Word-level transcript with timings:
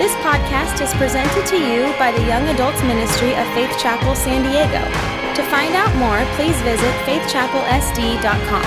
This 0.00 0.14
podcast 0.24 0.80
is 0.80 0.94
presented 0.94 1.46
to 1.48 1.58
you 1.58 1.92
by 1.98 2.10
the 2.10 2.22
Young 2.22 2.48
Adults 2.48 2.82
Ministry 2.84 3.34
of 3.34 3.46
Faith 3.48 3.78
Chapel 3.78 4.14
San 4.14 4.42
Diego. 4.42 4.82
To 5.34 5.42
find 5.50 5.74
out 5.74 5.94
more, 5.96 6.24
please 6.36 6.58
visit 6.62 6.90
faithchapelsd.com. 7.04 8.62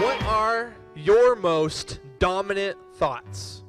What 0.00 0.22
are 0.22 0.72
your 0.94 1.34
most 1.34 1.98
dominant 2.20 2.78
thoughts? 2.94 3.64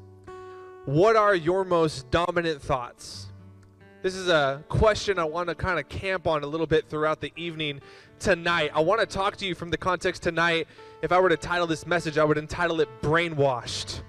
What 0.86 1.16
are 1.16 1.34
your 1.34 1.66
most 1.66 2.12
dominant 2.12 2.62
thoughts? 2.62 3.30
This 4.04 4.14
is 4.14 4.28
a 4.28 4.64
question 4.70 5.18
I 5.18 5.24
want 5.24 5.50
to 5.50 5.56
kind 5.56 5.80
of 5.80 5.90
camp 5.90 6.28
on 6.28 6.44
a 6.44 6.48
little 6.48 6.68
bit 6.68 6.88
throughout 6.88 7.20
the 7.20 7.34
evening 7.36 7.82
tonight. 8.20 8.70
I 8.76 8.82
want 8.82 9.02
to 9.02 9.08
talk 9.08 9.38
to 9.38 9.48
you 9.48 9.56
from 9.56 9.72
the 9.72 9.78
context 9.78 10.22
tonight. 10.22 10.68
If 11.02 11.12
I 11.12 11.20
were 11.20 11.30
to 11.30 11.38
title 11.38 11.66
this 11.66 11.88
message, 11.88 12.20
I 12.20 12.24
would 12.24 12.38
entitle 12.38 12.80
it 12.80 12.90
Brainwashed. 13.02 14.04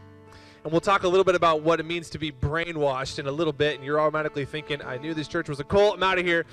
And 0.63 0.73
we'll 0.73 0.81
talk 0.81 1.05
a 1.05 1.09
little 1.09 1.25
bit 1.25 1.35
about 1.35 1.63
what 1.63 1.81
it 1.81 1.87
means 1.87 2.11
to 2.11 2.19
be 2.19 2.31
brainwashed 2.31 3.19
in 3.19 3.27
a 3.27 3.33
little 3.33 3.53
bit. 3.53 3.77
And 3.77 3.85
you're 3.85 3.99
automatically 3.99 4.45
thinking, 4.45 4.83
I 4.83 4.99
knew 4.99 5.15
this 5.15 5.29
church 5.29 5.49
was 5.49 5.61
a 5.61 5.65
cult. 5.65 5.97
I'm 5.97 6.03
out 6.03 6.19
of 6.19 6.27
here. 6.27 6.45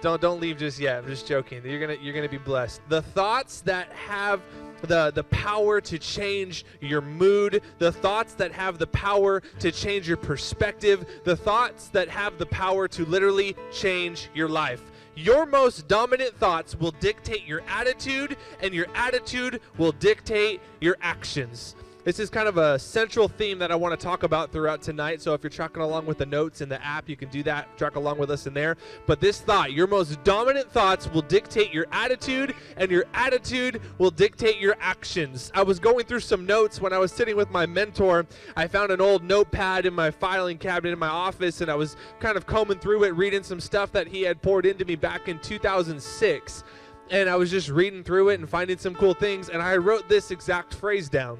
Don't 0.00 0.20
don't 0.20 0.40
leave 0.40 0.58
just 0.58 0.78
yet. 0.78 1.02
I'm 1.02 1.06
just 1.06 1.26
joking. 1.26 1.64
You're 1.64 1.80
gonna 1.80 1.96
you're 2.00 2.14
gonna 2.14 2.28
be 2.28 2.38
blessed. 2.38 2.80
The 2.88 3.02
thoughts 3.02 3.62
that 3.62 3.90
have 3.92 4.42
the 4.82 5.10
the 5.10 5.24
power 5.24 5.80
to 5.80 5.98
change 5.98 6.64
your 6.80 7.00
mood, 7.00 7.62
the 7.78 7.90
thoughts 7.90 8.34
that 8.34 8.52
have 8.52 8.78
the 8.78 8.86
power 8.86 9.40
to 9.58 9.72
change 9.72 10.06
your 10.06 10.16
perspective, 10.16 11.04
the 11.24 11.34
thoughts 11.34 11.88
that 11.88 12.08
have 12.08 12.38
the 12.38 12.46
power 12.46 12.86
to 12.88 13.04
literally 13.06 13.56
change 13.72 14.30
your 14.34 14.48
life. 14.48 14.82
Your 15.16 15.46
most 15.46 15.88
dominant 15.88 16.36
thoughts 16.36 16.76
will 16.76 16.92
dictate 16.92 17.44
your 17.44 17.62
attitude, 17.68 18.36
and 18.60 18.72
your 18.72 18.86
attitude 18.94 19.60
will 19.78 19.90
dictate 19.90 20.60
your 20.80 20.96
actions. 21.00 21.74
This 22.04 22.20
is 22.20 22.30
kind 22.30 22.48
of 22.48 22.58
a 22.58 22.78
central 22.78 23.26
theme 23.26 23.58
that 23.58 23.72
I 23.72 23.74
want 23.74 23.98
to 23.98 24.02
talk 24.02 24.22
about 24.22 24.52
throughout 24.52 24.80
tonight. 24.80 25.20
So 25.20 25.34
if 25.34 25.42
you're 25.42 25.50
tracking 25.50 25.82
along 25.82 26.06
with 26.06 26.16
the 26.16 26.26
notes 26.26 26.60
in 26.60 26.68
the 26.68 26.82
app, 26.82 27.08
you 27.08 27.16
can 27.16 27.28
do 27.28 27.42
that, 27.42 27.76
track 27.76 27.96
along 27.96 28.18
with 28.18 28.30
us 28.30 28.46
in 28.46 28.54
there. 28.54 28.76
But 29.06 29.20
this 29.20 29.40
thought, 29.40 29.72
your 29.72 29.88
most 29.88 30.22
dominant 30.22 30.70
thoughts 30.70 31.10
will 31.10 31.22
dictate 31.22 31.74
your 31.74 31.86
attitude, 31.90 32.54
and 32.76 32.90
your 32.90 33.04
attitude 33.14 33.82
will 33.98 34.12
dictate 34.12 34.58
your 34.58 34.76
actions. 34.80 35.50
I 35.54 35.64
was 35.64 35.80
going 35.80 36.06
through 36.06 36.20
some 36.20 36.46
notes 36.46 36.80
when 36.80 36.92
I 36.92 36.98
was 36.98 37.10
sitting 37.10 37.36
with 37.36 37.50
my 37.50 37.66
mentor. 37.66 38.26
I 38.56 38.68
found 38.68 38.92
an 38.92 39.00
old 39.00 39.24
notepad 39.24 39.84
in 39.84 39.92
my 39.92 40.10
filing 40.10 40.56
cabinet 40.56 40.92
in 40.92 40.98
my 41.00 41.08
office, 41.08 41.60
and 41.60 41.70
I 41.70 41.74
was 41.74 41.96
kind 42.20 42.36
of 42.36 42.46
combing 42.46 42.78
through 42.78 43.04
it, 43.04 43.10
reading 43.16 43.42
some 43.42 43.60
stuff 43.60 43.90
that 43.92 44.06
he 44.06 44.22
had 44.22 44.40
poured 44.40 44.66
into 44.66 44.84
me 44.84 44.94
back 44.94 45.28
in 45.28 45.40
2006. 45.40 46.64
And 47.10 47.28
I 47.28 47.36
was 47.36 47.50
just 47.50 47.68
reading 47.68 48.04
through 48.04 48.28
it 48.28 48.38
and 48.38 48.48
finding 48.48 48.78
some 48.78 48.94
cool 48.94 49.14
things, 49.14 49.48
and 49.48 49.60
I 49.60 49.76
wrote 49.76 50.08
this 50.08 50.30
exact 50.30 50.74
phrase 50.74 51.08
down. 51.08 51.38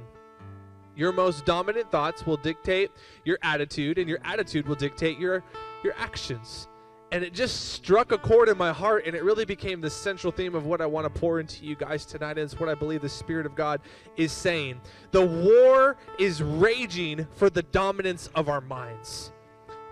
Your 0.98 1.12
most 1.12 1.46
dominant 1.46 1.92
thoughts 1.92 2.26
will 2.26 2.36
dictate 2.36 2.90
your 3.24 3.38
attitude, 3.42 3.98
and 3.98 4.08
your 4.08 4.18
attitude 4.24 4.66
will 4.66 4.74
dictate 4.74 5.16
your, 5.16 5.44
your 5.84 5.94
actions. 5.96 6.66
And 7.12 7.22
it 7.22 7.32
just 7.32 7.70
struck 7.70 8.10
a 8.10 8.18
chord 8.18 8.48
in 8.48 8.58
my 8.58 8.72
heart, 8.72 9.06
and 9.06 9.14
it 9.14 9.22
really 9.22 9.44
became 9.44 9.80
the 9.80 9.90
central 9.90 10.32
theme 10.32 10.56
of 10.56 10.66
what 10.66 10.80
I 10.80 10.86
want 10.86 11.04
to 11.06 11.20
pour 11.20 11.38
into 11.38 11.64
you 11.64 11.76
guys 11.76 12.04
tonight. 12.04 12.32
And 12.32 12.40
it's 12.40 12.58
what 12.58 12.68
I 12.68 12.74
believe 12.74 13.00
the 13.00 13.08
Spirit 13.08 13.46
of 13.46 13.54
God 13.54 13.80
is 14.16 14.32
saying. 14.32 14.80
The 15.12 15.24
war 15.24 15.96
is 16.18 16.42
raging 16.42 17.28
for 17.36 17.48
the 17.48 17.62
dominance 17.62 18.28
of 18.34 18.48
our 18.48 18.60
minds. 18.60 19.30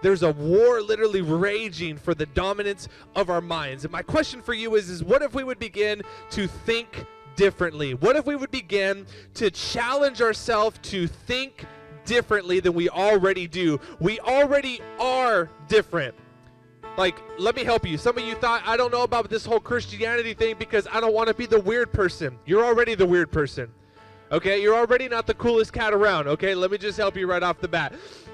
There's 0.03 0.25
a 0.25 0.33
war 0.33 0.83
literally 0.83 1.23
raging 1.23 1.99
for 1.99 2.17
the 2.17 2.27
dominance 2.27 2.89
of 3.15 3.31
our 3.31 3.41
minds. 3.41 3.85
And 3.85 3.93
my 3.93 4.03
question 4.03 4.43
for 4.43 4.55
you 4.55 4.75
is, 4.75 4.91
is 4.91 5.05
what 5.05 5.23
if 5.23 5.35
we 5.35 5.45
would 5.45 5.61
begin 5.61 6.03
to 6.31 6.49
think 6.49 7.07
differently? 7.37 7.95
What 7.95 8.17
if 8.17 8.27
we 8.27 8.37
would 8.37 8.51
begin 8.51 9.07
to 9.35 9.51
challenge 9.51 10.21
ourselves 10.21 10.79
to 10.85 11.07
think 11.07 11.65
differently 12.05 12.61
than 12.61 12.75
we 12.75 12.89
already 12.89 13.47
do? 13.47 13.79
We 14.01 14.19
already 14.21 14.81
are 14.99 15.51
different. 15.69 16.15
Like, 16.97 17.21
let 17.39 17.55
me 17.55 17.63
help 17.63 17.87
you. 17.87 17.99
Some 17.99 18.17
of 18.17 18.25
you 18.25 18.35
thought, 18.35 18.63
I 18.65 18.77
don't 18.77 18.91
know 18.91 19.03
about 19.03 19.29
this 19.29 19.45
whole 19.45 19.61
Christianity 19.61 20.33
thing 20.33 20.57
because 20.59 20.89
I 20.91 21.01
don't 21.01 21.13
want 21.13 21.29
to 21.29 21.35
be 21.35 21.47
the 21.47 21.61
weird 21.61 21.93
person. 21.93 22.39
You're 22.47 22.65
already 22.65 22.95
the 22.95 23.07
weird 23.07 23.31
person. 23.31 23.71
Okay, 24.33 24.61
you're 24.61 24.75
already 24.75 25.09
not 25.09 25.29
the 25.29 25.35
coolest 25.35 25.73
cat 25.73 25.93
around. 25.93 26.27
Okay, 26.27 26.53
let 26.57 26.73
me 26.73 26.79
just 26.79 26.99
help 26.99 27.17
you 27.17 27.29
right 27.29 27.45
off 27.45 27.61
the 27.61 27.69
bat. 27.69 27.93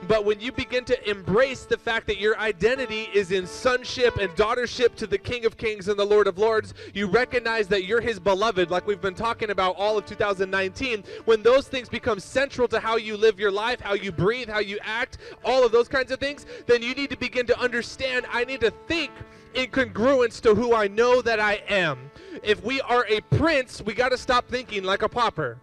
But 0.09 0.25
when 0.25 0.41
you 0.41 0.51
begin 0.51 0.87
to 0.87 1.11
embrace 1.11 1.67
the 1.67 1.77
fact 1.77 2.07
that 2.07 2.19
your 2.19 2.39
identity 2.39 3.09
is 3.13 3.31
in 3.31 3.47
sonship 3.47 4.17
and 4.17 4.31
daughtership 4.31 4.95
to 4.97 5.07
the 5.07 5.19
King 5.19 5.45
of 5.45 5.59
Kings 5.59 5.89
and 5.89 5.99
the 5.99 6.05
Lord 6.05 6.27
of 6.27 6.39
Lords, 6.39 6.73
you 6.95 7.09
recognize 7.09 7.69
that 7.69 7.85
you're 7.85 8.01
his 8.01 8.19
beloved, 8.19 8.71
like 8.71 8.87
we've 8.87 9.03
been 9.03 9.15
talking 9.15 9.51
about 9.51 9.77
all 9.77 9.99
of 9.99 10.07
2019. 10.07 11.05
When 11.27 11.43
those 11.43 11.69
things 11.69 11.91
become 11.91 12.21
central 12.21 12.67
to 12.69 12.81
how 12.81 12.97
you 12.97 13.19
live 13.19 13.39
your 13.39 13.53
life, 13.53 13.81
how 13.81 13.93
you 13.93 14.13
breathe, 14.13 14.49
how 14.49 14.61
you 14.61 14.79
act, 14.83 15.19
all 15.45 15.65
of 15.65 15.73
those 15.73 15.89
kinds 15.89 16.11
of 16.11 16.19
things, 16.19 16.47
then 16.67 16.83
you 16.83 16.95
need 16.95 17.11
to 17.11 17.19
begin 17.19 17.47
to 17.49 17.61
understand 17.61 18.25
I 18.33 18.45
need 18.45 18.61
to 18.63 18.71
think 18.89 19.11
in 19.53 19.67
congruence 19.67 20.41
to 20.41 20.55
who 20.55 20.75
I 20.75 20.89
know 20.89 21.21
that 21.21 21.39
I 21.39 21.63
am. 21.69 22.11
If 22.43 22.65
we 22.65 22.81
are 22.81 23.05
a 23.11 23.21
prince, 23.37 23.83
we 23.83 23.93
got 23.93 24.09
to 24.09 24.17
stop 24.17 24.49
thinking 24.49 24.85
like 24.85 25.03
a 25.03 25.09
pauper 25.09 25.59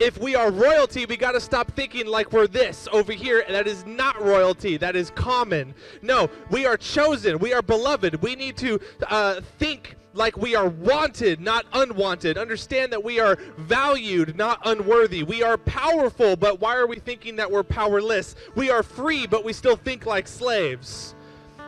if 0.00 0.18
we 0.18 0.34
are 0.34 0.50
royalty, 0.50 1.06
we 1.06 1.16
got 1.16 1.32
to 1.32 1.40
stop 1.40 1.72
thinking 1.72 2.06
like 2.06 2.32
we're 2.32 2.46
this 2.46 2.88
over 2.92 3.12
here. 3.12 3.44
That 3.48 3.66
is 3.66 3.84
not 3.84 4.20
royalty. 4.20 4.76
That 4.76 4.96
is 4.96 5.10
common. 5.10 5.74
No, 6.02 6.30
we 6.50 6.66
are 6.66 6.76
chosen. 6.76 7.38
We 7.38 7.52
are 7.52 7.62
beloved. 7.62 8.22
We 8.22 8.36
need 8.36 8.56
to 8.58 8.78
uh, 9.08 9.40
think 9.58 9.96
like 10.14 10.36
we 10.36 10.54
are 10.54 10.68
wanted, 10.68 11.40
not 11.40 11.66
unwanted. 11.72 12.38
Understand 12.38 12.92
that 12.92 13.02
we 13.02 13.20
are 13.20 13.36
valued, 13.56 14.36
not 14.36 14.60
unworthy. 14.64 15.22
We 15.22 15.42
are 15.42 15.56
powerful, 15.56 16.36
but 16.36 16.60
why 16.60 16.76
are 16.76 16.86
we 16.86 16.98
thinking 16.98 17.36
that 17.36 17.50
we're 17.50 17.62
powerless? 17.62 18.34
We 18.54 18.70
are 18.70 18.82
free, 18.82 19.26
but 19.26 19.44
we 19.44 19.52
still 19.52 19.76
think 19.76 20.06
like 20.06 20.26
slaves. 20.26 21.14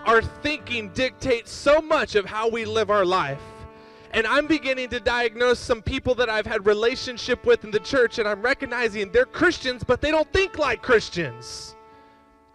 Our 0.04 0.22
thinking 0.22 0.88
dictates 0.90 1.52
so 1.52 1.80
much 1.80 2.14
of 2.14 2.24
how 2.24 2.48
we 2.48 2.64
live 2.64 2.90
our 2.90 3.04
life 3.04 3.42
and 4.12 4.26
I'm 4.26 4.46
beginning 4.46 4.88
to 4.90 5.00
diagnose 5.00 5.58
some 5.58 5.82
people 5.82 6.14
that 6.16 6.28
I've 6.28 6.46
had 6.46 6.66
relationship 6.66 7.44
with 7.46 7.64
in 7.64 7.70
the 7.70 7.80
church 7.80 8.18
and 8.18 8.28
I'm 8.28 8.42
recognizing 8.42 9.10
they're 9.12 9.24
Christians 9.24 9.84
but 9.84 10.00
they 10.00 10.10
don't 10.10 10.30
think 10.32 10.58
like 10.58 10.82
Christians. 10.82 11.74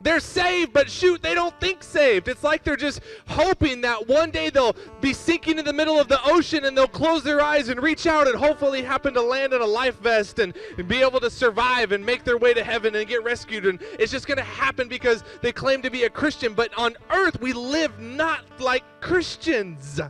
They're 0.01 0.19
saved, 0.19 0.73
but 0.73 0.89
shoot, 0.89 1.23
they 1.23 1.33
don't 1.33 1.59
think 1.59 1.81
saved. 1.81 2.27
It's 2.27 2.43
like 2.43 2.63
they're 2.63 2.75
just 2.75 2.99
hoping 3.27 3.81
that 3.81 4.07
one 4.07 4.29
day 4.29 4.49
they'll 4.49 4.75
be 5.01 5.13
sinking 5.13 5.57
in 5.57 5.65
the 5.65 5.73
middle 5.73 5.99
of 5.99 6.07
the 6.09 6.19
ocean 6.25 6.65
and 6.65 6.77
they'll 6.77 6.87
close 6.87 7.23
their 7.23 7.41
eyes 7.41 7.69
and 7.69 7.81
reach 7.81 8.05
out 8.05 8.27
and 8.27 8.35
hopefully 8.35 8.83
happen 8.83 9.13
to 9.13 9.21
land 9.21 9.53
in 9.53 9.61
a 9.61 9.65
life 9.65 9.97
vest 10.01 10.37
and, 10.39 10.53
and 10.77 10.87
be 10.87 11.01
able 11.01 11.19
to 11.21 11.29
survive 11.29 11.91
and 11.91 12.05
make 12.05 12.23
their 12.23 12.37
way 12.37 12.53
to 12.53 12.63
heaven 12.63 12.93
and 12.93 13.07
get 13.07 13.23
rescued. 13.23 13.65
And 13.65 13.81
it's 13.97 14.11
just 14.11 14.27
going 14.27 14.37
to 14.37 14.43
happen 14.43 14.87
because 14.89 15.23
they 15.41 15.51
claim 15.51 15.81
to 15.81 15.89
be 15.89 16.03
a 16.03 16.09
Christian. 16.09 16.53
But 16.53 16.77
on 16.77 16.95
earth, 17.09 17.39
we 17.39 17.53
live 17.53 17.97
not 17.99 18.41
like 18.59 18.83
Christians 18.99 20.01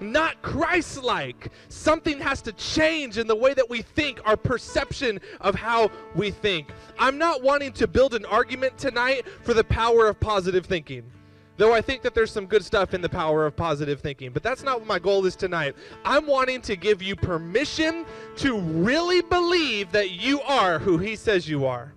not 0.00 0.40
Christ 0.42 1.02
like. 1.02 1.50
Something 1.68 2.20
has 2.20 2.42
to 2.42 2.52
change 2.52 3.18
in 3.18 3.26
the 3.26 3.36
way 3.36 3.54
that 3.54 3.68
we 3.68 3.82
think, 3.82 4.20
our 4.24 4.36
perception 4.36 5.20
of 5.40 5.54
how 5.54 5.90
we 6.14 6.30
think. 6.30 6.68
I'm 6.98 7.18
not 7.18 7.42
wanting 7.42 7.72
to 7.72 7.86
build 7.86 8.14
an 8.14 8.24
argument 8.26 8.78
tonight 8.78 9.26
for 9.42 9.54
the 9.54 9.64
power 9.64 10.08
of 10.08 10.20
positive 10.20 10.66
thinking. 10.66 11.04
Though 11.56 11.74
I 11.74 11.80
think 11.80 12.02
that 12.02 12.14
there's 12.14 12.30
some 12.30 12.46
good 12.46 12.64
stuff 12.64 12.94
in 12.94 13.00
the 13.00 13.08
power 13.08 13.44
of 13.44 13.56
positive 13.56 14.00
thinking, 14.00 14.30
but 14.30 14.44
that's 14.44 14.62
not 14.62 14.78
what 14.78 14.86
my 14.86 15.00
goal 15.00 15.26
is 15.26 15.34
tonight. 15.34 15.74
I'm 16.04 16.24
wanting 16.24 16.60
to 16.62 16.76
give 16.76 17.02
you 17.02 17.16
permission 17.16 18.06
to 18.36 18.60
really 18.60 19.22
believe 19.22 19.90
that 19.90 20.12
you 20.12 20.40
are 20.42 20.78
who 20.78 20.98
He 20.98 21.16
says 21.16 21.48
you 21.48 21.66
are. 21.66 21.92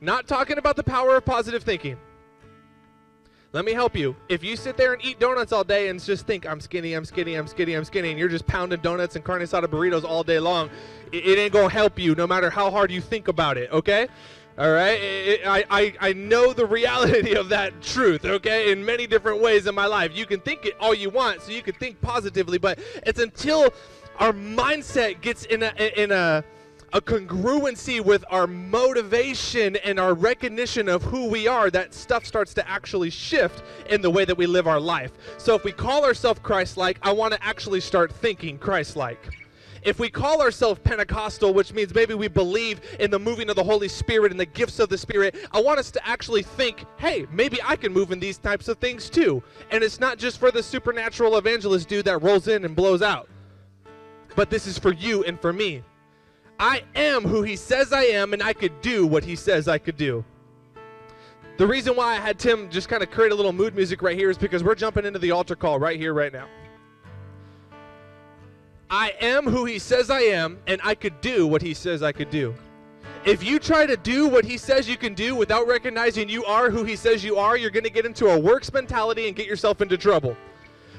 Not 0.00 0.26
talking 0.26 0.58
about 0.58 0.74
the 0.74 0.82
power 0.82 1.16
of 1.16 1.24
positive 1.24 1.62
thinking. 1.62 1.96
Let 3.52 3.64
me 3.64 3.72
help 3.72 3.96
you. 3.96 4.14
If 4.28 4.44
you 4.44 4.54
sit 4.54 4.76
there 4.76 4.92
and 4.92 5.04
eat 5.04 5.18
donuts 5.18 5.50
all 5.50 5.64
day 5.64 5.88
and 5.88 6.00
just 6.00 6.24
think, 6.24 6.46
I'm 6.46 6.60
skinny, 6.60 6.92
I'm 6.92 7.04
skinny, 7.04 7.34
I'm 7.34 7.48
skinny, 7.48 7.74
I'm 7.74 7.84
skinny, 7.84 8.10
and 8.10 8.18
you're 8.18 8.28
just 8.28 8.46
pounding 8.46 8.78
donuts 8.78 9.16
and 9.16 9.24
carne 9.24 9.42
asada 9.42 9.64
burritos 9.64 10.04
all 10.04 10.22
day 10.22 10.38
long, 10.38 10.70
it, 11.10 11.26
it 11.26 11.38
ain't 11.38 11.52
going 11.52 11.68
to 11.68 11.74
help 11.74 11.98
you 11.98 12.14
no 12.14 12.28
matter 12.28 12.48
how 12.48 12.70
hard 12.70 12.92
you 12.92 13.00
think 13.00 13.26
about 13.26 13.58
it, 13.58 13.68
okay? 13.72 14.06
All 14.56 14.70
right? 14.70 15.00
It, 15.00 15.40
I, 15.44 15.64
I, 15.68 15.94
I 16.00 16.12
know 16.12 16.52
the 16.52 16.64
reality 16.64 17.34
of 17.36 17.48
that 17.48 17.82
truth, 17.82 18.24
okay, 18.24 18.70
in 18.70 18.84
many 18.84 19.08
different 19.08 19.42
ways 19.42 19.66
in 19.66 19.74
my 19.74 19.86
life. 19.86 20.16
You 20.16 20.26
can 20.26 20.38
think 20.38 20.64
it 20.64 20.76
all 20.78 20.94
you 20.94 21.10
want, 21.10 21.42
so 21.42 21.50
you 21.50 21.62
can 21.62 21.74
think 21.74 22.00
positively, 22.00 22.58
but 22.58 22.78
it's 23.04 23.18
until 23.18 23.74
our 24.20 24.32
mindset 24.32 25.22
gets 25.22 25.44
in 25.46 25.64
a, 25.64 26.00
in 26.00 26.12
a, 26.12 26.44
a 26.92 27.00
congruency 27.00 28.00
with 28.04 28.24
our 28.30 28.46
motivation 28.46 29.76
and 29.76 30.00
our 30.00 30.14
recognition 30.14 30.88
of 30.88 31.02
who 31.02 31.28
we 31.28 31.46
are, 31.46 31.70
that 31.70 31.94
stuff 31.94 32.26
starts 32.26 32.52
to 32.54 32.68
actually 32.68 33.10
shift 33.10 33.62
in 33.88 34.00
the 34.00 34.10
way 34.10 34.24
that 34.24 34.36
we 34.36 34.46
live 34.46 34.66
our 34.66 34.80
life. 34.80 35.12
So 35.38 35.54
if 35.54 35.64
we 35.64 35.72
call 35.72 36.04
ourselves 36.04 36.40
Christ 36.42 36.76
like, 36.76 36.98
I 37.02 37.12
want 37.12 37.32
to 37.34 37.44
actually 37.44 37.80
start 37.80 38.12
thinking 38.12 38.58
Christ 38.58 38.96
like. 38.96 39.30
If 39.82 39.98
we 39.98 40.10
call 40.10 40.42
ourselves 40.42 40.78
Pentecostal, 40.84 41.54
which 41.54 41.72
means 41.72 41.94
maybe 41.94 42.12
we 42.12 42.28
believe 42.28 42.80
in 42.98 43.10
the 43.10 43.18
moving 43.18 43.48
of 43.48 43.56
the 43.56 43.64
Holy 43.64 43.88
Spirit 43.88 44.30
and 44.30 44.38
the 44.38 44.44
gifts 44.44 44.78
of 44.78 44.90
the 44.90 44.98
Spirit, 44.98 45.36
I 45.52 45.60
want 45.62 45.78
us 45.78 45.90
to 45.92 46.06
actually 46.06 46.42
think, 46.42 46.84
hey, 46.98 47.26
maybe 47.32 47.58
I 47.64 47.76
can 47.76 47.92
move 47.92 48.12
in 48.12 48.20
these 48.20 48.36
types 48.36 48.68
of 48.68 48.78
things 48.78 49.08
too. 49.08 49.42
And 49.70 49.82
it's 49.82 49.98
not 49.98 50.18
just 50.18 50.38
for 50.38 50.50
the 50.50 50.62
supernatural 50.62 51.38
evangelist 51.38 51.88
dude 51.88 52.04
that 52.04 52.22
rolls 52.22 52.48
in 52.48 52.64
and 52.66 52.76
blows 52.76 53.00
out, 53.00 53.28
but 54.36 54.50
this 54.50 54.66
is 54.66 54.78
for 54.78 54.92
you 54.92 55.24
and 55.24 55.40
for 55.40 55.52
me. 55.52 55.82
I 56.60 56.82
am 56.94 57.22
who 57.22 57.42
he 57.42 57.56
says 57.56 57.90
I 57.90 58.02
am, 58.02 58.34
and 58.34 58.42
I 58.42 58.52
could 58.52 58.82
do 58.82 59.06
what 59.06 59.24
he 59.24 59.34
says 59.34 59.66
I 59.66 59.78
could 59.78 59.96
do. 59.96 60.22
The 61.56 61.66
reason 61.66 61.96
why 61.96 62.12
I 62.12 62.16
had 62.16 62.38
Tim 62.38 62.68
just 62.68 62.86
kind 62.86 63.02
of 63.02 63.10
create 63.10 63.32
a 63.32 63.34
little 63.34 63.54
mood 63.54 63.74
music 63.74 64.02
right 64.02 64.16
here 64.16 64.28
is 64.28 64.36
because 64.36 64.62
we're 64.62 64.74
jumping 64.74 65.06
into 65.06 65.18
the 65.18 65.30
altar 65.30 65.56
call 65.56 65.78
right 65.78 65.98
here, 65.98 66.12
right 66.12 66.32
now. 66.32 66.46
I 68.90 69.14
am 69.22 69.44
who 69.44 69.64
he 69.64 69.78
says 69.78 70.10
I 70.10 70.20
am, 70.20 70.58
and 70.66 70.82
I 70.84 70.94
could 70.94 71.18
do 71.22 71.46
what 71.46 71.62
he 71.62 71.72
says 71.72 72.02
I 72.02 72.12
could 72.12 72.28
do. 72.28 72.54
If 73.24 73.42
you 73.42 73.58
try 73.58 73.86
to 73.86 73.96
do 73.96 74.28
what 74.28 74.44
he 74.44 74.58
says 74.58 74.86
you 74.86 74.98
can 74.98 75.14
do 75.14 75.34
without 75.34 75.66
recognizing 75.66 76.28
you 76.28 76.44
are 76.44 76.68
who 76.68 76.84
he 76.84 76.94
says 76.94 77.24
you 77.24 77.36
are, 77.36 77.56
you're 77.56 77.70
going 77.70 77.84
to 77.84 77.90
get 77.90 78.04
into 78.04 78.26
a 78.26 78.38
works 78.38 78.70
mentality 78.70 79.28
and 79.28 79.36
get 79.36 79.46
yourself 79.46 79.80
into 79.80 79.96
trouble. 79.96 80.36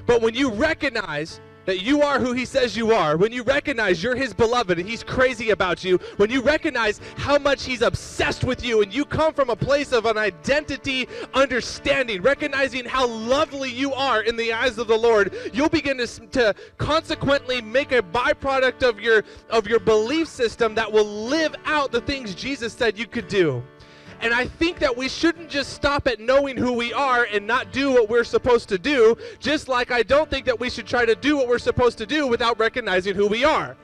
But 0.07 0.23
when 0.23 0.33
you 0.33 0.49
recognize 0.51 1.39
that 1.65 1.81
you 1.81 2.01
are 2.01 2.19
who 2.19 2.33
he 2.33 2.45
says 2.45 2.75
you 2.75 2.93
are, 2.93 3.17
when 3.17 3.31
you 3.31 3.43
recognize 3.43 4.01
you're 4.01 4.15
his 4.15 4.33
beloved 4.33 4.79
and 4.79 4.87
he's 4.87 5.03
crazy 5.03 5.51
about 5.51 5.83
you, 5.83 5.97
when 6.17 6.29
you 6.29 6.41
recognize 6.41 6.99
how 7.17 7.37
much 7.37 7.63
he's 7.63 7.81
obsessed 7.81 8.43
with 8.43 8.63
you 8.63 8.81
and 8.81 8.93
you 8.93 9.05
come 9.05 9.33
from 9.33 9.49
a 9.49 9.55
place 9.55 9.91
of 9.91 10.05
an 10.05 10.17
identity 10.17 11.07
understanding, 11.33 12.21
recognizing 12.21 12.85
how 12.85 13.07
lovely 13.07 13.69
you 13.69 13.93
are 13.93 14.21
in 14.23 14.35
the 14.35 14.53
eyes 14.53 14.77
of 14.77 14.87
the 14.87 14.97
Lord, 14.97 15.33
you'll 15.53 15.69
begin 15.69 15.97
to, 15.97 16.07
to 16.07 16.55
consequently 16.77 17.61
make 17.61 17.91
a 17.91 18.01
byproduct 18.01 18.87
of 18.87 18.99
your 18.99 19.23
of 19.49 19.67
your 19.67 19.79
belief 19.79 20.27
system 20.27 20.75
that 20.75 20.91
will 20.91 21.05
live 21.05 21.55
out 21.65 21.91
the 21.91 22.01
things 22.01 22.33
Jesus 22.33 22.73
said 22.73 22.97
you 22.97 23.07
could 23.07 23.27
do. 23.27 23.63
And 24.21 24.35
I 24.35 24.45
think 24.45 24.77
that 24.79 24.95
we 24.95 25.09
shouldn't 25.09 25.49
just 25.49 25.73
stop 25.73 26.07
at 26.07 26.19
knowing 26.19 26.55
who 26.55 26.73
we 26.73 26.93
are 26.93 27.27
and 27.33 27.47
not 27.47 27.71
do 27.71 27.91
what 27.91 28.07
we're 28.07 28.23
supposed 28.23 28.69
to 28.69 28.77
do, 28.77 29.17
just 29.39 29.67
like 29.67 29.91
I 29.91 30.03
don't 30.03 30.29
think 30.29 30.45
that 30.45 30.59
we 30.59 30.69
should 30.69 30.85
try 30.85 31.05
to 31.05 31.15
do 31.15 31.35
what 31.37 31.47
we're 31.47 31.57
supposed 31.57 31.97
to 31.97 32.05
do 32.05 32.27
without 32.27 32.59
recognizing 32.59 33.15
who 33.15 33.27
we 33.27 33.43
are. 33.43 33.75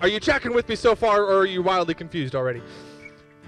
Are 0.00 0.08
you 0.08 0.20
checking 0.20 0.52
with 0.52 0.68
me 0.68 0.76
so 0.76 0.94
far, 0.94 1.22
or 1.22 1.38
are 1.38 1.46
you 1.46 1.62
wildly 1.62 1.94
confused 1.94 2.34
already? 2.34 2.60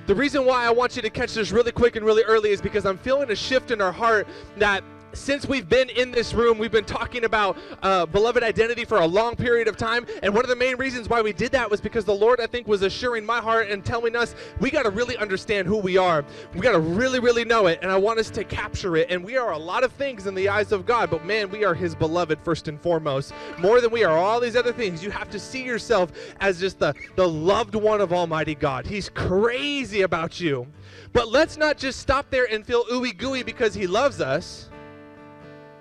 The 0.07 0.15
reason 0.15 0.47
why 0.47 0.65
I 0.65 0.71
want 0.71 0.97
you 0.97 1.03
to 1.03 1.11
catch 1.11 1.35
this 1.35 1.51
really 1.51 1.73
quick 1.73 1.97
and 1.97 2.07
really 2.07 2.23
early 2.23 2.51
is 2.51 2.63
because 2.63 2.87
I'm 2.87 2.99
feeling 2.99 3.31
a 3.31 3.37
shift 3.37 3.71
in 3.71 3.83
our 3.83 3.93
heart 3.93 4.27
that 4.57 4.83
since 5.15 5.47
we've 5.47 5.69
been 5.69 5.89
in 5.91 6.11
this 6.11 6.35
room, 6.35 6.59
we've 6.59 6.73
been 6.73 6.85
talking 6.85 7.25
about 7.25 7.57
uh, 7.83 8.07
beloved 8.07 8.43
identity 8.43 8.85
for 8.85 8.99
a 8.99 9.07
long 9.07 9.37
period 9.37 9.69
of 9.69 9.77
time. 9.77 10.07
And 10.23 10.35
one 10.35 10.45
of 10.45 10.49
the 10.49 10.57
main 10.57 10.77
reasons 10.77 11.09
why 11.09 11.23
we 11.23 11.33
did 11.33 11.53
that 11.53 11.71
was 11.71 11.81
because 11.81 12.05
the 12.05 12.15
Lord, 12.15 12.41
I 12.41 12.47
think, 12.47 12.67
was 12.67 12.83
assuring 12.83 13.25
my 13.25 13.41
heart 13.41 13.71
and 13.71 13.85
telling 13.85 14.17
us 14.17 14.35
we 14.61 14.71
got 14.71 14.85
to 14.85 14.91
really 14.91 15.17
understand 15.17 15.67
who 15.67 15.77
we 15.77 15.97
are. 15.97 16.25
We 16.55 16.61
got 16.61 16.73
to 16.73 16.81
really, 16.81 17.21
really 17.21 17.45
know 17.45 17.67
it. 17.67 17.79
And 17.83 17.91
I 17.91 17.97
want 17.97 18.19
us 18.19 18.31
to 18.31 18.45
capture 18.45 18.97
it. 18.97 19.11
And 19.11 19.25
we 19.25 19.37
are 19.37 19.53
a 19.53 19.59
lot 19.59 19.85
of 19.85 19.93
things 19.93 20.27
in 20.27 20.35
the 20.35 20.49
eyes 20.49 20.73
of 20.73 20.87
God, 20.87 21.11
but 21.11 21.25
man, 21.25 21.51
we 21.51 21.65
are 21.65 21.75
His 21.75 21.95
beloved 21.95 22.41
first 22.41 22.69
and 22.69 22.81
foremost. 22.81 23.33
More 23.59 23.81
than 23.81 23.91
we 23.91 24.05
are 24.05 24.17
all 24.17 24.41
these 24.41 24.57
other 24.57 24.73
things. 24.73 25.03
You 25.03 25.11
have 25.11 25.31
to 25.31 25.39
see 25.39 25.65
yourself 25.65 26.13
as 26.41 26.61
just 26.61 26.79
the, 26.79 26.95
the 27.17 27.29
loved 27.29 27.75
one 27.75 28.01
of 28.01 28.13
Almighty 28.13 28.55
God. 28.55 28.87
He's 28.87 29.09
crazy 29.09 30.03
about 30.03 30.41
you. 30.41 30.67
But 31.13 31.29
let's 31.29 31.57
not 31.57 31.79
just 31.79 32.01
stop 32.01 32.31
there 32.31 32.47
and 32.51 32.67
feel 32.67 32.85
ooey 32.85 33.17
gooey 33.17 33.43
because 33.43 33.75
He 33.75 33.87
loves 33.87 34.21
us 34.21 34.71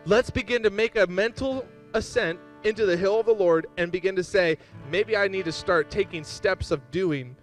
let's 0.06 0.30
begin 0.30 0.64
to 0.64 0.70
make 0.70 0.96
a 0.96 1.08
mental 1.08 1.66
ascent 1.94 2.40
into 2.64 2.86
the 2.86 2.96
hill 2.96 3.20
of 3.20 3.26
the 3.26 3.34
Lord 3.34 3.68
and 3.78 3.92
begin 3.92 4.16
to 4.16 4.24
say, 4.24 4.58
maybe 4.90 5.18
I 5.18 5.28
need 5.28 5.46
to 5.46 5.52
start 5.52 5.90
taking 5.90 6.24
steps 6.24 6.72
of 6.72 6.92
doing 6.92 7.36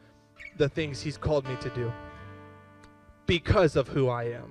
the 0.56 0.68
things 0.68 1.00
He's 1.00 1.16
called 1.16 1.46
me 1.46 1.56
to 1.60 1.70
do 1.70 1.92
because 3.26 3.76
of 3.76 3.88
who 3.88 4.08
I 4.08 4.24
am. 4.24 4.50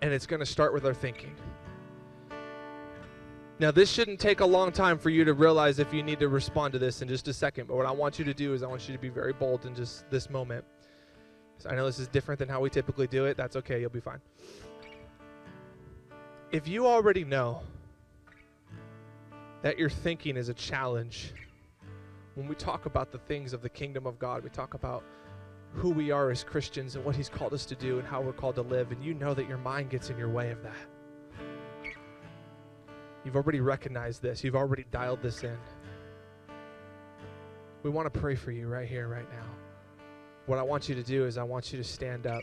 And 0.00 0.12
it's 0.12 0.26
going 0.26 0.40
to 0.40 0.46
start 0.46 0.74
with 0.74 0.84
our 0.84 0.94
thinking. 0.94 1.34
Now, 3.60 3.70
this 3.70 3.88
shouldn't 3.88 4.18
take 4.18 4.40
a 4.40 4.46
long 4.46 4.72
time 4.72 4.98
for 4.98 5.10
you 5.10 5.24
to 5.24 5.34
realize 5.34 5.78
if 5.78 5.94
you 5.94 6.02
need 6.02 6.18
to 6.18 6.28
respond 6.28 6.72
to 6.72 6.80
this 6.80 7.00
in 7.00 7.06
just 7.06 7.28
a 7.28 7.32
second. 7.32 7.68
But 7.68 7.76
what 7.76 7.86
I 7.86 7.92
want 7.92 8.18
you 8.18 8.24
to 8.24 8.34
do 8.34 8.54
is 8.54 8.64
I 8.64 8.66
want 8.66 8.88
you 8.88 8.94
to 8.94 9.00
be 9.00 9.08
very 9.08 9.32
bold 9.32 9.66
in 9.66 9.74
just 9.74 10.10
this 10.10 10.28
moment. 10.28 10.64
I 11.68 11.76
know 11.76 11.86
this 11.86 12.00
is 12.00 12.08
different 12.08 12.40
than 12.40 12.48
how 12.48 12.60
we 12.60 12.70
typically 12.70 13.06
do 13.06 13.26
it. 13.26 13.36
That's 13.36 13.54
okay. 13.54 13.80
You'll 13.80 13.90
be 13.90 14.00
fine 14.00 14.20
if 16.52 16.68
you 16.68 16.86
already 16.86 17.24
know 17.24 17.62
that 19.62 19.78
your 19.78 19.88
thinking 19.88 20.36
is 20.36 20.50
a 20.50 20.54
challenge, 20.54 21.32
when 22.34 22.46
we 22.46 22.54
talk 22.54 22.84
about 22.84 23.10
the 23.10 23.18
things 23.18 23.54
of 23.54 23.62
the 23.62 23.70
kingdom 23.70 24.06
of 24.06 24.18
God, 24.18 24.44
we 24.44 24.50
talk 24.50 24.74
about 24.74 25.02
who 25.72 25.88
we 25.88 26.10
are 26.10 26.30
as 26.30 26.44
Christians 26.44 26.94
and 26.94 27.04
what 27.04 27.16
He's 27.16 27.30
called 27.30 27.54
us 27.54 27.64
to 27.66 27.74
do 27.74 27.98
and 27.98 28.06
how 28.06 28.20
we're 28.20 28.34
called 28.34 28.56
to 28.56 28.62
live, 28.62 28.92
and 28.92 29.02
you 29.02 29.14
know 29.14 29.32
that 29.32 29.48
your 29.48 29.56
mind 29.58 29.88
gets 29.88 30.10
in 30.10 30.18
your 30.18 30.28
way 30.28 30.50
of 30.50 30.62
that. 30.62 30.76
You've 33.24 33.36
already 33.36 33.60
recognized 33.60 34.20
this, 34.20 34.44
you've 34.44 34.56
already 34.56 34.84
dialed 34.90 35.22
this 35.22 35.42
in. 35.44 35.56
We 37.82 37.88
want 37.88 38.12
to 38.12 38.20
pray 38.20 38.34
for 38.34 38.52
you 38.52 38.68
right 38.68 38.86
here, 38.86 39.08
right 39.08 39.28
now. 39.32 39.46
What 40.46 40.58
I 40.58 40.62
want 40.62 40.88
you 40.88 40.94
to 40.96 41.02
do 41.02 41.24
is, 41.24 41.38
I 41.38 41.44
want 41.44 41.72
you 41.72 41.78
to 41.78 41.84
stand 41.84 42.26
up. 42.26 42.42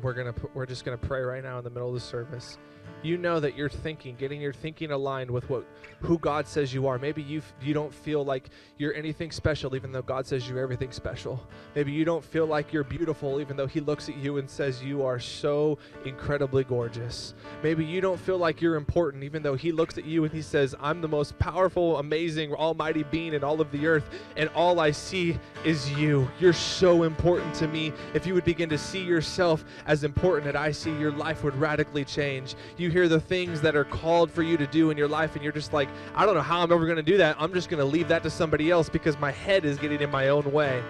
We're 0.00 0.14
gonna, 0.14 0.34
we're 0.54 0.66
just 0.66 0.86
gonna 0.86 0.96
pray 0.96 1.20
right 1.20 1.42
now 1.42 1.58
in 1.58 1.64
the 1.64 1.70
middle 1.70 1.88
of 1.88 1.94
the 1.94 2.00
service 2.00 2.56
you 3.02 3.18
know 3.18 3.40
that 3.40 3.56
you're 3.56 3.68
thinking, 3.68 4.16
getting 4.16 4.40
your 4.40 4.52
thinking 4.52 4.92
aligned 4.92 5.30
with 5.30 5.48
what 5.50 5.64
who 6.00 6.18
God 6.18 6.46
says 6.46 6.72
you 6.74 6.86
are. 6.86 6.98
Maybe 6.98 7.22
you 7.22 7.42
you 7.60 7.74
don't 7.74 7.92
feel 7.92 8.24
like 8.24 8.50
you're 8.78 8.94
anything 8.94 9.30
special, 9.30 9.74
even 9.76 9.92
though 9.92 10.02
God 10.02 10.26
says 10.26 10.48
you're 10.48 10.58
everything 10.58 10.92
special. 10.92 11.44
Maybe 11.74 11.92
you 11.92 12.04
don't 12.04 12.24
feel 12.24 12.46
like 12.46 12.72
you're 12.72 12.84
beautiful, 12.84 13.40
even 13.40 13.56
though 13.56 13.66
He 13.66 13.80
looks 13.80 14.08
at 14.08 14.16
you 14.16 14.38
and 14.38 14.48
says 14.48 14.82
you 14.82 15.04
are 15.04 15.18
so 15.18 15.78
incredibly 16.04 16.64
gorgeous. 16.64 17.34
Maybe 17.62 17.84
you 17.84 18.00
don't 18.00 18.18
feel 18.18 18.38
like 18.38 18.60
you're 18.60 18.76
important, 18.76 19.24
even 19.24 19.42
though 19.42 19.56
He 19.56 19.72
looks 19.72 19.98
at 19.98 20.04
you 20.04 20.24
and 20.24 20.32
He 20.32 20.42
says, 20.42 20.74
"I'm 20.80 21.00
the 21.00 21.08
most 21.08 21.38
powerful, 21.38 21.98
amazing, 21.98 22.52
almighty 22.52 23.02
being 23.04 23.34
in 23.34 23.44
all 23.44 23.60
of 23.60 23.70
the 23.72 23.86
earth, 23.86 24.08
and 24.36 24.48
all 24.50 24.80
I 24.80 24.90
see 24.90 25.38
is 25.64 25.90
you. 25.92 26.28
You're 26.40 26.52
so 26.52 27.04
important 27.04 27.54
to 27.56 27.68
me. 27.68 27.92
If 28.14 28.26
you 28.26 28.34
would 28.34 28.44
begin 28.44 28.68
to 28.68 28.78
see 28.78 29.02
yourself 29.02 29.64
as 29.86 30.04
important 30.04 30.44
that 30.46 30.56
I 30.56 30.72
see, 30.72 30.92
your 30.98 31.12
life 31.12 31.44
would 31.44 31.54
radically 31.56 32.04
change. 32.04 32.54
You 32.76 32.90
hear 32.90 33.08
the 33.08 33.20
things 33.20 33.60
that 33.60 33.76
are 33.76 33.84
called 33.84 34.30
for 34.30 34.42
you 34.42 34.56
to 34.56 34.66
do 34.66 34.90
in 34.90 34.96
your 34.96 35.08
life, 35.08 35.34
and 35.34 35.42
you're 35.42 35.52
just 35.52 35.72
like, 35.72 35.88
I 36.14 36.24
don't 36.24 36.34
know 36.34 36.42
how 36.42 36.62
I'm 36.62 36.72
ever 36.72 36.84
going 36.84 36.96
to 36.96 37.02
do 37.02 37.18
that. 37.18 37.36
I'm 37.38 37.52
just 37.52 37.68
going 37.68 37.78
to 37.78 37.84
leave 37.84 38.08
that 38.08 38.22
to 38.22 38.30
somebody 38.30 38.70
else 38.70 38.88
because 38.88 39.18
my 39.18 39.30
head 39.30 39.64
is 39.64 39.78
getting 39.78 40.00
in 40.00 40.10
my 40.10 40.28
own 40.28 40.50
way. 40.52 40.82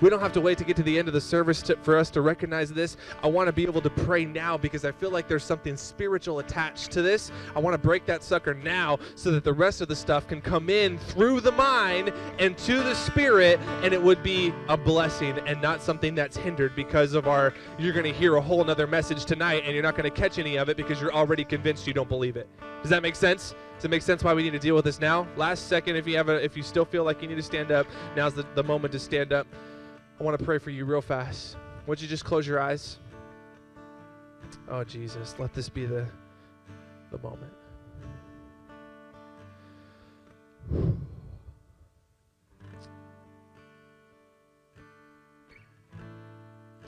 We 0.00 0.08
don't 0.08 0.20
have 0.20 0.32
to 0.32 0.40
wait 0.40 0.56
to 0.58 0.64
get 0.64 0.76
to 0.76 0.82
the 0.82 0.98
end 0.98 1.08
of 1.08 1.14
the 1.14 1.20
service 1.20 1.60
to, 1.62 1.76
for 1.82 1.96
us 1.96 2.10
to 2.10 2.22
recognize 2.22 2.72
this. 2.72 2.96
I 3.22 3.26
want 3.26 3.48
to 3.48 3.52
be 3.52 3.64
able 3.64 3.82
to 3.82 3.90
pray 3.90 4.24
now 4.24 4.56
because 4.56 4.84
I 4.84 4.92
feel 4.92 5.10
like 5.10 5.28
there's 5.28 5.44
something 5.44 5.76
spiritual 5.76 6.38
attached 6.38 6.90
to 6.92 7.02
this. 7.02 7.30
I 7.54 7.58
want 7.58 7.74
to 7.74 7.78
break 7.78 8.06
that 8.06 8.22
sucker 8.22 8.54
now 8.54 8.98
so 9.14 9.30
that 9.30 9.44
the 9.44 9.52
rest 9.52 9.80
of 9.80 9.88
the 9.88 9.96
stuff 9.96 10.26
can 10.26 10.40
come 10.40 10.70
in 10.70 10.98
through 10.98 11.40
the 11.40 11.52
mind 11.52 12.12
and 12.38 12.56
to 12.58 12.82
the 12.82 12.94
spirit, 12.94 13.60
and 13.82 13.92
it 13.92 14.02
would 14.02 14.22
be 14.22 14.54
a 14.68 14.76
blessing 14.76 15.38
and 15.46 15.60
not 15.60 15.82
something 15.82 16.14
that's 16.14 16.36
hindered 16.36 16.74
because 16.74 17.14
of 17.14 17.28
our. 17.28 17.52
You're 17.78 17.92
going 17.92 18.10
to 18.10 18.12
hear 18.12 18.36
a 18.36 18.40
whole 18.40 18.62
another 18.62 18.86
message 18.86 19.24
tonight, 19.24 19.64
and 19.64 19.74
you're 19.74 19.82
not 19.82 19.96
going 19.96 20.10
to 20.10 20.20
catch 20.20 20.38
any 20.38 20.56
of 20.56 20.68
it 20.68 20.76
because 20.76 21.00
you're 21.00 21.12
already 21.12 21.44
convinced 21.44 21.86
you 21.86 21.92
don't 21.92 22.08
believe 22.08 22.36
it. 22.36 22.48
Does 22.82 22.90
that 22.90 23.02
make 23.02 23.16
sense? 23.16 23.54
Does 23.76 23.84
it 23.86 23.90
make 23.90 24.02
sense 24.02 24.22
why 24.22 24.34
we 24.34 24.42
need 24.42 24.52
to 24.52 24.58
deal 24.58 24.74
with 24.74 24.84
this 24.84 25.00
now? 25.00 25.26
Last 25.36 25.68
second, 25.68 25.96
if 25.96 26.06
you 26.06 26.16
have 26.16 26.28
a, 26.28 26.42
if 26.44 26.56
you 26.56 26.62
still 26.62 26.84
feel 26.84 27.04
like 27.04 27.22
you 27.22 27.28
need 27.28 27.36
to 27.36 27.42
stand 27.42 27.70
up, 27.70 27.86
now's 28.14 28.34
the, 28.34 28.46
the 28.54 28.62
moment 28.62 28.92
to 28.92 28.98
stand 28.98 29.32
up. 29.32 29.46
I 30.20 30.22
want 30.22 30.38
to 30.38 30.44
pray 30.44 30.58
for 30.58 30.68
you 30.68 30.84
real 30.84 31.00
fast. 31.00 31.56
Would 31.86 32.02
you 32.02 32.06
just 32.06 32.26
close 32.26 32.46
your 32.46 32.60
eyes? 32.60 32.98
Oh, 34.68 34.84
Jesus, 34.84 35.34
let 35.38 35.54
this 35.54 35.70
be 35.70 35.86
the, 35.86 36.06
the 37.10 37.18
moment. 37.18 37.52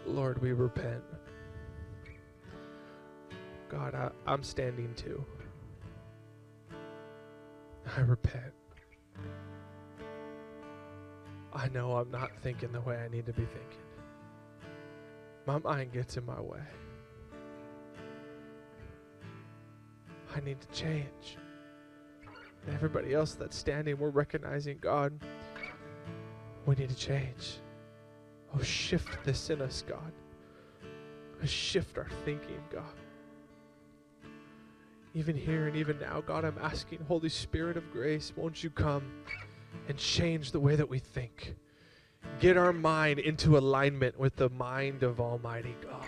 Lord, 0.07 0.43
we 0.43 0.53
repent. 0.53 1.03
God, 3.71 3.95
I, 3.95 4.11
I'm 4.27 4.43
standing 4.43 4.93
too. 4.95 5.25
I 7.97 8.01
repent. 8.01 8.53
I 11.55 11.69
know 11.69 11.97
I'm 11.97 12.11
not 12.11 12.31
thinking 12.43 12.73
the 12.73 12.81
way 12.81 12.97
I 12.97 13.09
need 13.09 13.27
to 13.27 13.33
be 13.33 13.45
thinking. 13.45 13.83
My 15.47 15.59
mind 15.59 15.93
gets 15.93 16.17
in 16.17 16.25
my 16.25 16.41
way. 16.41 16.61
I 20.35 20.41
need 20.41 20.61
to 20.61 20.69
change. 20.69 21.37
And 22.67 22.75
everybody 22.75 23.13
else 23.13 23.35
that's 23.35 23.57
standing, 23.57 23.99
we're 23.99 24.11
recognizing 24.11 24.79
God. 24.81 25.13
We 26.65 26.77
need 26.77 26.89
to 26.89 26.97
change. 26.97 27.59
Oh, 28.55 28.63
shift 28.63 29.25
this 29.25 29.51
in 29.51 29.61
us, 29.61 29.85
God. 29.87 30.13
Oh, 31.43 31.47
shift 31.47 31.99
our 31.99 32.09
thinking, 32.25 32.63
God. 32.71 32.85
Even 35.15 35.37
here 35.37 35.67
and 35.67 35.77
even 35.77 35.99
now, 35.99 36.23
God, 36.23 36.45
I'm 36.45 36.57
asking, 36.63 37.01
Holy 37.07 37.29
Spirit 37.29 37.77
of 37.77 37.93
grace, 37.93 38.33
won't 38.37 38.63
you 38.63 38.71
come? 38.71 39.03
And 39.89 39.97
change 39.97 40.53
the 40.53 40.61
way 40.61 40.77
that 40.77 40.89
we 40.89 40.99
think. 40.99 41.57
Get 42.41 42.57
our 42.57 42.73
mind 42.73 43.19
into 43.19 43.59
alignment 43.59 44.19
with 44.19 44.37
the 44.37 44.51
mind 44.51 45.03
of 45.03 45.21
Almighty 45.21 45.77
God. 45.83 46.07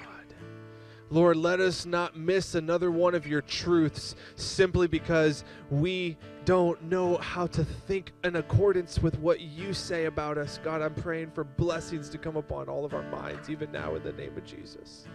Lord, 1.11 1.37
let 1.37 1.61
us 1.61 1.87
not 1.87 2.17
miss 2.17 2.55
another 2.55 2.91
one 2.91 3.15
of 3.15 3.27
your 3.27 3.43
truths 3.43 4.17
simply 4.37 4.89
because 4.89 5.45
we 5.71 6.17
don't 6.45 6.83
know 6.83 7.19
how 7.19 7.47
to 7.49 7.65
think 7.65 8.13
in 8.25 8.37
accordance 8.37 8.99
with 8.99 9.19
what 9.19 9.41
you 9.41 9.73
say 9.75 10.07
about 10.07 10.39
us. 10.39 10.59
God, 10.65 10.83
I'm 10.83 10.95
praying 10.95 11.31
for 11.31 11.45
blessings 11.45 12.09
to 12.11 12.19
come 12.19 12.37
upon 12.37 12.69
all 12.69 12.85
of 12.85 12.95
our 12.95 13.09
minds, 13.11 13.49
even 13.51 13.71
now 13.71 13.95
in 13.95 14.03
the 14.03 14.13
name 14.13 14.37
of 14.37 14.45
Jesus. 14.45 15.07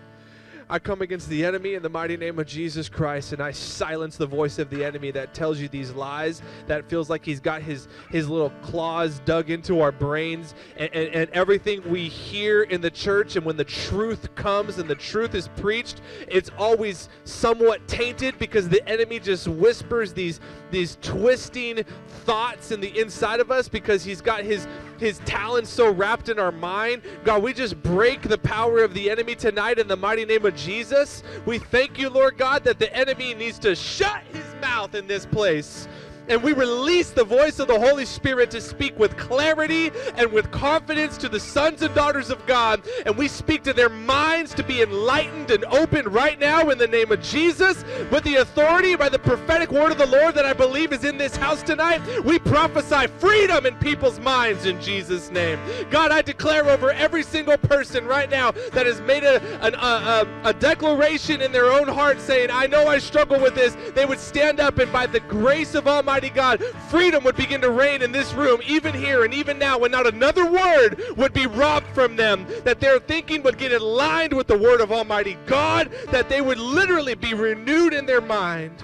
I 0.72 0.78
come 0.78 1.02
against 1.02 1.30
the 1.30 1.44
enemy 1.44 1.74
in 1.74 1.82
the 1.82 1.90
mighty 1.90 2.16
name 2.16 2.38
of 2.38 2.46
Jesus 2.46 2.90
Christ, 2.90 3.34
and 3.34 3.42
I 3.42 3.50
silence 3.50 4.18
the 4.18 4.28
voice 4.28 4.60
of 4.60 4.70
the 4.70 4.86
enemy 4.86 5.10
that 5.12 5.34
tells 5.34 5.60
you 5.60 5.68
these 5.68 5.92
lies, 5.92 6.44
that 6.68 6.88
feels 6.88 7.10
like 7.10 7.26
he's 7.26 7.40
got 7.40 7.64
his, 7.64 7.88
his 8.12 8.30
little 8.30 8.52
claws 8.62 9.20
dug 9.26 9.50
into 9.50 9.82
our 9.82 9.92
brains, 9.92 10.54
and, 10.78 10.94
and, 10.94 11.16
and 11.16 11.30
everything 11.32 11.82
we 11.90 12.08
hear 12.08 12.62
in 12.62 12.82
the 12.82 12.92
church, 12.92 13.36
and 13.36 13.44
when 13.44 13.58
the 13.58 13.64
truth 13.64 14.36
comes 14.36 14.78
and 14.78 14.88
the 14.88 14.94
truth 14.94 15.34
is 15.34 15.48
preached, 15.58 16.02
it's 16.28 16.52
always 16.56 17.10
somewhat 17.24 17.88
tainted 17.88 18.38
because 18.38 18.70
the 18.70 18.88
enemy 18.88 19.20
just 19.20 19.48
whispers 19.48 20.14
these, 20.14 20.40
these 20.70 21.00
twisting 21.02 21.84
thoughts 22.26 22.72
in 22.72 22.80
the 22.80 22.96
inside 23.00 23.40
of 23.40 23.50
us 23.50 23.68
because 23.68 24.04
he's 24.04 24.22
got 24.22 24.44
his 24.44 24.68
his 25.00 25.20
talents 25.20 25.70
so 25.70 25.92
wrapped 25.92 26.30
in 26.30 26.40
our 26.40 26.52
mind. 26.52 27.02
God, 27.24 27.42
we 27.42 27.54
just 27.54 27.82
break 27.82 28.22
the 28.22 28.38
power 28.38 28.84
of 28.84 28.94
the 28.94 29.10
enemy 29.10 29.36
tonight 29.36 29.80
in 29.80 29.88
the 29.88 29.96
mighty 29.96 30.26
name 30.26 30.46
of 30.46 30.56
Jesus. 30.56 31.24
We 31.46 31.60
thank 31.60 31.98
you, 31.98 32.10
Lord 32.10 32.38
God, 32.38 32.64
that 32.66 32.80
the 32.80 32.94
enemy 32.96 33.34
needs 33.34 33.60
to 33.60 33.76
shut 33.76 34.24
his 34.34 34.46
mouth 34.62 34.96
in 34.96 35.08
this 35.08 35.26
place 35.26 35.88
and 36.30 36.42
we 36.44 36.54
release 36.54 37.10
the 37.10 37.24
voice 37.24 37.60
of 37.60 37.68
the 37.68 37.80
Holy 37.80 38.06
Spirit 38.06 38.52
to 38.52 38.62
speak 38.62 38.98
with 38.98 39.18
clarity 39.18 39.92
and 40.16 40.32
with 40.32 40.52
confidence 40.52 41.18
to 41.18 41.28
the 41.28 41.40
sons 41.40 41.82
and 41.82 41.94
daughters 41.96 42.30
of 42.30 42.46
God. 42.46 42.82
And 43.06 43.18
we 43.18 43.28
speak 43.28 43.64
to 43.64 43.74
their 43.74 43.90
minds 43.90 44.54
to 44.54 44.64
be 44.64 44.82
enlightened 44.82 45.52
and 45.52 45.66
open 45.66 46.08
right 46.10 46.40
now 46.40 46.70
in 46.70 46.78
the 46.78 46.88
name 46.88 47.12
of 47.12 47.22
Jesus. 47.22 47.84
With 48.12 48.24
the 48.24 48.36
authority 48.36 48.96
by 48.96 49.10
the 49.10 49.20
prophetic 49.20 49.72
word 49.72 49.92
of 49.92 49.98
the 49.98 50.06
Lord 50.06 50.36
that 50.36 50.46
I 50.46 50.54
believe 50.54 50.94
is 50.94 51.04
in 51.04 51.18
this 51.18 51.36
house 51.36 51.64
tonight, 51.64 52.02
we 52.24 52.38
prophesy 52.38 53.08
freedom 53.18 53.66
in 53.66 53.76
people's 53.76 54.20
minds 54.20 54.66
in 54.66 54.80
Jesus' 54.80 55.32
name. 55.32 55.60
God, 55.90 56.12
I 56.12 56.22
declare 56.22 56.70
over 56.70 56.92
every 56.92 57.24
single 57.24 57.58
person 57.58 58.06
right 58.06 58.30
now 58.30 58.52
that 58.74 58.86
has 58.86 59.02
made 59.02 59.24
a, 59.24 59.42
an, 59.64 59.74
a, 59.74 60.28
a, 60.46 60.50
a 60.50 60.54
declaration 60.54 61.42
in 61.42 61.52
their 61.52 61.72
own 61.72 61.88
heart 61.88 62.22
saying, 62.22 62.50
I 62.52 62.68
know 62.68 62.88
I 62.88 63.00
struggle 63.00 63.40
with 63.40 63.56
this, 63.56 63.76
they 63.96 64.06
would 64.06 64.20
stand 64.20 64.60
up 64.60 64.78
and 64.78 64.92
by 64.92 65.08
the 65.08 65.22
grace 65.22 65.74
of 65.74 65.88
Almighty 65.88 66.19
Almighty 66.20 66.36
God, 66.36 66.62
freedom 66.90 67.24
would 67.24 67.38
begin 67.38 67.62
to 67.62 67.70
reign 67.70 68.02
in 68.02 68.12
this 68.12 68.34
room, 68.34 68.60
even 68.68 68.94
here 68.94 69.24
and 69.24 69.34
even 69.34 69.58
now, 69.58 69.78
when 69.78 69.92
not 69.92 70.06
another 70.06 70.52
word 70.52 71.02
would 71.16 71.32
be 71.32 71.48
robbed 71.48 71.88
from 71.94 72.18
them, 72.18 72.46
that 72.66 72.82
their 72.82 73.00
thinking 73.00 73.42
would 73.44 73.58
get 73.58 73.72
aligned 73.72 74.34
with 74.34 74.48
the 74.48 74.58
word 74.58 74.82
of 74.82 74.92
Almighty 74.92 75.38
God, 75.46 75.90
that 76.12 76.28
they 76.28 76.42
would 76.42 76.58
literally 76.58 77.16
be 77.16 77.34
renewed 77.34 77.94
in 77.94 78.06
their 78.06 78.20
mind. 78.20 78.84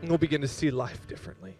And 0.00 0.08
we'll 0.08 0.18
begin 0.18 0.40
to 0.40 0.48
see 0.48 0.72
life 0.72 1.06
differently. 1.06 1.56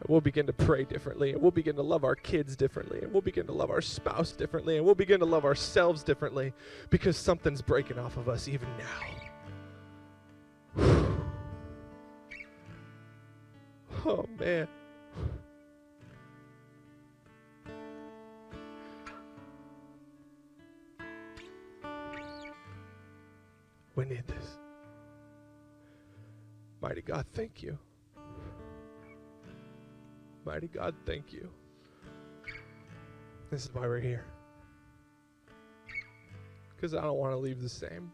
And 0.00 0.08
we'll 0.08 0.22
begin 0.22 0.46
to 0.46 0.54
pray 0.54 0.84
differently, 0.84 1.32
and 1.32 1.42
we'll 1.42 1.50
begin 1.50 1.76
to 1.76 1.82
love 1.82 2.04
our 2.04 2.16
kids 2.16 2.56
differently, 2.56 3.00
and 3.02 3.12
we'll 3.12 3.20
begin 3.20 3.44
to 3.48 3.52
love 3.52 3.70
our 3.70 3.82
spouse 3.82 4.32
differently, 4.32 4.78
and 4.78 4.86
we'll 4.86 4.94
begin 4.94 5.20
to 5.20 5.26
love 5.26 5.44
ourselves 5.44 6.02
differently 6.02 6.54
because 6.88 7.18
something's 7.18 7.60
breaking 7.60 7.98
off 7.98 8.16
of 8.16 8.30
us 8.30 8.48
even 8.48 8.68
now. 8.78 9.25
Oh, 14.08 14.24
man. 14.38 14.68
We 23.96 24.04
need 24.04 24.24
this. 24.28 24.58
Mighty 26.80 27.02
God, 27.02 27.26
thank 27.34 27.64
you. 27.64 27.76
Mighty 30.44 30.68
God, 30.68 30.94
thank 31.04 31.32
you. 31.32 31.50
This 33.50 33.64
is 33.64 33.74
why 33.74 33.88
we're 33.88 33.98
here. 33.98 34.24
Because 36.76 36.94
I 36.94 37.00
don't 37.00 37.18
want 37.18 37.32
to 37.32 37.38
leave 37.38 37.60
the 37.60 37.68
same. 37.68 38.12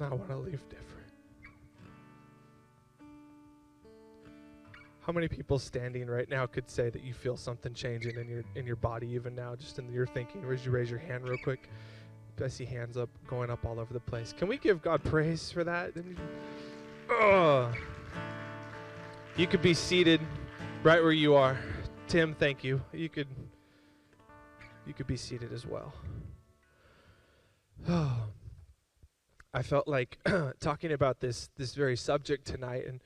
I 0.00 0.08
want 0.08 0.30
to 0.30 0.36
leave 0.36 0.66
different. 0.70 0.97
How 5.08 5.14
many 5.14 5.26
people 5.26 5.58
standing 5.58 6.06
right 6.06 6.28
now 6.28 6.44
could 6.44 6.68
say 6.68 6.90
that 6.90 7.02
you 7.02 7.14
feel 7.14 7.34
something 7.34 7.72
changing 7.72 8.16
in 8.16 8.28
your 8.28 8.44
in 8.56 8.66
your 8.66 8.76
body 8.76 9.08
even 9.08 9.34
now, 9.34 9.56
just 9.56 9.78
in 9.78 9.90
your 9.90 10.06
thinking? 10.06 10.46
Would 10.46 10.62
you 10.62 10.70
raise 10.70 10.90
your 10.90 10.98
hand 10.98 11.26
real 11.26 11.38
quick? 11.38 11.70
I 12.44 12.48
see 12.48 12.66
hands 12.66 12.98
up 12.98 13.08
going 13.26 13.48
up 13.48 13.64
all 13.64 13.80
over 13.80 13.94
the 13.94 14.00
place. 14.00 14.34
Can 14.36 14.48
we 14.48 14.58
give 14.58 14.82
God 14.82 15.02
praise 15.02 15.50
for 15.50 15.64
that? 15.64 15.92
Oh. 17.08 17.72
You 19.34 19.46
could 19.46 19.62
be 19.62 19.72
seated 19.72 20.20
right 20.82 21.02
where 21.02 21.12
you 21.12 21.34
are. 21.34 21.58
Tim, 22.06 22.34
thank 22.34 22.62
you. 22.62 22.82
You 22.92 23.08
could 23.08 23.28
you 24.86 24.92
could 24.92 25.06
be 25.06 25.16
seated 25.16 25.54
as 25.54 25.64
well. 25.64 25.94
Oh. 27.88 28.24
I 29.54 29.62
felt 29.62 29.88
like 29.88 30.18
talking 30.60 30.92
about 30.92 31.20
this 31.20 31.48
this 31.56 31.74
very 31.74 31.96
subject 31.96 32.46
tonight, 32.46 32.86
and 32.86 33.00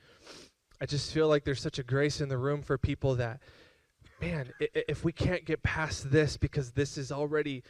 I 0.83 0.85
just 0.85 1.13
feel 1.13 1.29
like 1.29 1.45
there's 1.45 1.61
such 1.61 1.79
a 1.79 1.85
grace 1.85 2.21
in 2.21 2.29
the 2.29 2.37
room 2.37 2.61
for 2.61 2.77
people 2.77 3.15
that, 3.15 3.39
man, 4.21 4.53
if 4.59 5.05
we 5.05 5.13
can't 5.13 5.45
get 5.45 5.63
past 5.63 6.11
this 6.11 6.37
because 6.37 6.73
this 6.73 6.99
is 6.99 7.13
already. 7.13 7.63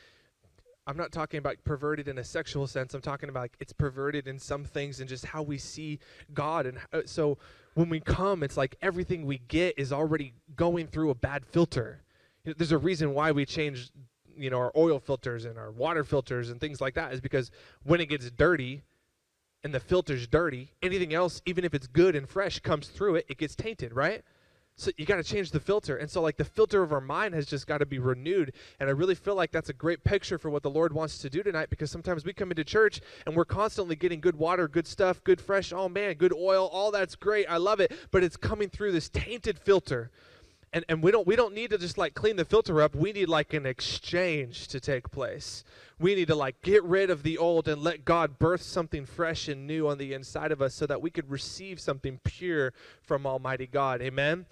I'm 0.87 0.97
not 0.97 1.13
talking 1.13 1.37
about 1.37 1.57
perverted 1.63 2.09
in 2.09 2.17
a 2.17 2.25
sexual 2.25 2.67
sense. 2.67 2.95
I'm 2.95 3.03
talking 3.03 3.29
about 3.29 3.41
like 3.41 3.57
it's 3.61 3.75
perverted 3.75 4.27
in 4.27 4.39
some 4.39 4.65
things 4.65 4.99
and 4.99 5.09
just 5.09 5.27
how 5.27 5.43
we 5.43 5.59
see 5.59 6.01
God. 6.33 6.65
And 6.65 6.79
uh, 6.93 7.03
so 7.05 7.37
when 7.75 7.91
we 7.91 8.01
come, 8.01 8.43
it's 8.43 8.57
like 8.57 8.77
everything 8.81 9.27
we 9.27 9.39
get 9.47 9.79
is 9.79 9.93
already 9.93 10.33
going 10.57 10.87
through 10.87 11.11
a 11.11 11.15
bad 11.15 11.45
filter. 11.45 12.01
You 12.45 12.51
know, 12.51 12.55
there's 12.57 12.73
a 12.73 12.79
reason 12.79 13.13
why 13.13 13.31
we 13.31 13.45
change 13.45 13.91
you 14.35 14.49
know 14.49 14.57
our 14.57 14.73
oil 14.75 14.99
filters 14.99 15.45
and 15.45 15.59
our 15.59 15.71
water 15.71 16.03
filters 16.03 16.49
and 16.49 16.59
things 16.59 16.81
like 16.81 16.95
that 16.95 17.13
is 17.13 17.21
because 17.21 17.51
when 17.83 18.01
it 18.01 18.07
gets 18.07 18.31
dirty 18.31 18.83
and 19.65 19.75
the 19.75 19.81
filter's 19.81 20.27
dirty 20.27 20.73
anything 20.83 21.15
else 21.15 21.41
even 21.47 21.65
if 21.65 21.75
it's 21.75 21.87
good 21.87 22.15
and 22.17 22.29
fresh 22.29 22.59
comes 22.61 22.89
through 22.89 23.17
it 23.17 23.27
it 23.29 23.39
gets 23.39 23.55
tainted 23.55 23.95
right? 23.95 24.23
So 24.75 24.91
you 24.97 25.05
got 25.05 25.17
to 25.17 25.23
change 25.23 25.51
the 25.51 25.61
filter 25.61 25.97
and 25.97 26.11
so 26.11 26.23
like 26.23 26.39
the 26.39 26.45
filter 26.45 26.83
of 26.83 26.93
our 26.93 27.01
mind 27.01 27.35
has 27.35 27.47
just 27.47 27.67
got 27.67 27.79
to 27.79 27.87
be 27.87 27.99
renewed 27.99 28.53
and 28.81 28.89
i 28.89 28.93
really 28.93 29.15
feel 29.15 29.35
like 29.35 29.53
that's 29.53 29.69
a 29.69 29.75
great 29.75 30.03
picture 30.03 30.39
for 30.39 30.51
what 30.51 30.63
the 30.63 30.71
lord 30.71 30.93
wants 30.95 31.19
to 31.19 31.31
do 31.31 31.43
tonight 31.43 31.69
because 31.69 31.91
sometimes 31.91 32.25
we 32.25 32.33
come 32.33 32.51
into 32.51 32.65
church 32.65 33.01
and 33.27 33.37
we're 33.37 33.45
constantly 33.45 33.95
getting 33.95 34.21
good 34.21 34.37
water 34.37 34.67
good 34.67 34.87
stuff 34.87 35.23
good 35.25 35.41
fresh 35.41 35.73
oh 35.75 35.89
man 35.91 36.15
good 36.15 36.33
oil 36.33 36.69
all 36.73 36.91
that's 36.91 37.15
great 37.15 37.47
i 37.51 37.59
love 37.59 37.81
it 37.81 37.93
but 38.11 38.25
it's 38.25 38.37
coming 38.37 38.71
through 38.71 38.91
this 38.93 39.11
tainted 39.11 39.59
filter 39.59 40.11
and, 40.73 40.85
and 40.89 41.03
we 41.03 41.11
don't 41.11 41.27
we 41.27 41.37
don't 41.37 41.55
need 41.55 41.71
to 41.71 41.79
just 41.79 41.99
like 41.99 42.15
clean 42.15 42.37
the 42.37 42.45
filter 42.45 42.81
up. 42.81 42.95
We 42.95 43.13
need 43.13 43.29
like 43.29 43.53
an 43.55 43.67
exchange 43.67 44.69
to 44.69 44.81
take 44.81 45.11
place. 45.11 45.65
We 45.99 46.15
need 46.15 46.29
to 46.29 46.35
like 46.35 46.63
get 46.63 46.83
rid 46.85 47.11
of 47.11 47.23
the 47.23 47.39
old 47.39 47.69
and 47.69 47.83
let 47.83 48.05
god 48.05 48.39
birth 48.39 48.63
something 48.63 49.05
fresh 49.05 49.49
and 49.49 49.67
new 49.67 49.89
on 49.89 49.99
the 49.99 50.15
inside 50.15 50.53
of 50.53 50.63
us 50.63 50.75
so 50.75 50.87
that 50.87 51.03
we 51.03 51.11
could 51.11 51.31
receive 51.31 51.79
something 51.79 52.21
pure 52.25 52.73
from 53.03 53.27
almighty 53.27 53.67
god. 53.67 54.01
Amen? 54.01 54.47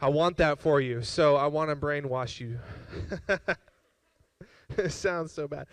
I 0.00 0.08
want 0.08 0.36
that 0.38 0.58
for 0.58 0.80
you. 0.80 1.02
So 1.02 1.36
i 1.36 1.46
want 1.46 1.70
to 1.70 1.76
brainwash 1.76 2.40
you. 2.40 2.58
It 4.76 4.90
sounds 4.90 5.30
so 5.30 5.46
bad 5.46 5.68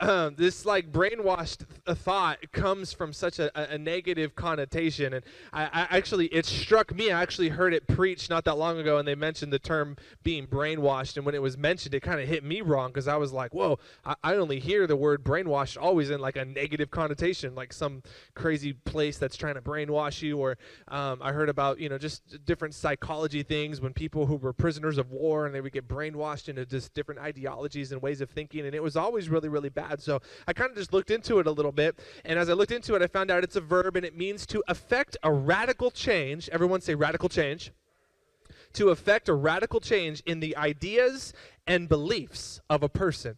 this 0.36 0.66
like 0.66 0.90
brainwashed 0.90 1.64
th- 1.86 1.98
thought 1.98 2.38
comes 2.52 2.92
from 2.92 3.12
such 3.12 3.38
a, 3.38 3.74
a, 3.74 3.78
negative 3.78 4.34
connotation. 4.34 5.14
And 5.14 5.24
I, 5.52 5.64
I, 5.64 5.96
actually 5.96 6.26
it 6.26 6.46
struck 6.46 6.94
me 6.94 7.10
i 7.10 7.22
actually 7.22 7.48
heard 7.48 7.72
it 7.72 7.86
preached 7.86 8.30
not 8.30 8.44
that 8.44 8.56
long 8.56 8.78
ago 8.78 8.98
and 8.98 9.06
they 9.06 9.14
mentioned 9.14 9.52
the 9.52 9.58
term 9.58 9.96
being 10.22 10.46
brainwashed. 10.46 11.16
And 11.16 11.24
when 11.24 11.34
it 11.34 11.42
was 11.42 11.56
mentioned 11.56 11.94
it 11.94 12.00
kind 12.00 12.20
of 12.20 12.28
hit 12.28 12.42
me 12.42 12.60
wrong 12.60 12.88
because 12.88 13.06
i 13.06 13.16
was 13.16 13.32
like 13.32 13.54
whoa 13.54 13.78
I, 14.04 14.14
I, 14.24 14.34
only 14.34 14.58
hear 14.58 14.86
the 14.86 14.96
word 14.96 15.22
brainwashed 15.22 15.80
always 15.80 16.10
in 16.10 16.20
like 16.20 16.36
a 16.36 16.44
negative 16.44 16.90
connotation 16.90 17.54
like 17.54 17.72
some 17.72 18.02
crazy 18.34 18.72
place 18.72 19.18
that's 19.18 19.36
trying 19.36 19.54
to 19.54 19.62
brainwash 19.62 20.22
you. 20.22 20.38
Or 20.38 20.58
um, 20.88 21.20
i 21.22 21.32
heard 21.32 21.48
about 21.48 21.78
you 21.78 21.88
know 21.88 21.98
just 21.98 22.44
different 22.44 22.74
psychology 22.74 23.42
things 23.42 23.80
when 23.80 23.92
people 23.92 24.26
who 24.26 24.36
were 24.36 24.52
prisoners 24.52 24.98
of 24.98 25.10
war 25.12 25.46
and 25.46 25.54
they 25.54 25.60
would 25.60 25.72
get 25.72 25.86
brainwashed 25.86 26.48
into 26.48 26.66
just 26.66 26.94
different 26.94 27.20
ideologies 27.20 27.92
and 27.92 28.02
ways 28.02 28.20
of 28.20 28.30
thinking. 28.30 28.66
And 28.66 28.74
it 28.74 28.82
was 28.82 28.96
always 28.96 29.28
really 29.28 29.48
really 29.48 29.68
bad 29.68 29.83
So 29.98 30.20
I 30.46 30.52
kind 30.52 30.70
of 30.70 30.76
just 30.76 30.92
looked 30.92 31.10
into 31.10 31.38
it 31.38 31.46
a 31.46 31.50
little 31.50 31.72
bit. 31.72 31.98
And 32.24 32.38
as 32.38 32.48
I 32.48 32.52
looked 32.52 32.72
into 32.72 32.94
it, 32.94 33.02
I 33.02 33.06
found 33.06 33.30
out 33.30 33.44
it's 33.44 33.56
a 33.56 33.60
verb 33.60 33.96
and 33.96 34.04
it 34.04 34.16
means 34.16 34.46
to 34.46 34.62
affect 34.68 35.16
a 35.22 35.32
radical 35.32 35.90
change. 35.90 36.48
Everyone 36.50 36.80
say 36.80 36.94
radical 36.94 37.28
change. 37.28 37.72
To 38.74 38.88
affect 38.88 39.28
a 39.28 39.34
radical 39.34 39.80
change 39.80 40.22
in 40.26 40.40
the 40.40 40.56
ideas 40.56 41.32
and 41.66 41.88
beliefs 41.88 42.60
of 42.68 42.82
a 42.82 42.88
person. 42.88 43.36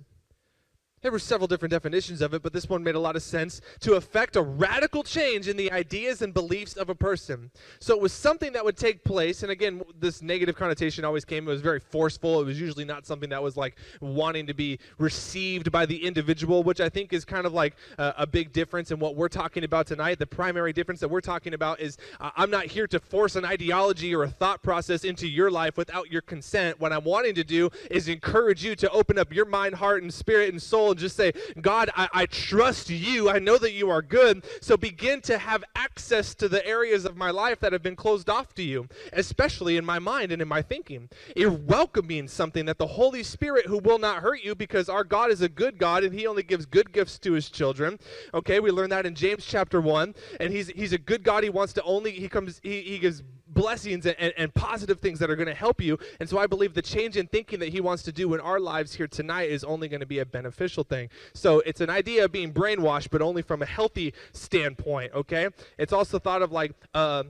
There 1.06 1.12
were 1.12 1.20
several 1.20 1.46
different 1.46 1.70
definitions 1.70 2.20
of 2.20 2.34
it, 2.34 2.42
but 2.42 2.52
this 2.52 2.68
one 2.68 2.82
made 2.82 2.96
a 2.96 2.98
lot 2.98 3.14
of 3.14 3.22
sense 3.22 3.60
to 3.78 3.94
affect 3.94 4.34
a 4.34 4.42
radical 4.42 5.04
change 5.04 5.46
in 5.46 5.56
the 5.56 5.70
ideas 5.70 6.20
and 6.20 6.34
beliefs 6.34 6.76
of 6.76 6.90
a 6.90 6.96
person. 6.96 7.48
So 7.78 7.94
it 7.94 8.00
was 8.00 8.12
something 8.12 8.52
that 8.54 8.64
would 8.64 8.76
take 8.76 9.04
place, 9.04 9.44
and 9.44 9.52
again, 9.52 9.82
this 10.00 10.20
negative 10.20 10.56
connotation 10.56 11.04
always 11.04 11.25
came. 11.25 11.46
It 11.46 11.50
was 11.52 11.60
very 11.60 11.78
forceful. 11.78 12.40
It 12.40 12.46
was 12.46 12.60
usually 12.60 12.84
not 12.84 13.06
something 13.06 13.30
that 13.30 13.40
was 13.40 13.56
like 13.56 13.76
wanting 14.00 14.48
to 14.48 14.54
be 14.54 14.80
received 14.98 15.70
by 15.70 15.86
the 15.86 16.04
individual, 16.04 16.64
which 16.64 16.80
I 16.80 16.88
think 16.88 17.12
is 17.12 17.25
kind 17.25 17.46
of 17.46 17.52
like 17.52 17.76
a 17.98 18.26
big 18.26 18.52
difference 18.52 18.90
in 18.90 18.98
what 18.98 19.14
we're 19.14 19.28
talking 19.28 19.62
about 19.62 19.86
tonight. 19.86 20.18
The 20.18 20.26
primary 20.26 20.72
difference 20.72 20.98
that 20.98 21.08
we're 21.08 21.20
talking 21.20 21.54
about 21.54 21.78
is 21.78 21.98
uh, 22.18 22.30
I'm 22.36 22.50
not 22.50 22.66
here 22.66 22.88
to 22.88 22.98
force 22.98 23.36
an 23.36 23.44
ideology 23.44 24.12
or 24.12 24.25
a 24.25 24.28
thought 24.28 24.60
process 24.60 25.04
into 25.04 25.28
your 25.28 25.52
life 25.52 25.76
without 25.76 26.10
your 26.10 26.22
consent. 26.22 26.80
What 26.80 26.92
I'm 26.92 27.04
wanting 27.04 27.36
to 27.36 27.44
do 27.44 27.70
is 27.92 28.08
encourage 28.08 28.64
you 28.64 28.75
to 28.75 28.90
open 28.90 29.20
up 29.20 29.32
your 29.32 29.44
mind, 29.44 29.76
heart, 29.76 30.02
and 30.02 30.12
spirit 30.12 30.48
and 30.48 30.60
soul 30.60 30.96
and 30.97 31.00
just 31.03 31.17
say, 31.17 31.33
God, 31.61 31.91
I, 31.95 32.09
I 32.15 32.26
trust 32.26 32.88
you. 32.88 33.29
I 33.29 33.38
know 33.38 33.59
that 33.59 33.73
you 33.73 33.91
are 33.91 34.00
good. 34.00 34.45
So 34.62 34.79
begin 34.79 35.21
to 35.23 35.37
have 35.37 35.62
access 35.75 36.35
to 36.37 36.49
the 36.49 36.67
areas 36.67 37.05
of 37.05 37.19
my 37.19 37.31
life 37.31 37.61
that 37.61 37.75
have 37.75 37.83
been 37.83 37.97
closed 37.97 38.31
off 38.31 38.55
to 38.55 38.62
you, 38.62 38.88
especially 39.12 39.76
in 39.76 39.85
my 39.85 39.99
mind 39.99 40.33
and 40.33 40.41
in 40.41 40.49
my 40.49 40.62
thinking. 40.62 41.11
You're 41.37 41.50
welcoming 41.50 42.29
something 42.29 42.65
that 42.65 42.79
the 42.79 42.87
Holy 42.87 43.23
Spirit, 43.23 43.67
who 43.67 43.76
will 43.76 43.99
not 43.99 44.23
hurt 44.23 44.43
you 44.43 44.55
because 44.55 44.88
our 44.88 45.05
God 45.05 45.31
is 45.31 45.43
a 45.43 45.50
good 45.50 45.76
God 45.76 46.03
and 46.03 46.15
he 46.15 46.26
only 46.26 46.43
gives 46.43 46.65
good 46.65 46.93
gifts 46.93 47.19
to 47.19 47.33
his 47.33 47.50
children. 47.50 47.99
Okay, 48.33 48.59
we 48.59 48.71
learned 48.71 48.93
that 48.93 49.05
in 49.05 49.15
James 49.15 49.45
chapter 49.45 49.83
1. 49.83 50.15
And 50.41 50.50
he's, 50.50 50.69
he's 50.69 50.95
a 50.95 50.99
good 50.99 51.23
God. 51.23 51.45
He 51.45 51.50
wants 51.50 51.75
to 51.75 51.83
only, 51.83 52.12
he 52.12 52.29
comes, 52.31 52.59
he, 52.62 52.81
he 52.81 52.99
gives 52.99 53.23
blessings 53.56 54.06
and, 54.06 54.14
and, 54.20 54.32
and 54.36 54.54
positive 54.54 55.00
things 55.00 55.18
that 55.18 55.30
are 55.30 55.34
going 55.34 55.48
to 55.48 55.54
help 55.54 55.80
you. 55.80 55.98
And 56.20 56.28
so 56.28 56.38
I 56.38 56.46
believe 56.46 56.75
the 56.75 56.82
change 56.82 57.16
in 57.16 57.26
thinking 57.26 57.58
that 57.60 57.70
he 57.70 57.80
wants 57.80 58.04
to 58.04 58.12
do 58.12 58.32
in 58.34 58.40
our 58.40 58.60
lives 58.60 58.94
here 58.94 59.08
tonight 59.08 59.50
is 59.50 59.64
only 59.64 59.88
going 59.88 60.00
to 60.00 60.06
be 60.06 60.20
a 60.20 60.26
beneficial 60.26 60.84
thing. 60.84 61.08
So 61.34 61.60
it's 61.60 61.80
an 61.80 61.90
idea 61.90 62.26
of 62.26 62.30
being 62.30 62.52
brainwashed, 62.52 63.08
but 63.10 63.22
only 63.22 63.42
from 63.42 63.62
a 63.62 63.66
healthy 63.66 64.14
standpoint, 64.32 65.12
okay? 65.14 65.48
It's 65.78 65.92
also 65.92 66.20
thought 66.20 66.42
of 66.42 66.52
like, 66.52 66.72
uh, 66.94 67.25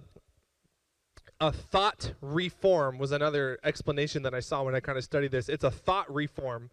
a 1.41 1.53
thought 1.53 2.15
reform 2.21 2.99
was 2.99 3.13
another 3.13 3.59
explanation 3.63 4.23
that 4.23 4.35
I 4.35 4.41
saw 4.41 4.63
when 4.63 4.75
I 4.75 4.81
kind 4.81 4.97
of 4.97 5.05
studied 5.05 5.31
this. 5.31 5.49
It's 5.49 5.65
a 5.65 5.71
thought 5.71 6.13
reform. 6.13 6.71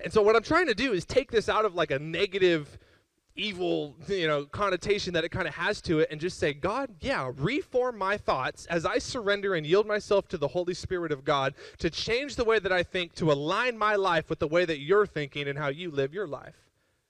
And 0.00 0.12
so 0.12 0.22
what 0.22 0.36
I'm 0.36 0.42
trying 0.42 0.66
to 0.66 0.74
do 0.74 0.92
is 0.92 1.04
take 1.04 1.30
this 1.30 1.48
out 1.48 1.64
of 1.64 1.74
like 1.74 1.90
a 1.90 1.98
negative 1.98 2.78
evil, 3.34 3.96
you 4.08 4.26
know, 4.26 4.44
connotation 4.44 5.14
that 5.14 5.24
it 5.24 5.30
kind 5.30 5.48
of 5.48 5.54
has 5.54 5.80
to 5.82 6.00
it 6.00 6.08
and 6.10 6.20
just 6.20 6.38
say, 6.38 6.52
God, 6.52 6.90
yeah, 7.00 7.30
reform 7.36 7.96
my 7.96 8.16
thoughts 8.16 8.66
as 8.66 8.84
I 8.84 8.98
surrender 8.98 9.54
and 9.54 9.66
yield 9.66 9.86
myself 9.86 10.28
to 10.28 10.36
the 10.36 10.48
Holy 10.48 10.74
Spirit 10.74 11.12
of 11.12 11.24
God 11.24 11.54
to 11.78 11.88
change 11.88 12.36
the 12.36 12.44
way 12.44 12.58
that 12.58 12.72
I 12.72 12.82
think, 12.82 13.14
to 13.14 13.32
align 13.32 13.78
my 13.78 13.96
life 13.96 14.28
with 14.28 14.38
the 14.38 14.48
way 14.48 14.64
that 14.64 14.80
you're 14.80 15.06
thinking 15.06 15.48
and 15.48 15.58
how 15.58 15.68
you 15.68 15.90
live 15.90 16.12
your 16.12 16.26
life. 16.26 16.56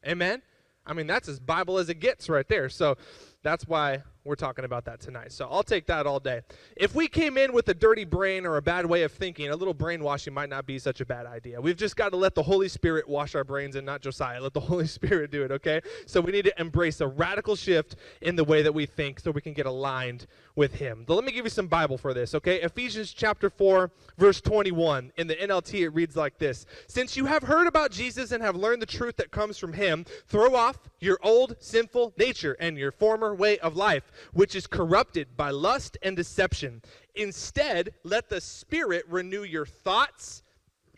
Amen? 0.07 0.43
I 0.87 0.93
mean, 0.93 1.07
that's 1.07 1.29
as 1.29 1.41
Bible 1.41 1.79
as 1.79 1.89
it 1.89 2.01
gets 2.01 2.29
right 2.29 2.47
there. 2.49 2.69
So 2.69 2.97
that's 3.43 3.67
why 3.67 4.03
we're 4.25 4.37
talking 4.37 4.65
about 4.65 4.85
that 4.85 5.01
tonight. 5.01 5.33
So 5.33 5.49
I'll 5.51 5.65
take 5.65 5.87
that 5.87 6.07
all 6.07 6.21
day. 6.21 6.43
If 6.77 6.95
we 6.95 7.09
came 7.09 7.37
in 7.37 7.53
with 7.53 7.69
a 7.69 7.75
dirty 7.75 8.05
brain 8.05 8.47
or 8.47 8.57
a 8.57 8.63
bad 8.63 8.87
way 8.87 9.03
of 9.03 9.11
thinking, 9.11 9.49
a 9.49 9.57
little 9.57 9.75
brainwashing 9.75 10.33
might 10.33 10.49
not 10.49 10.65
be 10.65 10.79
such 10.79 11.01
a 11.01 11.07
bad 11.07 11.27
idea. 11.27 11.61
We've 11.61 11.77
just 11.77 11.97
got 11.97 12.11
to 12.11 12.17
let 12.17 12.37
the 12.37 12.43
Holy 12.43 12.69
Spirit 12.69 13.09
wash 13.09 13.35
our 13.35 13.43
brains 13.43 13.75
and 13.75 13.85
not 13.85 14.01
Josiah. 14.01 14.41
Let 14.41 14.53
the 14.53 14.61
Holy 14.73 14.87
Spirit 14.87 15.33
do 15.33 15.43
it, 15.43 15.51
okay? 15.51 15.81
So 16.07 16.21
we 16.21 16.31
need 16.31 16.45
to 16.45 16.61
embrace 16.61 17.01
a 17.01 17.09
radical 17.09 17.57
shift 17.57 17.97
in 18.21 18.37
the 18.37 18.45
way 18.45 18.63
that 18.63 18.73
we 18.73 18.87
think 18.87 19.19
so 19.19 19.33
we 19.33 19.41
can 19.41 19.55
get 19.55 19.67
aligned 19.67 20.27
with 20.55 20.75
Him. 20.75 21.05
So 21.09 21.15
let 21.15 21.25
me 21.25 21.33
give 21.33 21.45
you 21.45 21.51
some 21.51 21.67
Bible 21.67 21.99
for 21.99 22.15
this, 22.15 22.35
okay? 22.37 22.61
Ephesians 22.61 23.13
chapter 23.13 23.51
4, 23.51 23.91
verse 24.19 24.41
21. 24.41 25.13
In 25.17 25.27
the 25.27 25.35
NLT, 25.35 25.81
it 25.81 25.89
reads 25.89 26.15
like 26.15 26.39
this 26.39 26.67
Since 26.87 27.17
you 27.17 27.27
have 27.27 27.43
heard 27.43 27.67
about 27.67 27.91
Jesus 27.91 28.31
and 28.31 28.43
have 28.43 28.55
learned 28.55 28.83
the 28.83 28.87
truth 28.87 29.17
that 29.17 29.33
comes 29.33 29.59
from 29.59 29.73
Him, 29.73 30.05
throw 30.29 30.55
off 30.55 30.79
your 31.01 31.19
old 31.25 31.57
sinful 31.59 32.13
nature 32.17 32.57
and 32.61 32.79
your 32.79 32.93
former 32.93 33.35
way 33.35 33.59
of 33.59 33.75
life 33.75 34.12
which 34.33 34.55
is 34.55 34.67
corrupted 34.67 35.37
by 35.37 35.51
lust 35.51 35.99
and 36.03 36.17
deception. 36.17 36.83
Instead, 37.15 37.95
let 38.05 38.29
the 38.29 38.41
Spirit 38.41 39.05
renew 39.09 39.43
your 39.43 39.67
thoughts 39.67 40.43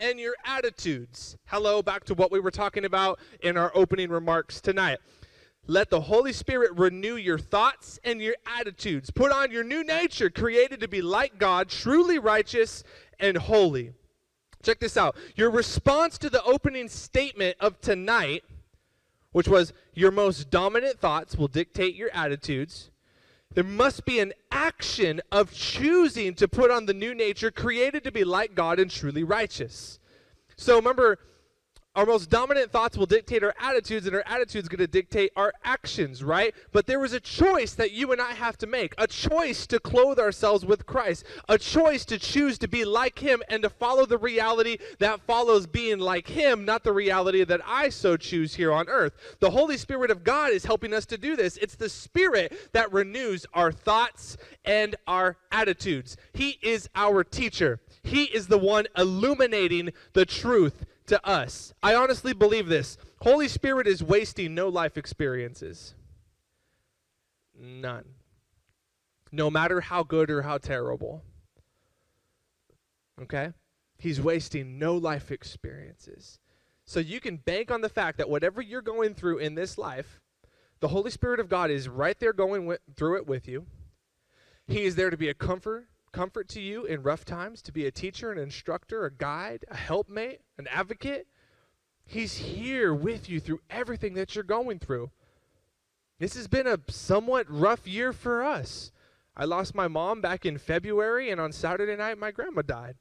and 0.00 0.18
your 0.18 0.34
attitudes. 0.44 1.36
Hello, 1.46 1.82
back 1.82 2.04
to 2.04 2.14
what 2.14 2.32
we 2.32 2.40
were 2.40 2.50
talking 2.50 2.84
about 2.84 3.18
in 3.42 3.56
our 3.56 3.70
opening 3.74 4.10
remarks 4.10 4.60
tonight. 4.60 4.98
Let 5.66 5.88
the 5.88 6.02
Holy 6.02 6.32
Spirit 6.32 6.72
renew 6.76 7.16
your 7.16 7.38
thoughts 7.38 7.98
and 8.04 8.20
your 8.20 8.34
attitudes. 8.58 9.10
Put 9.10 9.32
on 9.32 9.50
your 9.50 9.64
new 9.64 9.82
nature, 9.82 10.28
created 10.28 10.80
to 10.80 10.88
be 10.88 11.00
like 11.00 11.38
God, 11.38 11.68
truly 11.68 12.18
righteous 12.18 12.84
and 13.18 13.36
holy. 13.38 13.94
Check 14.62 14.80
this 14.80 14.96
out. 14.96 15.16
Your 15.36 15.50
response 15.50 16.18
to 16.18 16.28
the 16.28 16.42
opening 16.42 16.88
statement 16.88 17.56
of 17.60 17.80
tonight, 17.80 18.44
which 19.32 19.48
was 19.48 19.72
your 19.94 20.10
most 20.10 20.50
dominant 20.50 20.98
thoughts 21.00 21.36
will 21.36 21.48
dictate 21.48 21.94
your 21.94 22.10
attitudes, 22.12 22.90
there 23.54 23.64
must 23.64 24.04
be 24.04 24.18
an 24.18 24.32
action 24.50 25.20
of 25.30 25.52
choosing 25.52 26.34
to 26.34 26.48
put 26.48 26.70
on 26.70 26.86
the 26.86 26.94
new 26.94 27.14
nature 27.14 27.50
created 27.50 28.04
to 28.04 28.12
be 28.12 28.24
like 28.24 28.54
God 28.54 28.78
and 28.78 28.90
truly 28.90 29.22
righteous. 29.22 29.98
So 30.56 30.76
remember, 30.76 31.18
our 31.96 32.06
most 32.06 32.28
dominant 32.28 32.72
thoughts 32.72 32.96
will 32.96 33.06
dictate 33.06 33.44
our 33.44 33.54
attitudes, 33.60 34.06
and 34.06 34.16
our 34.16 34.24
attitudes 34.26 34.68
going 34.68 34.78
to 34.78 34.86
dictate 34.86 35.32
our 35.36 35.52
actions, 35.62 36.24
right? 36.24 36.54
But 36.72 36.86
there 36.86 37.04
is 37.04 37.12
a 37.12 37.20
choice 37.20 37.74
that 37.74 37.92
you 37.92 38.10
and 38.10 38.20
I 38.20 38.32
have 38.32 38.58
to 38.58 38.66
make 38.66 38.94
a 38.98 39.06
choice 39.06 39.66
to 39.68 39.78
clothe 39.78 40.18
ourselves 40.18 40.64
with 40.64 40.86
Christ, 40.86 41.24
a 41.48 41.56
choice 41.56 42.04
to 42.06 42.18
choose 42.18 42.58
to 42.58 42.68
be 42.68 42.84
like 42.84 43.18
Him 43.20 43.42
and 43.48 43.62
to 43.62 43.70
follow 43.70 44.06
the 44.06 44.18
reality 44.18 44.78
that 44.98 45.20
follows 45.26 45.66
being 45.66 45.98
like 45.98 46.26
Him, 46.28 46.64
not 46.64 46.82
the 46.82 46.92
reality 46.92 47.44
that 47.44 47.60
I 47.64 47.90
so 47.90 48.16
choose 48.16 48.54
here 48.54 48.72
on 48.72 48.88
earth. 48.88 49.14
The 49.40 49.50
Holy 49.50 49.76
Spirit 49.76 50.10
of 50.10 50.24
God 50.24 50.50
is 50.50 50.64
helping 50.64 50.92
us 50.92 51.06
to 51.06 51.18
do 51.18 51.36
this. 51.36 51.56
It's 51.58 51.76
the 51.76 51.88
Spirit 51.88 52.70
that 52.72 52.92
renews 52.92 53.46
our 53.54 53.70
thoughts 53.70 54.36
and 54.64 54.96
our 55.06 55.36
attitudes. 55.52 56.16
He 56.32 56.58
is 56.62 56.88
our 56.96 57.22
teacher, 57.22 57.80
He 58.02 58.24
is 58.24 58.48
the 58.48 58.58
one 58.58 58.86
illuminating 58.96 59.92
the 60.12 60.26
truth 60.26 60.84
to 61.06 61.26
us. 61.26 61.72
I 61.82 61.94
honestly 61.94 62.32
believe 62.32 62.68
this. 62.68 62.96
Holy 63.20 63.48
Spirit 63.48 63.86
is 63.86 64.02
wasting 64.02 64.54
no 64.54 64.68
life 64.68 64.96
experiences. 64.96 65.94
None. 67.58 68.04
No 69.32 69.50
matter 69.50 69.80
how 69.80 70.02
good 70.02 70.30
or 70.30 70.42
how 70.42 70.58
terrible. 70.58 71.22
Okay? 73.20 73.52
He's 73.98 74.20
wasting 74.20 74.78
no 74.78 74.96
life 74.96 75.30
experiences. 75.30 76.38
So 76.84 77.00
you 77.00 77.20
can 77.20 77.36
bank 77.38 77.70
on 77.70 77.80
the 77.80 77.88
fact 77.88 78.18
that 78.18 78.28
whatever 78.28 78.60
you're 78.60 78.82
going 78.82 79.14
through 79.14 79.38
in 79.38 79.54
this 79.54 79.78
life, 79.78 80.20
the 80.80 80.88
Holy 80.88 81.10
Spirit 81.10 81.40
of 81.40 81.48
God 81.48 81.70
is 81.70 81.88
right 81.88 82.18
there 82.18 82.32
going 82.32 82.76
through 82.96 83.16
it 83.16 83.26
with 83.26 83.48
you. 83.48 83.66
He 84.66 84.84
is 84.84 84.96
there 84.96 85.10
to 85.10 85.16
be 85.16 85.28
a 85.28 85.34
comfort, 85.34 85.86
comfort 86.14 86.48
to 86.50 86.60
you 86.60 86.84
in 86.84 87.02
rough 87.02 87.24
times, 87.24 87.60
to 87.62 87.72
be 87.72 87.86
a 87.86 87.90
teacher, 87.90 88.30
an 88.30 88.38
instructor, 88.38 89.04
a 89.04 89.12
guide, 89.12 89.64
a 89.68 89.76
helpmate, 89.76 90.40
an 90.56 90.68
advocate. 90.68 91.26
He's 92.06 92.36
here 92.36 92.94
with 92.94 93.28
you 93.28 93.40
through 93.40 93.60
everything 93.68 94.14
that 94.14 94.34
you're 94.34 94.44
going 94.44 94.78
through. 94.78 95.10
This 96.20 96.36
has 96.36 96.46
been 96.46 96.68
a 96.68 96.78
somewhat 96.88 97.50
rough 97.50 97.88
year 97.88 98.12
for 98.12 98.44
us. 98.44 98.92
I 99.36 99.44
lost 99.44 99.74
my 99.74 99.88
mom 99.88 100.20
back 100.20 100.46
in 100.46 100.56
February, 100.56 101.30
and 101.30 101.40
on 101.40 101.50
Saturday 101.50 101.96
night, 101.96 102.16
my 102.16 102.30
grandma 102.30 102.62
died. 102.62 102.96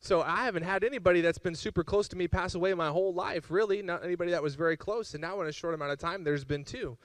So 0.00 0.22
I 0.22 0.44
haven't 0.44 0.64
had 0.64 0.82
anybody 0.82 1.20
that's 1.20 1.38
been 1.38 1.54
super 1.54 1.84
close 1.84 2.08
to 2.08 2.16
me 2.16 2.26
pass 2.26 2.54
away 2.54 2.74
my 2.74 2.88
whole 2.88 3.14
life, 3.14 3.50
really. 3.50 3.82
Not 3.82 4.04
anybody 4.04 4.32
that 4.32 4.42
was 4.42 4.56
very 4.56 4.76
close. 4.76 5.14
And 5.14 5.20
now, 5.20 5.40
in 5.40 5.46
a 5.46 5.52
short 5.52 5.74
amount 5.74 5.92
of 5.92 5.98
time, 5.98 6.24
there's 6.24 6.44
been 6.44 6.64
two. 6.64 6.98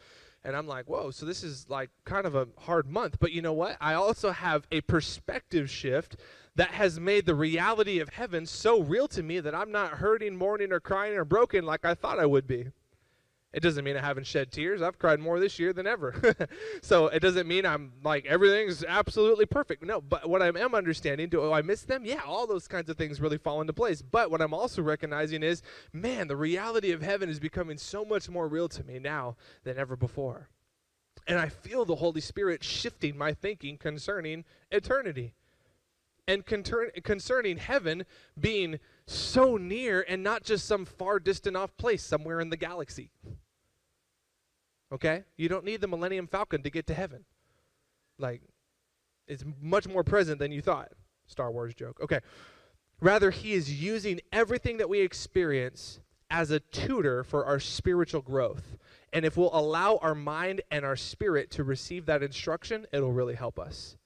And 0.45 0.55
I'm 0.55 0.67
like, 0.67 0.85
whoa, 0.85 1.09
so 1.09 1.25
this 1.25 1.43
is 1.43 1.65
like 1.69 1.89
kind 2.05 2.27
of 2.27 2.35
a 2.35 2.47
hard 2.59 2.87
month. 2.87 3.17
But 3.19 3.31
you 3.31 3.41
know 3.41 3.51
what? 3.53 3.77
I 3.81 3.95
also 3.95 4.31
have 4.31 4.67
a 4.71 4.81
perspective 4.81 5.71
shift 5.71 6.17
that 6.55 6.69
has 6.69 6.99
made 6.99 7.25
the 7.25 7.33
reality 7.33 7.99
of 7.99 8.09
heaven 8.09 8.45
so 8.45 8.79
real 8.81 9.07
to 9.09 9.23
me 9.23 9.39
that 9.39 9.55
I'm 9.55 9.71
not 9.71 9.93
hurting, 9.93 10.37
mourning, 10.37 10.71
or 10.71 10.79
crying 10.79 11.15
or 11.17 11.25
broken 11.25 11.65
like 11.65 11.83
I 11.83 11.95
thought 11.95 12.19
I 12.19 12.27
would 12.27 12.47
be. 12.47 12.67
It 13.55 13.63
doesn't 13.63 13.85
mean 13.85 13.95
I 13.95 14.01
haven't 14.01 14.27
shed 14.27 14.51
tears. 14.51 14.81
I've 14.81 14.99
cried 14.99 15.21
more 15.21 15.39
this 15.39 15.57
year 15.59 15.71
than 15.71 15.87
ever. 15.87 16.13
so 16.81 17.07
it 17.07 17.21
doesn't 17.21 17.47
mean 17.47 17.65
I'm 17.65 17.93
like 18.03 18.25
everything's 18.25 18.83
absolutely 18.83 19.45
perfect. 19.45 19.81
No, 19.81 20.01
but 20.01 20.27
what 20.27 20.41
I 20.41 20.47
am 20.47 20.75
understanding, 20.75 21.29
do 21.29 21.53
I 21.53 21.61
miss 21.61 21.83
them? 21.83 22.03
Yeah, 22.03 22.19
all 22.27 22.47
those 22.47 22.67
kinds 22.67 22.89
of 22.89 22.97
things 22.97 23.21
really 23.21 23.37
fall 23.37 23.61
into 23.61 23.71
place. 23.71 24.01
But 24.01 24.29
what 24.29 24.41
I'm 24.41 24.53
also 24.53 24.81
recognizing 24.81 25.41
is, 25.41 25.61
man, 25.93 26.27
the 26.27 26.35
reality 26.35 26.91
of 26.91 27.01
heaven 27.01 27.29
is 27.29 27.39
becoming 27.39 27.77
so 27.77 28.03
much 28.03 28.27
more 28.27 28.49
real 28.49 28.67
to 28.67 28.83
me 28.83 28.99
now 28.99 29.37
than 29.63 29.77
ever 29.77 29.95
before. 29.95 30.49
And 31.25 31.39
I 31.39 31.47
feel 31.47 31.85
the 31.85 31.95
Holy 31.95 32.19
Spirit 32.19 32.61
shifting 32.61 33.17
my 33.17 33.33
thinking 33.33 33.77
concerning 33.77 34.43
eternity 34.69 35.33
and 36.27 36.45
concerning 36.45 37.55
heaven 37.55 38.03
being 38.37 38.79
so 39.07 39.55
near 39.55 40.05
and 40.09 40.23
not 40.23 40.43
just 40.43 40.65
some 40.65 40.83
far 40.83 41.19
distant 41.19 41.55
off 41.55 41.77
place 41.77 42.03
somewhere 42.03 42.41
in 42.41 42.49
the 42.49 42.57
galaxy. 42.57 43.11
Okay? 44.95 45.25
You 45.35 45.49
don't 45.49 45.65
need 45.65 45.81
the 45.81 45.87
Millennium 45.87 46.25
Falcon 46.25 46.63
to 46.63 46.69
get 46.69 46.87
to 46.87 46.93
heaven. 46.93 47.25
Like, 48.17 48.41
it's 49.27 49.43
much 49.61 49.87
more 49.87 50.05
present 50.05 50.39
than 50.39 50.53
you 50.53 50.61
thought. 50.61 50.89
Star 51.27 51.51
Wars 51.51 51.75
joke. 51.75 51.99
Okay. 52.01 52.21
Rather, 53.01 53.29
he 53.29 53.53
is 53.53 53.81
using 53.81 54.21
everything 54.31 54.77
that 54.77 54.87
we 54.87 55.01
experience 55.01 55.99
as 56.29 56.49
a 56.49 56.61
tutor 56.61 57.25
for 57.25 57.45
our 57.45 57.59
spiritual 57.59 58.21
growth. 58.21 58.77
And 59.11 59.25
if 59.25 59.35
we'll 59.35 59.53
allow 59.53 59.97
our 59.97 60.15
mind 60.15 60.61
and 60.71 60.85
our 60.85 60.95
spirit 60.95 61.51
to 61.51 61.63
receive 61.65 62.05
that 62.05 62.23
instruction, 62.23 62.85
it'll 62.93 63.11
really 63.11 63.35
help 63.35 63.59
us. 63.59 63.97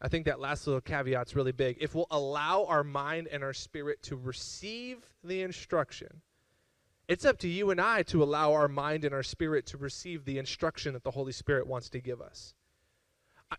I 0.00 0.08
think 0.08 0.24
that 0.24 0.40
last 0.40 0.66
little 0.66 0.80
caveat's 0.80 1.36
really 1.36 1.52
big. 1.52 1.76
If 1.80 1.94
we'll 1.94 2.06
allow 2.10 2.64
our 2.64 2.82
mind 2.82 3.28
and 3.30 3.44
our 3.44 3.52
spirit 3.52 4.02
to 4.04 4.16
receive 4.16 4.98
the 5.22 5.42
instruction, 5.42 6.22
it's 7.08 7.24
up 7.24 7.38
to 7.38 7.48
you 7.48 7.70
and 7.70 7.80
I 7.80 8.02
to 8.04 8.22
allow 8.22 8.52
our 8.52 8.68
mind 8.68 9.04
and 9.04 9.14
our 9.14 9.22
spirit 9.22 9.66
to 9.66 9.76
receive 9.76 10.24
the 10.24 10.38
instruction 10.38 10.94
that 10.94 11.04
the 11.04 11.10
Holy 11.10 11.32
Spirit 11.32 11.66
wants 11.66 11.88
to 11.90 12.00
give 12.00 12.20
us. 12.20 12.54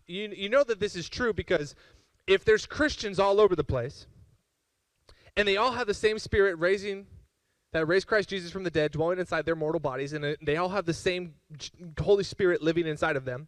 You, 0.08 0.34
you 0.36 0.50
know 0.50 0.64
that 0.64 0.80
this 0.80 0.96
is 0.96 1.08
true 1.10 1.34
because 1.34 1.76
if 2.26 2.46
there's 2.46 2.66
Christians 2.66 3.20
all 3.20 3.40
over 3.40 3.56
the 3.56 3.64
place, 3.64 4.08
and 5.36 5.48
they 5.48 5.58
all 5.58 5.72
have 5.72 5.88
the 5.88 5.94
same 5.94 6.20
spirit 6.20 6.56
raising 6.58 7.08
that 7.72 7.88
raised 7.88 8.08
Christ 8.08 8.30
Jesus 8.30 8.52
from 8.52 8.64
the 8.64 8.70
dead, 8.70 8.92
dwelling 8.92 9.20
inside 9.20 9.46
their 9.46 9.56
mortal 9.56 9.80
bodies, 9.80 10.14
and 10.14 10.38
they 10.42 10.58
all 10.58 10.70
have 10.70 10.86
the 10.86 10.94
same 10.94 11.34
Holy 12.00 12.24
Spirit 12.24 12.62
living 12.62 12.88
inside 12.88 13.16
of 13.16 13.26
them. 13.26 13.48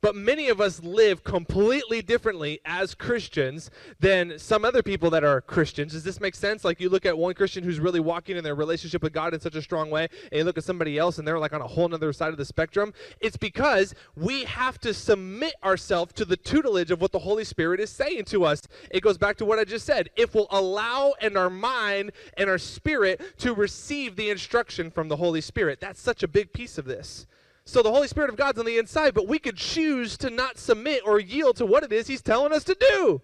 But 0.00 0.14
many 0.14 0.48
of 0.48 0.60
us 0.60 0.82
live 0.82 1.24
completely 1.24 2.02
differently 2.02 2.60
as 2.64 2.94
Christians 2.94 3.70
than 3.98 4.38
some 4.38 4.64
other 4.64 4.82
people 4.82 5.10
that 5.10 5.24
are 5.24 5.40
Christians. 5.40 5.92
Does 5.92 6.04
this 6.04 6.20
make 6.20 6.34
sense? 6.34 6.64
Like 6.64 6.80
you 6.80 6.88
look 6.88 7.04
at 7.06 7.18
one 7.18 7.34
Christian 7.34 7.64
who's 7.64 7.80
really 7.80 8.00
walking 8.00 8.36
in 8.36 8.44
their 8.44 8.54
relationship 8.54 9.02
with 9.02 9.12
God 9.12 9.34
in 9.34 9.40
such 9.40 9.56
a 9.56 9.62
strong 9.62 9.90
way, 9.90 10.08
and 10.30 10.38
you 10.38 10.44
look 10.44 10.58
at 10.58 10.64
somebody 10.64 10.98
else 10.98 11.18
and 11.18 11.26
they're 11.26 11.38
like 11.38 11.52
on 11.52 11.60
a 11.60 11.66
whole 11.66 11.92
other 11.92 12.12
side 12.12 12.30
of 12.30 12.36
the 12.36 12.44
spectrum. 12.44 12.92
It's 13.20 13.36
because 13.36 13.94
we 14.16 14.44
have 14.44 14.78
to 14.80 14.92
submit 14.92 15.54
ourselves 15.64 16.12
to 16.14 16.24
the 16.24 16.36
tutelage 16.36 16.90
of 16.90 17.00
what 17.00 17.12
the 17.12 17.18
Holy 17.18 17.44
Spirit 17.44 17.80
is 17.80 17.90
saying 17.90 18.24
to 18.26 18.44
us. 18.44 18.62
It 18.90 19.00
goes 19.00 19.16
back 19.18 19.36
to 19.38 19.44
what 19.44 19.58
I 19.58 19.64
just 19.64 19.86
said. 19.86 20.10
If 20.16 20.34
we'll 20.34 20.48
allow 20.50 21.14
in 21.20 21.36
our 21.36 21.50
mind 21.50 22.12
and 22.36 22.50
our 22.50 22.58
spirit 22.58 23.38
to 23.38 23.54
receive 23.54 24.16
the 24.16 24.30
instruction 24.30 24.90
from 24.90 25.08
the 25.08 25.16
Holy 25.16 25.40
Spirit, 25.40 25.80
that's 25.80 26.00
such 26.00 26.22
a 26.22 26.28
big 26.28 26.52
piece 26.52 26.78
of 26.78 26.84
this. 26.84 27.26
So 27.68 27.82
the 27.82 27.92
Holy 27.92 28.08
Spirit 28.08 28.30
of 28.30 28.36
God's 28.36 28.58
on 28.58 28.64
the 28.64 28.78
inside, 28.78 29.12
but 29.12 29.28
we 29.28 29.38
could 29.38 29.56
choose 29.56 30.16
to 30.18 30.30
not 30.30 30.56
submit 30.56 31.02
or 31.04 31.20
yield 31.20 31.56
to 31.56 31.66
what 31.66 31.84
it 31.84 31.92
is 31.92 32.06
He's 32.06 32.22
telling 32.22 32.50
us 32.50 32.64
to 32.64 32.74
do. 32.74 33.20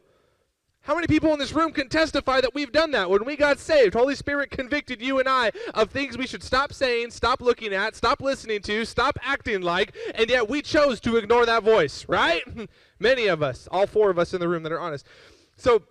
How 0.83 0.95
many 0.95 1.07
people 1.07 1.33
in 1.33 1.39
this 1.39 1.55
room 1.55 1.73
can 1.73 1.89
testify 1.89 2.43
that 2.43 2.55
we've 2.55 2.71
done 2.71 2.91
that? 2.91 3.09
When 3.09 3.25
we 3.25 3.37
got 3.37 3.59
saved, 3.59 3.95
Holy 3.95 4.15
Spirit 4.15 4.51
convicted 4.51 5.01
you 5.01 5.19
and 5.19 5.27
I 5.27 5.51
of 5.73 5.91
things 5.91 6.19
we 6.19 6.27
should 6.27 6.43
stop 6.43 6.75
saying, 6.75 7.13
stop 7.13 7.41
looking 7.41 7.73
at, 7.73 7.97
stop 7.97 8.21
listening 8.21 8.61
to, 8.63 8.85
stop 8.85 9.19
acting 9.23 9.63
like, 9.63 9.95
and 10.15 10.29
yet 10.29 10.47
we 10.47 10.61
chose 10.61 11.01
to 11.01 11.17
ignore 11.17 11.47
that 11.47 11.63
voice, 11.63 12.05
right? 12.07 12.43
Many 12.99 13.29
of 13.29 13.43
us, 13.43 13.67
all 13.71 13.87
four 13.87 14.11
of 14.11 14.19
us 14.19 14.35
in 14.35 14.41
the 14.41 14.49
room 14.49 14.63
that 14.65 14.73
are 14.73 14.81
honest. 14.81 15.07
So 15.57 15.85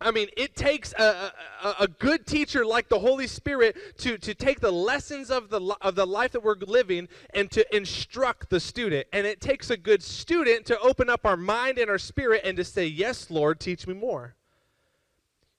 I 0.00 0.10
mean, 0.10 0.28
it 0.36 0.56
takes 0.56 0.92
a, 0.98 1.32
a, 1.62 1.74
a, 1.80 1.88
good 1.88 2.26
teacher 2.26 2.66
like 2.66 2.88
the 2.88 2.98
Holy 2.98 3.26
Spirit 3.26 3.76
to, 3.98 4.18
to 4.18 4.34
take 4.34 4.60
the 4.60 4.70
lessons 4.70 5.30
of 5.30 5.50
the, 5.50 5.60
of 5.80 5.94
the 5.94 6.06
life 6.06 6.32
that 6.32 6.42
we're 6.42 6.56
living 6.56 7.08
and 7.32 7.50
to 7.52 7.64
instruct 7.74 8.50
the 8.50 8.60
student. 8.60 9.06
And 9.12 9.26
it 9.26 9.40
takes 9.40 9.70
a 9.70 9.76
good 9.76 10.02
student 10.02 10.66
to 10.66 10.78
open 10.80 11.08
up 11.08 11.24
our 11.24 11.36
mind 11.36 11.78
and 11.78 11.88
our 11.88 11.98
spirit 11.98 12.42
and 12.44 12.56
to 12.56 12.64
say, 12.64 12.86
Yes, 12.86 13.30
Lord, 13.30 13.60
teach 13.60 13.86
me 13.86 13.94
more. 13.94 14.34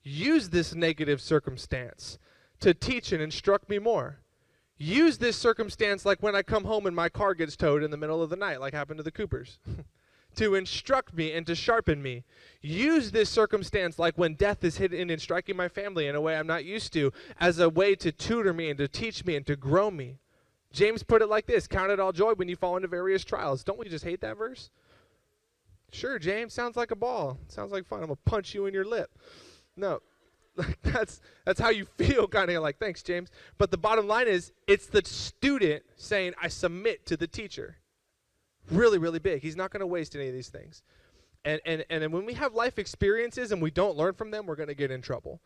Use 0.04 0.50
this 0.50 0.76
negative 0.76 1.22
circumstance 1.22 2.20
to 2.60 2.74
teach 2.74 3.12
and 3.12 3.22
instruct 3.22 3.70
me 3.70 3.80
more. 3.80 4.20
Use 4.78 5.18
this 5.18 5.38
circumstance 5.38 6.06
like 6.06 6.22
when 6.22 6.36
I 6.36 6.42
come 6.42 6.66
home 6.66 6.86
and 6.86 6.96
my 6.96 7.10
car 7.10 7.34
gets 7.34 7.56
towed 7.56 7.82
in 7.82 7.92
the 7.92 7.98
middle 7.98 8.22
of 8.22 8.30
the 8.30 8.36
night, 8.36 8.60
like 8.60 8.74
happened 8.74 8.98
to 8.98 9.04
the 9.04 9.12
Coopers. 9.12 9.58
to 10.38 10.56
instruct 10.56 11.14
me 11.14 11.32
and 11.32 11.46
to 11.48 11.56
sharpen 11.56 12.02
me. 12.02 12.24
Use 12.62 13.12
this 13.12 13.30
circumstance, 13.30 14.00
like 14.00 14.18
when 14.18 14.36
death 14.36 14.64
is 14.64 14.78
hidden 14.78 15.10
and 15.10 15.22
striking 15.22 15.56
my 15.56 15.68
family 15.68 16.08
in 16.08 16.16
a 16.16 16.22
way 16.22 16.36
I'm 16.36 16.48
not 16.48 16.66
used 16.66 16.94
to, 16.94 17.12
as 17.40 17.60
a 17.60 17.70
way 17.70 17.96
to 17.96 18.12
tutor 18.12 18.54
me 18.54 18.70
and 18.70 18.78
to 18.78 18.88
teach 18.88 19.26
me 19.26 19.36
and 19.36 19.46
to 19.48 19.56
grow 19.56 19.92
me. 19.92 20.20
James 20.72 21.04
put 21.04 21.22
it 21.22 21.28
like 21.28 21.46
this 21.46 21.68
Count 21.68 21.92
it 21.92 22.00
all 22.00 22.12
joy 22.12 22.34
when 22.34 22.50
you 22.50 22.56
fall 22.56 22.76
into 22.76 22.88
various 22.88 23.24
trials. 23.24 23.64
Don't 23.64 23.80
we 23.80 23.88
just 23.88 24.04
hate 24.06 24.22
that 24.22 24.38
verse? 24.38 24.70
Sure, 25.92 26.20
James, 26.20 26.54
sounds 26.54 26.76
like 26.76 26.92
a 26.92 26.96
ball. 26.96 27.38
Sounds 27.48 27.72
like 27.72 27.86
fun. 27.86 28.00
I'm 28.00 28.08
going 28.08 28.18
to 28.18 28.30
punch 28.30 28.54
you 28.54 28.66
in 28.66 28.74
your 28.74 28.84
lip. 28.84 29.10
No. 29.78 30.02
like 30.58 30.82
that's 30.84 31.22
that's 31.44 31.60
how 31.60 31.70
you 31.70 31.86
feel 31.98 32.28
kind 32.30 32.50
of 32.50 32.64
like 32.64 32.80
thanks 32.80 33.04
james 33.04 33.30
but 33.58 33.72
the 33.72 33.78
bottom 33.78 34.08
line 34.08 34.28
is 34.28 34.54
it's 34.68 34.88
the 34.88 35.02
student 35.04 35.84
saying 35.98 36.34
i 36.42 36.48
submit 36.48 37.06
to 37.06 37.18
the 37.18 37.28
teacher 37.28 37.76
really, 38.72 38.98
really 38.98 39.20
big. 39.20 39.42
He's 39.42 39.56
not 39.56 39.72
going 39.72 39.82
to 39.82 39.88
waste 39.88 40.16
any 40.16 40.28
of 40.28 40.34
these 40.34 40.50
things. 40.50 40.84
And, 41.44 41.62
and, 41.66 41.86
and 41.90 42.12
when 42.12 42.26
we 42.26 42.34
have 42.34 42.54
life 42.54 42.80
experiences 42.80 43.52
and 43.52 43.62
we 43.62 43.72
don't 43.72 43.96
learn 43.96 44.14
from 44.14 44.32
them, 44.32 44.48
we're 44.48 44.56
going 44.56 44.70
to 44.70 44.76
get 44.76 44.92
in 44.92 45.02
trouble. 45.02 45.42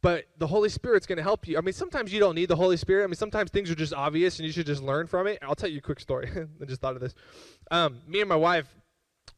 But 0.00 0.26
the 0.36 0.46
Holy 0.46 0.68
Spirit's 0.68 1.06
going 1.06 1.16
to 1.16 1.22
help 1.22 1.48
you. 1.48 1.58
I 1.58 1.60
mean, 1.60 1.72
sometimes 1.72 2.12
you 2.12 2.20
don't 2.20 2.34
need 2.34 2.46
the 2.46 2.56
Holy 2.56 2.76
Spirit. 2.76 3.04
I 3.04 3.06
mean, 3.08 3.16
sometimes 3.16 3.50
things 3.50 3.70
are 3.70 3.74
just 3.74 3.94
obvious 3.94 4.38
and 4.38 4.46
you 4.46 4.52
should 4.52 4.66
just 4.66 4.82
learn 4.82 5.06
from 5.06 5.26
it. 5.26 5.38
I'll 5.42 5.56
tell 5.56 5.70
you 5.70 5.78
a 5.78 5.82
quick 5.82 5.98
story. 5.98 6.30
I 6.62 6.64
just 6.66 6.80
thought 6.80 6.94
of 6.94 7.00
this. 7.00 7.14
Um, 7.70 7.98
me 8.06 8.20
and 8.20 8.28
my 8.28 8.36
wife, 8.36 8.66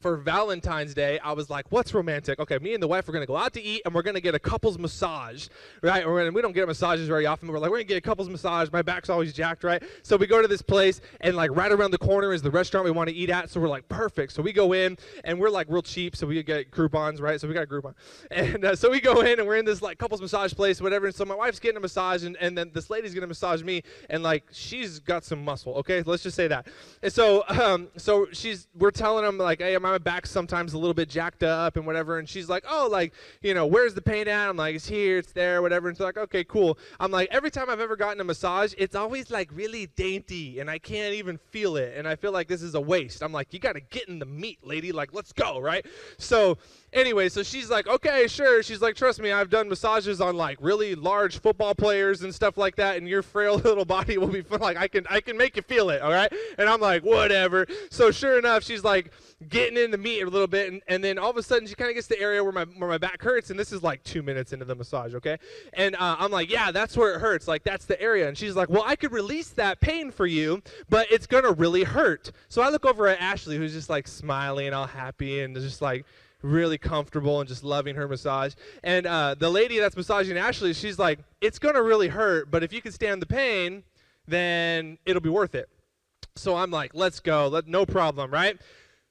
for 0.00 0.16
Valentine's 0.16 0.94
Day, 0.94 1.18
I 1.18 1.32
was 1.32 1.50
like, 1.50 1.70
what's 1.70 1.92
romantic? 1.92 2.38
Okay, 2.40 2.58
me 2.58 2.72
and 2.72 2.82
the 2.82 2.88
wife 2.88 3.08
are 3.08 3.12
going 3.12 3.22
to 3.22 3.26
go 3.26 3.36
out 3.36 3.52
to 3.52 3.62
eat 3.62 3.82
and 3.84 3.94
we're 3.94 4.02
going 4.02 4.14
to 4.14 4.20
get 4.20 4.34
a 4.34 4.38
couple's 4.38 4.78
massage, 4.78 5.48
right? 5.82 6.08
We 6.08 6.40
don't 6.40 6.52
get 6.52 6.66
massages 6.66 7.06
very 7.06 7.26
often. 7.26 7.48
We're 7.48 7.58
like, 7.58 7.70
we're 7.70 7.76
going 7.76 7.86
to 7.86 7.94
get 7.94 7.98
a 7.98 8.00
couple's 8.00 8.30
massage. 8.30 8.70
My 8.72 8.80
back's 8.80 9.10
always 9.10 9.34
jacked, 9.34 9.62
right? 9.62 9.82
So 10.02 10.16
we 10.16 10.26
go 10.26 10.40
to 10.40 10.48
this 10.48 10.62
place 10.62 11.02
and 11.20 11.36
like 11.36 11.54
right 11.54 11.70
around 11.70 11.90
the 11.90 11.98
corner 11.98 12.32
is 12.32 12.40
the 12.40 12.50
restaurant 12.50 12.86
we 12.86 12.90
want 12.90 13.10
to 13.10 13.14
eat 13.14 13.28
at. 13.28 13.50
So 13.50 13.60
we're 13.60 13.68
like, 13.68 13.88
perfect. 13.88 14.32
So 14.32 14.42
we 14.42 14.52
go 14.52 14.72
in 14.72 14.96
and 15.24 15.38
we're 15.38 15.50
like 15.50 15.66
real 15.68 15.82
cheap. 15.82 16.16
So 16.16 16.26
we 16.26 16.42
get 16.42 16.70
Groupons, 16.70 17.20
right? 17.20 17.38
So 17.38 17.46
we 17.46 17.52
got 17.52 17.64
a 17.64 17.66
Groupon. 17.66 17.94
And 18.30 18.64
uh, 18.64 18.76
so 18.76 18.90
we 18.90 19.00
go 19.00 19.20
in 19.20 19.38
and 19.38 19.46
we're 19.46 19.56
in 19.56 19.64
this 19.64 19.82
like 19.82 19.98
couple's 19.98 20.22
massage 20.22 20.54
place, 20.54 20.80
whatever. 20.80 21.06
And 21.06 21.14
so 21.14 21.24
my 21.24 21.34
wife's 21.34 21.58
getting 21.58 21.76
a 21.76 21.80
massage 21.80 22.24
and, 22.24 22.36
and 22.38 22.56
then 22.56 22.70
this 22.72 22.88
lady's 22.88 23.12
going 23.12 23.22
to 23.22 23.26
massage 23.26 23.62
me 23.62 23.82
and 24.08 24.22
like 24.22 24.44
she's 24.50 24.98
got 24.98 25.24
some 25.24 25.44
muscle, 25.44 25.74
okay? 25.74 26.02
Let's 26.02 26.22
just 26.22 26.36
say 26.36 26.48
that. 26.48 26.68
And 27.02 27.12
so, 27.12 27.44
um, 27.48 27.88
so 27.96 28.28
she's, 28.32 28.68
we're 28.74 28.92
telling 28.92 29.24
them 29.24 29.36
like, 29.36 29.60
hey, 29.60 29.74
back's 29.98 30.31
sometimes 30.31 30.72
a 30.74 30.79
little 30.79 30.94
bit 30.94 31.09
jacked 31.09 31.42
up 31.42 31.76
and 31.76 31.87
whatever. 31.87 32.18
And 32.18 32.29
she's 32.29 32.48
like, 32.48 32.64
oh, 32.68 32.88
like, 32.90 33.12
you 33.42 33.55
know, 33.55 33.66
where's 33.66 33.94
the 33.94 34.03
pain 34.03 34.29
at? 34.29 34.48
I'm 34.48 34.57
like, 34.57 34.74
it's 34.74 34.87
here, 34.87 35.18
it's 35.18 35.33
there, 35.33 35.62
whatever. 35.62 35.88
And 35.88 35.96
she's 35.96 36.05
like, 36.05 36.18
okay, 36.18 36.44
cool. 36.44 36.79
I'm 36.98 37.11
like, 37.11 37.29
every 37.31 37.50
time 37.50 37.70
I've 37.70 37.81
ever 37.81 37.96
gotten 37.96 38.20
a 38.20 38.24
massage, 38.24 38.74
it's 38.79 38.94
always 38.94 39.31
like 39.31 39.50
really 39.53 39.87
dainty 39.96 40.61
and 40.61 40.70
I 40.70 40.79
can't 40.79 41.14
even 41.14 41.38
feel 41.38 41.76
it. 41.76 41.94
And 41.96 42.07
I 42.07 42.16
feel 42.16 42.33
like 42.33 42.48
this 42.48 42.62
is 42.62 42.74
a 42.74 42.81
waste. 42.81 43.22
I'm 43.22 43.33
like, 43.33 43.53
you 43.53 43.59
got 43.59 43.74
to 43.74 43.81
get 43.81 44.09
in 44.09 44.18
the 44.18 44.26
meat, 44.26 44.59
lady. 44.62 44.92
Like, 44.92 45.12
let's 45.12 45.33
go, 45.33 45.59
right? 45.59 45.85
So 46.18 46.59
anyway, 46.92 47.29
so 47.29 47.42
she's 47.42 47.70
like, 47.70 47.87
okay, 47.87 48.26
sure. 48.26 48.62
She's 48.62 48.81
like, 48.81 48.96
trust 48.96 49.20
me, 49.20 49.33
I've 49.33 49.50
done 49.50 49.68
massages 49.68 50.20
on 50.20 50.37
like 50.37 50.59
really 50.61 50.94
large 50.94 51.40
football 51.40 51.74
players 51.74 52.22
and 52.22 52.35
stuff 52.35 52.57
like 52.57 52.76
that, 52.76 52.96
and 52.96 53.09
your 53.09 53.22
frail 53.22 53.55
little 53.64 53.85
body 53.85 54.18
will 54.18 54.29
be 54.29 54.42
like, 54.42 54.76
I 54.76 54.88
can, 54.88 55.07
I 55.09 55.20
can 55.20 55.37
make 55.37 55.57
you 55.57 55.62
feel 55.62 55.90
it, 55.90 56.03
all 56.03 56.11
right? 56.11 56.33
And 56.59 56.68
I'm 56.68 56.81
like, 56.81 57.03
whatever. 57.03 57.66
So 57.90 58.11
sure 58.11 58.38
enough, 58.38 58.64
she's 58.64 58.85
like 58.85 59.12
getting 59.48 59.79
in 59.79 59.90
the 59.90 59.98
meat 59.98 60.22
a 60.22 60.29
little 60.29 60.46
bit, 60.46 60.72
and, 60.72 60.83
and 60.88 61.03
then 61.03 61.18
all 61.18 61.31
of 61.31 61.37
a 61.37 61.42
sudden 61.42 61.66
she 61.66 61.74
kind 61.74 61.90
of 61.90 61.94
gets 61.94 62.09
to 62.09 62.14
the 62.14 62.20
area 62.20 62.42
where 62.42 62.53
my 62.53 62.64
where 62.64 62.90
my 62.90 62.98
back 62.98 63.22
hurts, 63.22 63.50
and 63.50 63.59
this 63.59 63.72
is 63.72 63.83
like 63.83 64.03
two 64.05 64.22
minutes 64.22 64.53
into 64.53 64.64
the 64.64 64.74
massage, 64.74 65.14
okay? 65.14 65.38
And 65.74 65.94
uh, 65.96 66.16
I'm 66.18 66.31
like, 66.31 66.50
yeah, 66.50 66.70
that's 66.70 66.96
where 66.96 67.14
it 67.14 67.20
hurts, 67.20 67.48
like 67.48 67.62
that's 67.62 67.85
the 67.85 68.00
area. 68.00 68.29
And 68.29 68.37
she's 68.37 68.57
like, 68.57 68.68
well, 68.68 68.85
I 68.85 68.96
could 68.96 69.12
release 69.12 69.48
that 69.50 69.81
pain 69.81 70.11
for 70.11 70.26
you, 70.26 70.62
but 70.88 71.11
it's 71.11 71.26
gonna 71.26 71.53
really 71.53 71.85
hurt. 71.85 72.33
So 72.48 72.62
I 72.62 72.68
look 72.68 72.85
over 72.85 73.07
at 73.07 73.20
Ashley, 73.20 73.57
who's 73.57 73.72
just 73.72 73.90
like 73.90 74.07
smiling, 74.07 74.72
all 74.72 74.87
happy, 74.87 75.40
and 75.40 75.55
just 75.57 75.83
like 75.83 76.05
really 76.42 76.79
comfortable 76.79 77.40
and 77.40 77.48
just 77.48 77.64
loving 77.64 77.94
her 77.96 78.09
massage. 78.09 78.55
And 78.83 79.07
uh, 79.07 79.35
the 79.38 79.50
lady 79.50 79.79
that's 79.79 79.96
massaging 79.96 80.37
Ashley, 80.37 80.72
she's 80.72 80.98
like, 80.98 81.18
it's 81.40 81.59
going 81.59 81.74
to 81.74 81.83
really 81.83 82.09
hurt, 82.09 82.50
but 82.50 82.62
if 82.62 82.72
you 82.72 82.81
can 82.81 82.92
stand 82.92 83.22
the 83.22 83.26
pain, 83.26 83.85
then 84.26 84.98
it'll 85.05 85.22
be 85.22 85.31
worth 85.31 85.55
it. 85.55 85.68
So 86.37 86.57
I'm 86.57 86.70
like, 86.70 86.92
let's 86.94 87.20
go, 87.20 87.48
let, 87.48 87.66
no 87.66 87.85
problem, 87.85 88.31
right? 88.31 88.59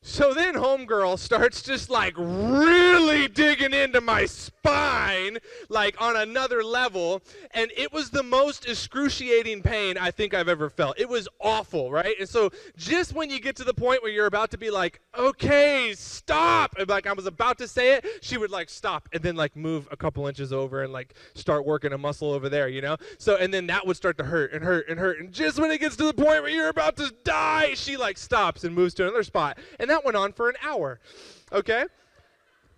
So 0.01 0.33
then 0.33 0.53
Homegirl 0.53 1.19
starts 1.19 1.61
just 1.61 1.89
like 1.89 2.13
really 2.17 3.27
digging 3.27 3.73
into 3.73 3.99
my 3.99 4.25
spine, 4.25 5.39
like 5.67 6.01
on 6.01 6.15
another 6.15 6.63
level. 6.63 7.21
And 7.51 7.69
it 7.75 7.91
was 7.91 8.09
the 8.09 8.23
most 8.23 8.65
excruciating 8.65 9.61
pain 9.61 9.97
I 9.97 10.11
think 10.11 10.33
I've 10.33 10.47
ever 10.47 10.69
felt. 10.69 10.97
It 10.97 11.09
was 11.09 11.27
awful, 11.41 11.91
right? 11.91 12.15
And 12.17 12.29
so 12.29 12.49
just 12.77 13.13
when 13.13 13.29
you 13.29 13.41
get 13.41 13.57
to 13.57 13.65
the 13.65 13.73
point 13.73 14.01
where 14.01 14.11
you're 14.11 14.25
about 14.25 14.51
to 14.51 14.57
be 14.57 14.71
like, 14.71 15.01
okay, 15.17 15.93
stop. 15.97 16.75
And 16.77 16.87
like 16.87 17.05
I 17.05 17.11
was 17.11 17.25
about 17.25 17.57
to 17.57 17.67
say 17.67 17.95
it, 17.95 18.05
she 18.21 18.37
would 18.37 18.51
like 18.51 18.69
stop 18.69 19.09
and 19.11 19.21
then 19.21 19.35
like 19.35 19.57
move 19.57 19.85
a 19.91 19.97
couple 19.97 20.25
inches 20.27 20.53
over 20.53 20.81
and 20.81 20.93
like 20.93 21.13
start 21.33 21.65
working 21.65 21.91
a 21.91 21.97
muscle 21.97 22.31
over 22.31 22.47
there, 22.47 22.69
you 22.69 22.81
know? 22.81 22.95
So, 23.17 23.35
and 23.35 23.53
then 23.53 23.67
that 23.67 23.85
would 23.85 23.97
start 23.97 24.17
to 24.19 24.23
hurt 24.23 24.53
and 24.53 24.63
hurt 24.63 24.87
and 24.87 24.97
hurt. 24.97 25.19
And 25.19 25.33
just 25.33 25.59
when 25.59 25.71
it 25.71 25.79
gets 25.79 25.97
to 25.97 26.05
the 26.05 26.13
point 26.13 26.41
where 26.41 26.49
you're 26.49 26.69
about 26.69 26.95
to 26.97 27.13
die, 27.25 27.73
she 27.73 27.97
like 27.97 28.17
stops 28.17 28.63
and 28.63 28.73
moves 28.73 28.93
to 28.93 29.03
another 29.03 29.23
spot. 29.23 29.57
And 29.77 29.88
that 29.89 30.05
went 30.05 30.17
on 30.17 30.33
for 30.33 30.49
an 30.49 30.55
hour. 30.63 30.99
Okay? 31.51 31.85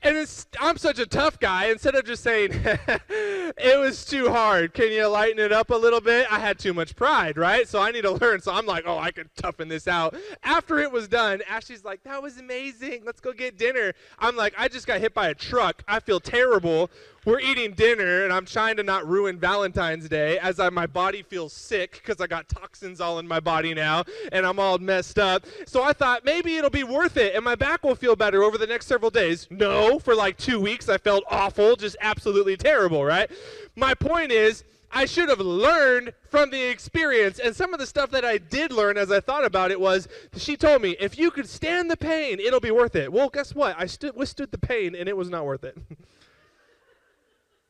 And 0.03 0.17
I'm 0.59 0.77
such 0.77 0.97
a 0.97 1.05
tough 1.05 1.39
guy. 1.39 1.65
Instead 1.65 1.93
of 1.93 2.05
just 2.05 2.23
saying, 2.23 2.51
it 3.09 3.79
was 3.79 4.03
too 4.03 4.29
hard, 4.29 4.73
can 4.73 4.91
you 4.91 5.05
lighten 5.05 5.37
it 5.37 5.51
up 5.51 5.69
a 5.69 5.75
little 5.75 6.01
bit? 6.01 6.25
I 6.31 6.39
had 6.39 6.57
too 6.57 6.73
much 6.73 6.95
pride, 6.95 7.37
right? 7.37 7.67
So 7.67 7.79
I 7.79 7.91
need 7.91 8.01
to 8.01 8.11
learn. 8.21 8.41
So 8.41 8.51
I'm 8.51 8.65
like, 8.65 8.85
oh, 8.87 8.97
I 8.97 9.11
could 9.11 9.29
toughen 9.35 9.67
this 9.67 9.87
out. 9.87 10.15
After 10.43 10.79
it 10.79 10.91
was 10.91 11.07
done, 11.07 11.43
Ashley's 11.47 11.83
like, 11.83 12.03
that 12.03 12.21
was 12.21 12.39
amazing. 12.39 13.03
Let's 13.05 13.21
go 13.21 13.31
get 13.31 13.59
dinner. 13.59 13.93
I'm 14.17 14.35
like, 14.35 14.55
I 14.57 14.67
just 14.67 14.87
got 14.87 14.99
hit 14.99 15.13
by 15.13 15.29
a 15.29 15.35
truck. 15.35 15.83
I 15.87 15.99
feel 15.99 16.19
terrible 16.19 16.89
we're 17.25 17.39
eating 17.39 17.73
dinner 17.73 18.23
and 18.23 18.33
I'm 18.33 18.45
trying 18.45 18.77
to 18.77 18.83
not 18.83 19.07
ruin 19.07 19.37
Valentine's 19.37 20.09
Day 20.09 20.39
as 20.39 20.59
I, 20.59 20.69
my 20.69 20.87
body 20.87 21.21
feels 21.21 21.53
sick 21.53 21.93
because 21.93 22.19
I 22.19 22.27
got 22.27 22.49
toxins 22.49 22.99
all 22.99 23.19
in 23.19 23.27
my 23.27 23.39
body 23.39 23.73
now 23.73 24.05
and 24.31 24.45
I'm 24.45 24.59
all 24.59 24.79
messed 24.79 25.19
up. 25.19 25.45
So 25.67 25.83
I 25.83 25.93
thought 25.93 26.25
maybe 26.25 26.57
it'll 26.57 26.71
be 26.71 26.83
worth 26.83 27.17
it 27.17 27.35
and 27.35 27.45
my 27.45 27.55
back 27.55 27.83
will 27.83 27.95
feel 27.95 28.15
better 28.15 28.41
over 28.43 28.57
the 28.57 28.65
next 28.65 28.87
several 28.87 29.11
days. 29.11 29.47
No, 29.51 29.90
for 29.99 30.15
like 30.15 30.37
two 30.37 30.59
weeks 30.59 30.89
I 30.89 30.97
felt 30.97 31.23
awful, 31.29 31.75
just 31.75 31.95
absolutely 32.01 32.57
terrible, 32.57 33.03
right? 33.03 33.29
My 33.75 33.93
point 33.93 34.31
is, 34.31 34.63
I 34.93 35.05
should 35.05 35.29
have 35.29 35.39
learned 35.39 36.13
from 36.29 36.49
the 36.49 36.69
experience. 36.69 37.39
And 37.39 37.55
some 37.55 37.73
of 37.73 37.79
the 37.79 37.85
stuff 37.85 38.11
that 38.11 38.25
I 38.25 38.37
did 38.37 38.71
learn 38.71 38.97
as 38.97 39.11
I 39.11 39.21
thought 39.21 39.45
about 39.45 39.71
it 39.71 39.79
was 39.79 40.07
she 40.35 40.57
told 40.57 40.81
me, 40.81 40.97
if 40.99 41.17
you 41.17 41.31
could 41.31 41.47
stand 41.47 41.89
the 41.89 41.95
pain, 41.95 42.39
it'll 42.39 42.59
be 42.59 42.71
worth 42.71 42.95
it. 42.95 43.11
Well, 43.11 43.29
guess 43.29 43.55
what? 43.55 43.75
I 43.79 43.85
stood, 43.85 44.15
withstood 44.15 44.51
the 44.51 44.57
pain 44.57 44.95
and 44.95 45.07
it 45.07 45.15
was 45.15 45.29
not 45.29 45.45
worth 45.45 45.63
it. 45.63 45.77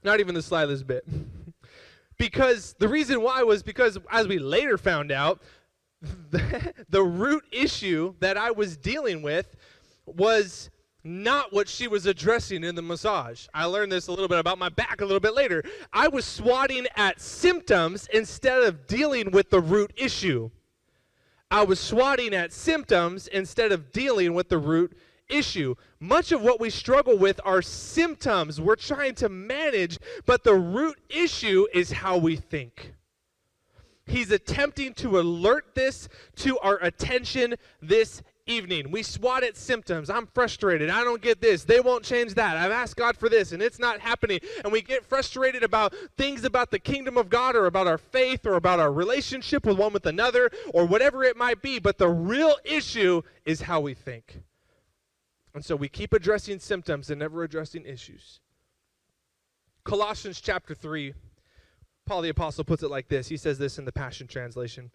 Not 0.03 0.19
even 0.19 0.33
the 0.33 0.41
slightest 0.41 0.87
bit. 0.87 1.05
because 2.17 2.75
the 2.79 2.87
reason 2.87 3.21
why 3.21 3.43
was 3.43 3.61
because, 3.61 3.99
as 4.11 4.27
we 4.27 4.39
later 4.39 4.77
found 4.79 5.11
out, 5.11 5.41
the, 6.01 6.73
the 6.89 7.03
root 7.03 7.43
issue 7.51 8.15
that 8.19 8.35
I 8.35 8.51
was 8.51 8.77
dealing 8.77 9.21
with 9.21 9.55
was 10.07 10.71
not 11.03 11.51
what 11.51 11.67
she 11.67 11.87
was 11.87 12.05
addressing 12.05 12.63
in 12.63 12.75
the 12.75 12.81
massage. 12.81 13.47
I 13.53 13.65
learned 13.65 13.91
this 13.91 14.07
a 14.07 14.11
little 14.11 14.27
bit 14.27 14.39
about 14.39 14.59
my 14.59 14.69
back 14.69 15.01
a 15.01 15.05
little 15.05 15.19
bit 15.19 15.35
later. 15.35 15.63
I 15.91 16.07
was 16.07 16.25
swatting 16.25 16.87
at 16.95 17.19
symptoms 17.19 18.07
instead 18.13 18.63
of 18.63 18.87
dealing 18.87 19.31
with 19.31 19.49
the 19.49 19.59
root 19.59 19.93
issue. 19.95 20.49
I 21.49 21.63
was 21.63 21.79
swatting 21.79 22.33
at 22.33 22.53
symptoms 22.53 23.27
instead 23.27 23.71
of 23.71 23.91
dealing 23.91 24.33
with 24.33 24.49
the 24.49 24.57
root 24.57 24.97
issue. 25.27 25.75
Much 25.99 26.31
of 26.31 26.41
what 26.41 26.59
we 26.59 26.69
struggle 26.69 27.17
with 27.17 27.39
are 27.43 27.61
symptoms 27.61 28.61
we're 28.61 28.75
trying 28.75 29.15
to 29.15 29.29
manage, 29.29 29.97
but 30.25 30.43
the 30.43 30.53
root 30.53 30.99
issue 31.09 31.67
is 31.73 31.91
how 31.91 32.17
we 32.17 32.35
think. 32.35 32.93
He's 34.05 34.31
attempting 34.31 34.93
to 34.95 35.19
alert 35.19 35.75
this 35.75 36.09
to 36.37 36.57
our 36.59 36.77
attention 36.83 37.55
this 37.81 38.21
evening. 38.45 38.91
We 38.91 39.03
swat 39.03 39.43
at 39.43 39.57
symptoms. 39.57 40.09
I'm 40.09 40.27
frustrated. 40.27 40.89
I 40.89 41.03
don't 41.03 41.21
get 41.21 41.41
this. 41.41 41.63
They 41.63 41.79
won't 41.79 42.03
change 42.03 42.33
that. 42.35 42.57
I've 42.57 42.71
asked 42.71 42.95
God 42.95 43.17
for 43.17 43.29
this 43.29 43.51
and 43.51 43.61
it's 43.61 43.79
not 43.79 43.99
happening. 43.99 44.39
And 44.63 44.71
we 44.71 44.81
get 44.81 45.05
frustrated 45.05 45.63
about 45.63 45.93
things 46.17 46.43
about 46.43 46.71
the 46.71 46.79
kingdom 46.79 47.17
of 47.17 47.29
God 47.29 47.55
or 47.55 47.65
about 47.65 47.87
our 47.87 47.97
faith 47.97 48.45
or 48.45 48.55
about 48.55 48.79
our 48.79 48.91
relationship 48.91 49.65
with 49.65 49.77
one 49.77 49.93
with 49.93 50.05
another 50.05 50.49
or 50.73 50.85
whatever 50.85 51.23
it 51.23 51.37
might 51.37 51.61
be. 51.61 51.79
But 51.79 51.97
the 51.97 52.09
real 52.09 52.55
issue 52.63 53.21
is 53.45 53.61
how 53.61 53.79
we 53.79 53.93
think. 53.93 54.41
And 55.53 55.65
so 55.65 55.75
we 55.75 55.89
keep 55.89 56.13
addressing 56.13 56.59
symptoms 56.59 57.09
and 57.09 57.19
never 57.19 57.43
addressing 57.43 57.85
issues. 57.85 58.39
Colossians 59.83 60.39
chapter 60.39 60.75
3, 60.75 61.13
Paul 62.05 62.21
the 62.21 62.29
Apostle 62.29 62.63
puts 62.63 62.83
it 62.83 62.89
like 62.89 63.07
this. 63.07 63.27
He 63.27 63.37
says 63.37 63.57
this 63.57 63.77
in 63.77 63.85
the 63.85 63.91
Passion 63.91 64.27
Translation 64.27 64.91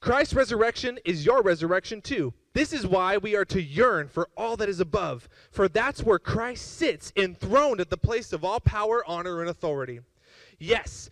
Christ's 0.00 0.34
resurrection 0.34 0.98
is 1.04 1.26
your 1.26 1.42
resurrection 1.42 2.00
too. 2.00 2.32
This 2.54 2.72
is 2.72 2.86
why 2.86 3.16
we 3.16 3.34
are 3.36 3.44
to 3.46 3.62
yearn 3.62 4.08
for 4.08 4.28
all 4.36 4.56
that 4.56 4.68
is 4.68 4.80
above, 4.80 5.28
for 5.50 5.68
that's 5.68 6.02
where 6.02 6.18
Christ 6.18 6.76
sits 6.76 7.12
enthroned 7.16 7.80
at 7.80 7.90
the 7.90 7.96
place 7.96 8.32
of 8.32 8.44
all 8.44 8.60
power, 8.60 9.02
honor, 9.06 9.40
and 9.40 9.50
authority. 9.50 10.00
Yes, 10.58 11.10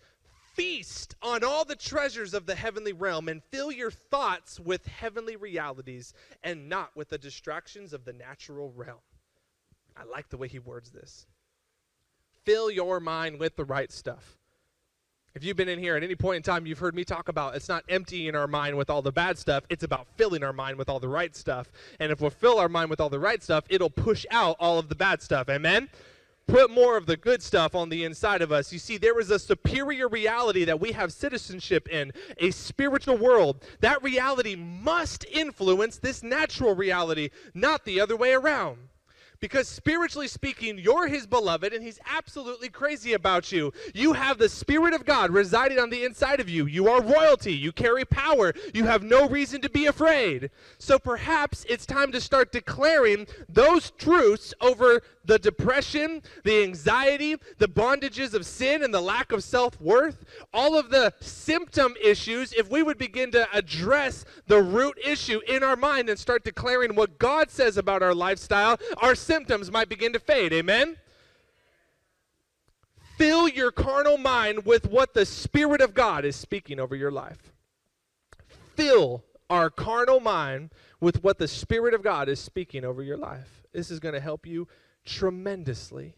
feast 0.53 1.15
on 1.21 1.43
all 1.43 1.63
the 1.65 1.75
treasures 1.75 2.33
of 2.33 2.45
the 2.45 2.55
heavenly 2.55 2.93
realm 2.93 3.29
and 3.29 3.43
fill 3.43 3.71
your 3.71 3.91
thoughts 3.91 4.59
with 4.59 4.85
heavenly 4.87 5.35
realities 5.35 6.13
and 6.43 6.67
not 6.67 6.95
with 6.95 7.09
the 7.09 7.17
distractions 7.17 7.93
of 7.93 8.05
the 8.05 8.13
natural 8.13 8.71
realm. 8.75 8.99
I 9.95 10.03
like 10.03 10.29
the 10.29 10.37
way 10.37 10.47
he 10.47 10.59
words 10.59 10.91
this. 10.91 11.27
Fill 12.43 12.71
your 12.71 12.99
mind 12.99 13.39
with 13.39 13.55
the 13.55 13.65
right 13.65 13.91
stuff. 13.91 14.36
If 15.37 15.43
you've 15.43 15.55
been 15.55 15.69
in 15.69 15.77
here 15.77 15.95
at 15.95 16.01
any 16.01 16.15
point 16.15 16.37
in 16.37 16.41
time, 16.41 16.65
you've 16.65 16.79
heard 16.79 16.95
me 16.95 17.03
talk 17.03 17.29
about 17.29 17.55
it's 17.55 17.69
not 17.69 17.83
emptying 17.89 18.33
our 18.33 18.47
mind 18.47 18.75
with 18.75 18.89
all 18.89 19.03
the 19.03 19.11
bad 19.11 19.37
stuff, 19.37 19.65
it's 19.69 19.83
about 19.83 20.07
filling 20.15 20.43
our 20.43 20.51
mind 20.51 20.79
with 20.79 20.89
all 20.89 20.99
the 20.99 21.07
right 21.07 21.35
stuff. 21.35 21.71
And 21.99 22.11
if 22.11 22.21
we 22.21 22.31
fill 22.31 22.57
our 22.57 22.67
mind 22.67 22.89
with 22.89 22.99
all 22.99 23.09
the 23.09 23.19
right 23.19 23.43
stuff, 23.43 23.63
it'll 23.69 23.91
push 23.91 24.25
out 24.31 24.55
all 24.59 24.79
of 24.79 24.89
the 24.89 24.95
bad 24.95 25.21
stuff. 25.21 25.47
Amen? 25.47 25.89
put 26.47 26.71
more 26.71 26.95
of 26.95 27.05
the 27.05 27.17
good 27.17 27.43
stuff 27.43 27.75
on 27.75 27.89
the 27.89 28.05
inside 28.05 28.41
of 28.41 28.53
us. 28.53 28.71
You 28.71 28.79
see, 28.79 28.97
there 28.97 29.19
is 29.19 29.29
a 29.31 29.37
superior 29.37 30.07
reality 30.07 30.63
that 30.63 30.79
we 30.79 30.93
have 30.93 31.11
citizenship 31.11 31.89
in, 31.89 32.13
a 32.37 32.51
spiritual 32.51 33.17
world. 33.17 33.65
That 33.81 34.01
reality 34.01 34.55
must 34.55 35.25
influence 35.25 35.97
this 35.97 36.23
natural 36.23 36.73
reality, 36.73 37.31
not 37.53 37.83
the 37.83 37.99
other 37.99 38.15
way 38.15 38.31
around. 38.31 38.77
Because 39.39 39.67
spiritually 39.67 40.27
speaking, 40.27 40.77
you're 40.77 41.07
his 41.07 41.27
beloved 41.27 41.73
and 41.73 41.83
he's 41.83 41.99
absolutely 42.07 42.69
crazy 42.69 43.13
about 43.13 43.51
you. 43.51 43.71
You 43.93 44.13
have 44.13 44.37
the 44.37 44.49
Spirit 44.49 44.93
of 44.93 45.05
God 45.05 45.31
residing 45.31 45.79
on 45.79 45.89
the 45.89 46.03
inside 46.03 46.39
of 46.39 46.49
you. 46.49 46.65
You 46.65 46.87
are 46.89 47.01
royalty. 47.01 47.53
You 47.53 47.71
carry 47.71 48.05
power. 48.05 48.53
You 48.73 48.85
have 48.85 49.03
no 49.03 49.27
reason 49.27 49.61
to 49.61 49.69
be 49.69 49.85
afraid. 49.85 50.49
So 50.79 50.97
perhaps 50.97 51.65
it's 51.69 51.85
time 51.85 52.11
to 52.11 52.21
start 52.21 52.51
declaring 52.51 53.27
those 53.49 53.91
truths 53.91 54.53
over 54.61 55.01
the 55.27 55.37
depression, 55.37 56.23
the 56.43 56.63
anxiety, 56.63 57.35
the 57.59 57.67
bondages 57.67 58.33
of 58.33 58.45
sin, 58.45 58.83
and 58.83 58.93
the 58.93 59.01
lack 59.01 59.31
of 59.31 59.43
self 59.43 59.79
worth, 59.79 60.25
all 60.53 60.77
of 60.77 60.89
the 60.89 61.13
symptom 61.19 61.93
issues, 62.01 62.53
if 62.53 62.69
we 62.71 62.81
would 62.81 62.97
begin 62.97 63.29
to 63.31 63.47
address 63.53 64.25
the 64.47 64.61
root 64.61 64.97
issue 65.05 65.39
in 65.47 65.63
our 65.63 65.75
mind 65.75 66.09
and 66.09 66.17
start 66.17 66.43
declaring 66.43 66.95
what 66.95 67.19
God 67.19 67.51
says 67.51 67.77
about 67.77 68.01
our 68.01 68.15
lifestyle, 68.15 68.79
our 68.97 69.13
symptoms 69.15 69.69
might 69.69 69.89
begin 69.89 70.13
to 70.13 70.19
fade. 70.19 70.53
Amen? 70.53 70.97
Fill 73.17 73.47
your 73.47 73.71
carnal 73.71 74.17
mind 74.17 74.65
with 74.65 74.87
what 74.87 75.13
the 75.13 75.25
Spirit 75.25 75.81
of 75.81 75.93
God 75.93 76.23
is 76.23 76.35
speaking 76.35 76.79
over 76.79 76.95
your 76.95 77.11
life. 77.11 77.51
Fill 78.75 79.23
our 79.49 79.69
carnal 79.69 80.19
mind 80.19 80.71
with 81.01 81.23
what 81.23 81.39
the 81.39 81.47
Spirit 81.47 81.93
of 81.93 82.03
God 82.03 82.29
is 82.29 82.39
speaking 82.39 82.85
over 82.85 83.01
your 83.01 83.17
life. 83.17 83.63
This 83.73 83.91
is 83.91 83.99
going 83.99 84.13
to 84.13 84.21
help 84.21 84.45
you 84.45 84.67
tremendously. 85.07 86.13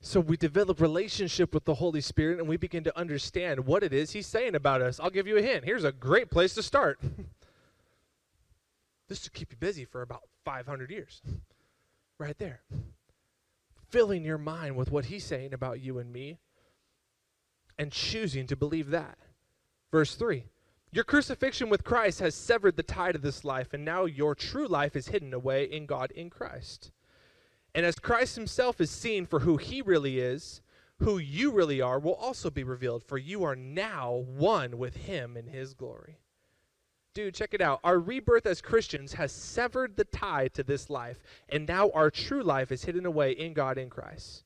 So 0.00 0.18
we 0.18 0.36
develop 0.36 0.80
relationship 0.80 1.54
with 1.54 1.66
the 1.66 1.74
Holy 1.74 2.00
Spirit 2.00 2.38
and 2.38 2.48
we 2.48 2.56
begin 2.56 2.82
to 2.84 2.98
understand 2.98 3.66
what 3.66 3.82
it 3.82 3.92
is 3.92 4.10
he's 4.10 4.26
saying 4.26 4.54
about 4.54 4.80
us. 4.80 4.98
I'll 4.98 5.10
give 5.10 5.26
you 5.26 5.36
a 5.36 5.42
hint. 5.42 5.64
Here's 5.64 5.84
a 5.84 5.92
great 5.92 6.30
place 6.30 6.54
to 6.54 6.62
start. 6.62 6.98
this 9.08 9.22
will 9.22 9.30
keep 9.34 9.52
you 9.52 9.58
busy 9.58 9.84
for 9.84 10.00
about 10.00 10.22
500 10.44 10.90
years. 10.90 11.20
right 12.18 12.38
there. 12.38 12.62
Filling 13.90 14.24
your 14.24 14.38
mind 14.38 14.76
with 14.76 14.90
what 14.90 15.06
he's 15.06 15.24
saying 15.24 15.52
about 15.52 15.80
you 15.80 15.98
and 15.98 16.12
me 16.12 16.38
and 17.78 17.92
choosing 17.92 18.46
to 18.46 18.56
believe 18.56 18.90
that. 18.90 19.18
Verse 19.90 20.14
3 20.14 20.44
your 20.92 21.04
crucifixion 21.04 21.68
with 21.68 21.84
Christ 21.84 22.18
has 22.18 22.34
severed 22.34 22.76
the 22.76 22.82
tie 22.82 23.12
to 23.12 23.18
this 23.18 23.44
life, 23.44 23.72
and 23.72 23.84
now 23.84 24.06
your 24.06 24.34
true 24.34 24.66
life 24.66 24.96
is 24.96 25.08
hidden 25.08 25.32
away 25.32 25.64
in 25.64 25.86
God 25.86 26.10
in 26.10 26.30
Christ. 26.30 26.90
And 27.74 27.86
as 27.86 27.98
Christ 27.98 28.36
himself 28.36 28.80
is 28.80 28.90
seen 28.90 29.26
for 29.26 29.40
who 29.40 29.56
he 29.56 29.80
really 29.82 30.18
is, 30.18 30.60
who 30.98 31.18
you 31.18 31.50
really 31.50 31.80
are 31.80 31.98
will 31.98 32.14
also 32.14 32.50
be 32.50 32.64
revealed, 32.64 33.02
for 33.02 33.16
you 33.16 33.44
are 33.44 33.56
now 33.56 34.24
one 34.26 34.76
with 34.76 34.96
him 34.96 35.36
in 35.36 35.46
his 35.46 35.72
glory. 35.74 36.18
Dude, 37.14 37.34
check 37.34 37.54
it 37.54 37.60
out. 37.60 37.80
Our 37.82 37.98
rebirth 37.98 38.46
as 38.46 38.60
Christians 38.60 39.14
has 39.14 39.32
severed 39.32 39.96
the 39.96 40.04
tie 40.04 40.48
to 40.48 40.62
this 40.62 40.90
life, 40.90 41.22
and 41.48 41.66
now 41.66 41.90
our 41.90 42.10
true 42.10 42.42
life 42.42 42.70
is 42.70 42.84
hidden 42.84 43.06
away 43.06 43.32
in 43.32 43.52
God 43.52 43.78
in 43.78 43.90
Christ. 43.90 44.44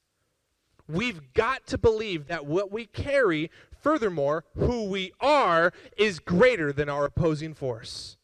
We've 0.88 1.32
got 1.34 1.66
to 1.68 1.78
believe 1.78 2.26
that 2.28 2.46
what 2.46 2.70
we 2.70 2.86
carry, 2.86 3.50
furthermore, 3.80 4.44
who 4.54 4.84
we 4.84 5.12
are, 5.20 5.72
is 5.96 6.18
greater 6.18 6.72
than 6.72 6.88
our 6.88 7.06
opposing 7.06 7.54
force. 7.54 8.16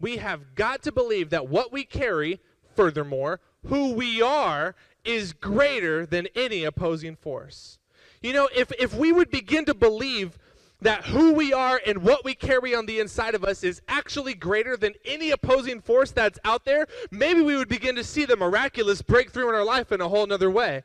We 0.00 0.16
have 0.18 0.54
got 0.54 0.82
to 0.84 0.92
believe 0.92 1.30
that 1.30 1.48
what 1.48 1.72
we 1.72 1.84
carry, 1.84 2.40
furthermore, 2.74 3.40
who 3.66 3.92
we 3.92 4.22
are 4.22 4.74
is 5.04 5.32
greater 5.32 6.06
than 6.06 6.28
any 6.34 6.64
opposing 6.64 7.16
force. 7.16 7.78
You 8.22 8.32
know, 8.32 8.48
if, 8.54 8.72
if 8.78 8.94
we 8.94 9.12
would 9.12 9.30
begin 9.30 9.64
to 9.66 9.74
believe 9.74 10.38
that 10.80 11.06
who 11.06 11.32
we 11.32 11.52
are 11.52 11.80
and 11.86 12.02
what 12.02 12.24
we 12.24 12.34
carry 12.34 12.74
on 12.74 12.86
the 12.86 13.00
inside 13.00 13.34
of 13.34 13.44
us 13.44 13.64
is 13.64 13.82
actually 13.88 14.34
greater 14.34 14.76
than 14.76 14.94
any 15.04 15.30
opposing 15.30 15.80
force 15.80 16.12
that's 16.12 16.38
out 16.44 16.64
there, 16.64 16.86
maybe 17.10 17.40
we 17.40 17.56
would 17.56 17.68
begin 17.68 17.96
to 17.96 18.04
see 18.04 18.24
the 18.24 18.36
miraculous 18.36 19.02
breakthrough 19.02 19.48
in 19.48 19.54
our 19.54 19.64
life 19.64 19.90
in 19.90 20.00
a 20.00 20.08
whole 20.08 20.26
nother 20.26 20.50
way. 20.50 20.84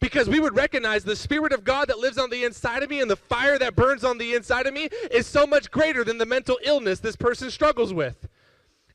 Because 0.00 0.28
we 0.28 0.40
would 0.40 0.56
recognize 0.56 1.04
the 1.04 1.14
Spirit 1.14 1.52
of 1.52 1.62
God 1.62 1.86
that 1.86 2.00
lives 2.00 2.18
on 2.18 2.30
the 2.30 2.42
inside 2.42 2.82
of 2.82 2.90
me 2.90 3.00
and 3.00 3.08
the 3.08 3.14
fire 3.14 3.58
that 3.60 3.76
burns 3.76 4.02
on 4.02 4.18
the 4.18 4.34
inside 4.34 4.66
of 4.66 4.74
me 4.74 4.88
is 5.12 5.28
so 5.28 5.46
much 5.46 5.70
greater 5.70 6.02
than 6.02 6.18
the 6.18 6.26
mental 6.26 6.58
illness 6.64 6.98
this 6.98 7.14
person 7.14 7.50
struggles 7.52 7.94
with. 7.94 8.26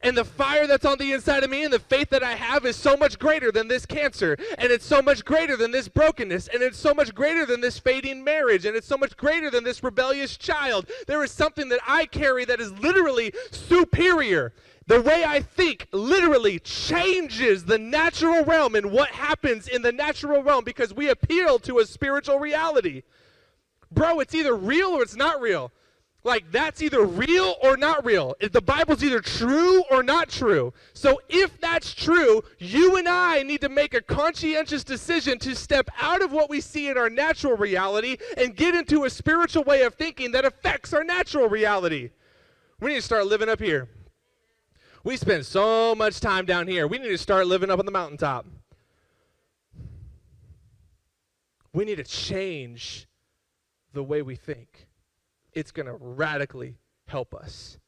And 0.01 0.15
the 0.15 0.25
fire 0.25 0.67
that's 0.67 0.85
on 0.85 0.97
the 0.99 1.11
inside 1.11 1.43
of 1.43 1.49
me 1.49 1.63
and 1.63 1.73
the 1.73 1.79
faith 1.79 2.09
that 2.11 2.23
I 2.23 2.33
have 2.33 2.65
is 2.65 2.75
so 2.75 2.95
much 2.95 3.17
greater 3.17 3.51
than 3.51 3.67
this 3.67 3.85
cancer. 3.85 4.37
And 4.57 4.71
it's 4.71 4.85
so 4.85 5.01
much 5.01 5.25
greater 5.25 5.57
than 5.57 5.71
this 5.71 5.87
brokenness. 5.87 6.47
And 6.49 6.61
it's 6.61 6.77
so 6.77 6.93
much 6.93 7.15
greater 7.15 7.45
than 7.45 7.61
this 7.61 7.79
fading 7.79 8.23
marriage. 8.23 8.65
And 8.65 8.75
it's 8.75 8.87
so 8.87 8.97
much 8.97 9.17
greater 9.17 9.49
than 9.49 9.63
this 9.63 9.83
rebellious 9.83 10.37
child. 10.37 10.87
There 11.07 11.23
is 11.23 11.31
something 11.31 11.69
that 11.69 11.79
I 11.87 12.05
carry 12.05 12.45
that 12.45 12.61
is 12.61 12.71
literally 12.79 13.33
superior. 13.51 14.53
The 14.85 15.01
way 15.01 15.25
I 15.25 15.41
think 15.41 15.87
literally 15.91 16.59
changes 16.59 17.65
the 17.65 17.77
natural 17.77 18.45
realm 18.45 18.75
and 18.75 18.91
what 18.91 19.09
happens 19.09 19.67
in 19.67 19.81
the 19.81 19.91
natural 19.91 20.41
realm 20.41 20.63
because 20.63 20.93
we 20.93 21.09
appeal 21.09 21.59
to 21.59 21.79
a 21.79 21.85
spiritual 21.85 22.39
reality. 22.39 23.03
Bro, 23.91 24.21
it's 24.21 24.33
either 24.33 24.55
real 24.55 24.89
or 24.89 25.01
it's 25.01 25.15
not 25.15 25.41
real. 25.41 25.71
Like, 26.23 26.51
that's 26.51 26.81
either 26.81 27.05
real 27.05 27.55
or 27.61 27.77
not 27.77 28.03
real. 28.03 28.35
The 28.39 28.61
Bible's 28.61 29.03
either 29.03 29.21
true 29.21 29.83
or 29.89 30.03
not 30.03 30.29
true. 30.29 30.73
So, 30.93 31.21
if 31.29 31.59
that's 31.61 31.93
true, 31.93 32.43
you 32.59 32.97
and 32.97 33.07
I 33.07 33.43
need 33.43 33.61
to 33.61 33.69
make 33.69 33.93
a 33.93 34.01
conscientious 34.01 34.83
decision 34.83 35.39
to 35.39 35.55
step 35.55 35.89
out 36.01 36.21
of 36.21 36.33
what 36.33 36.49
we 36.49 36.59
see 36.59 36.89
in 36.89 36.97
our 36.97 37.09
natural 37.09 37.55
reality 37.55 38.17
and 38.35 38.55
get 38.55 38.75
into 38.75 39.05
a 39.05 39.09
spiritual 39.09 39.63
way 39.63 39.83
of 39.83 39.93
thinking 39.93 40.31
that 40.31 40.43
affects 40.43 40.91
our 40.91 41.03
natural 41.03 41.47
reality. 41.47 42.09
We 42.79 42.89
need 42.89 42.97
to 42.97 43.01
start 43.03 43.27
living 43.27 43.47
up 43.47 43.61
here. 43.61 43.87
We 45.03 45.15
spend 45.15 45.45
so 45.45 45.95
much 45.95 46.19
time 46.19 46.45
down 46.45 46.67
here. 46.67 46.87
We 46.87 46.97
need 46.97 47.09
to 47.09 47.17
start 47.17 47.47
living 47.47 47.69
up 47.69 47.79
on 47.79 47.85
the 47.85 47.91
mountaintop. 47.91 48.45
We 51.71 51.85
need 51.85 51.95
to 51.95 52.03
change 52.03 53.07
the 53.93 54.03
way 54.03 54.21
we 54.21 54.35
think 54.35 54.86
it's 55.57 55.71
going 55.71 55.87
to 55.87 55.97
radically 55.99 56.75
help 57.07 57.33
us. 57.33 57.79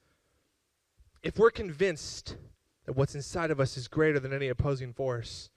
If 1.22 1.38
we're 1.38 1.52
convinced 1.52 2.36
that 2.88 2.94
what's 2.94 3.14
inside 3.14 3.52
of 3.52 3.60
us 3.60 3.78
is 3.78 3.88
greater 3.88 4.20
than 4.20 4.34
any 4.34 4.48
opposing 4.48 4.92
force, 4.92 5.52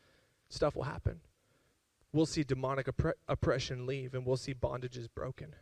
stuff 0.51 0.77
will 0.77 0.83
happen. 0.83 1.21
We'll 2.13 2.27
see 2.27 2.45
demonic 2.45 2.87
oppre- 2.87 3.15
oppression 3.29 3.87
leave 3.87 4.13
and 4.13 4.27
we'll 4.27 4.37
see 4.37 4.53
bondages 4.53 5.09
broken. 5.15 5.55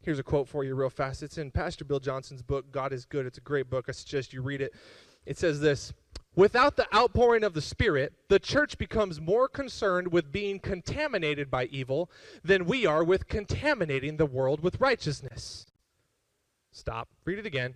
Here's 0.00 0.18
a 0.18 0.22
quote 0.22 0.48
for 0.48 0.64
you, 0.64 0.74
real 0.74 0.88
fast. 0.88 1.22
It's 1.22 1.36
in 1.36 1.50
Pastor 1.50 1.84
Bill 1.84 2.00
Johnson's 2.00 2.40
book, 2.40 2.72
God 2.72 2.94
is 2.94 3.04
Good. 3.04 3.26
It's 3.26 3.36
a 3.36 3.42
great 3.42 3.68
book. 3.68 3.84
I 3.90 3.92
suggest 3.92 4.32
you 4.32 4.40
read 4.40 4.62
it. 4.62 4.72
It 5.26 5.36
says 5.36 5.60
this 5.60 5.92
Without 6.38 6.76
the 6.76 6.86
outpouring 6.94 7.42
of 7.42 7.52
the 7.52 7.60
Spirit, 7.60 8.12
the 8.28 8.38
church 8.38 8.78
becomes 8.78 9.20
more 9.20 9.48
concerned 9.48 10.12
with 10.12 10.30
being 10.30 10.60
contaminated 10.60 11.50
by 11.50 11.64
evil 11.64 12.08
than 12.44 12.64
we 12.64 12.86
are 12.86 13.02
with 13.02 13.26
contaminating 13.26 14.18
the 14.18 14.24
world 14.24 14.60
with 14.60 14.80
righteousness. 14.80 15.66
Stop. 16.70 17.08
Read 17.24 17.40
it 17.40 17.46
again. 17.46 17.74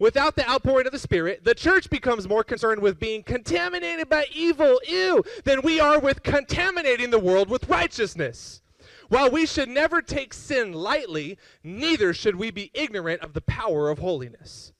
Without 0.00 0.34
the 0.34 0.50
outpouring 0.50 0.86
of 0.86 0.92
the 0.92 0.98
Spirit, 0.98 1.44
the 1.44 1.54
church 1.54 1.88
becomes 1.88 2.28
more 2.28 2.42
concerned 2.42 2.82
with 2.82 2.98
being 2.98 3.22
contaminated 3.22 4.08
by 4.08 4.26
evil, 4.34 4.80
ew, 4.88 5.22
than 5.44 5.62
we 5.62 5.78
are 5.78 6.00
with 6.00 6.24
contaminating 6.24 7.10
the 7.10 7.20
world 7.20 7.48
with 7.48 7.68
righteousness. 7.68 8.60
While 9.08 9.30
we 9.30 9.46
should 9.46 9.68
never 9.68 10.02
take 10.02 10.34
sin 10.34 10.72
lightly, 10.72 11.38
neither 11.62 12.12
should 12.12 12.34
we 12.34 12.50
be 12.50 12.72
ignorant 12.74 13.22
of 13.22 13.34
the 13.34 13.40
power 13.40 13.88
of 13.88 14.00
holiness. 14.00 14.72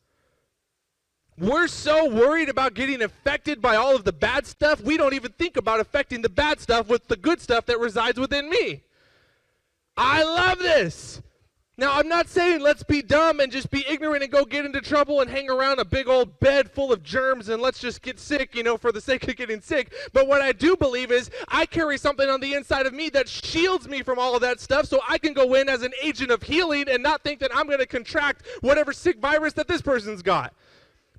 We're 1.40 1.68
so 1.68 2.06
worried 2.06 2.50
about 2.50 2.74
getting 2.74 3.00
affected 3.00 3.62
by 3.62 3.76
all 3.76 3.96
of 3.96 4.04
the 4.04 4.12
bad 4.12 4.46
stuff, 4.46 4.82
we 4.82 4.98
don't 4.98 5.14
even 5.14 5.32
think 5.32 5.56
about 5.56 5.80
affecting 5.80 6.20
the 6.20 6.28
bad 6.28 6.60
stuff 6.60 6.88
with 6.88 7.08
the 7.08 7.16
good 7.16 7.40
stuff 7.40 7.64
that 7.66 7.80
resides 7.80 8.20
within 8.20 8.50
me. 8.50 8.82
I 9.96 10.22
love 10.22 10.58
this. 10.58 11.22
Now, 11.78 11.94
I'm 11.94 12.08
not 12.08 12.28
saying 12.28 12.60
let's 12.60 12.82
be 12.82 13.00
dumb 13.00 13.40
and 13.40 13.50
just 13.50 13.70
be 13.70 13.86
ignorant 13.88 14.22
and 14.22 14.30
go 14.30 14.44
get 14.44 14.66
into 14.66 14.82
trouble 14.82 15.22
and 15.22 15.30
hang 15.30 15.48
around 15.48 15.78
a 15.78 15.84
big 15.86 16.08
old 16.08 16.38
bed 16.40 16.70
full 16.70 16.92
of 16.92 17.02
germs 17.02 17.48
and 17.48 17.62
let's 17.62 17.78
just 17.78 18.02
get 18.02 18.20
sick, 18.20 18.54
you 18.54 18.62
know, 18.62 18.76
for 18.76 18.92
the 18.92 19.00
sake 19.00 19.26
of 19.26 19.34
getting 19.36 19.62
sick. 19.62 19.94
But 20.12 20.28
what 20.28 20.42
I 20.42 20.52
do 20.52 20.76
believe 20.76 21.10
is 21.10 21.30
I 21.48 21.64
carry 21.64 21.96
something 21.96 22.28
on 22.28 22.40
the 22.40 22.52
inside 22.52 22.84
of 22.84 22.92
me 22.92 23.08
that 23.10 23.30
shields 23.30 23.88
me 23.88 24.02
from 24.02 24.18
all 24.18 24.34
of 24.34 24.42
that 24.42 24.60
stuff 24.60 24.84
so 24.84 25.00
I 25.08 25.16
can 25.16 25.32
go 25.32 25.54
in 25.54 25.70
as 25.70 25.80
an 25.80 25.92
agent 26.02 26.30
of 26.30 26.42
healing 26.42 26.86
and 26.86 27.02
not 27.02 27.22
think 27.22 27.40
that 27.40 27.50
I'm 27.56 27.66
going 27.66 27.78
to 27.78 27.86
contract 27.86 28.42
whatever 28.60 28.92
sick 28.92 29.18
virus 29.18 29.54
that 29.54 29.66
this 29.66 29.80
person's 29.80 30.20
got 30.20 30.52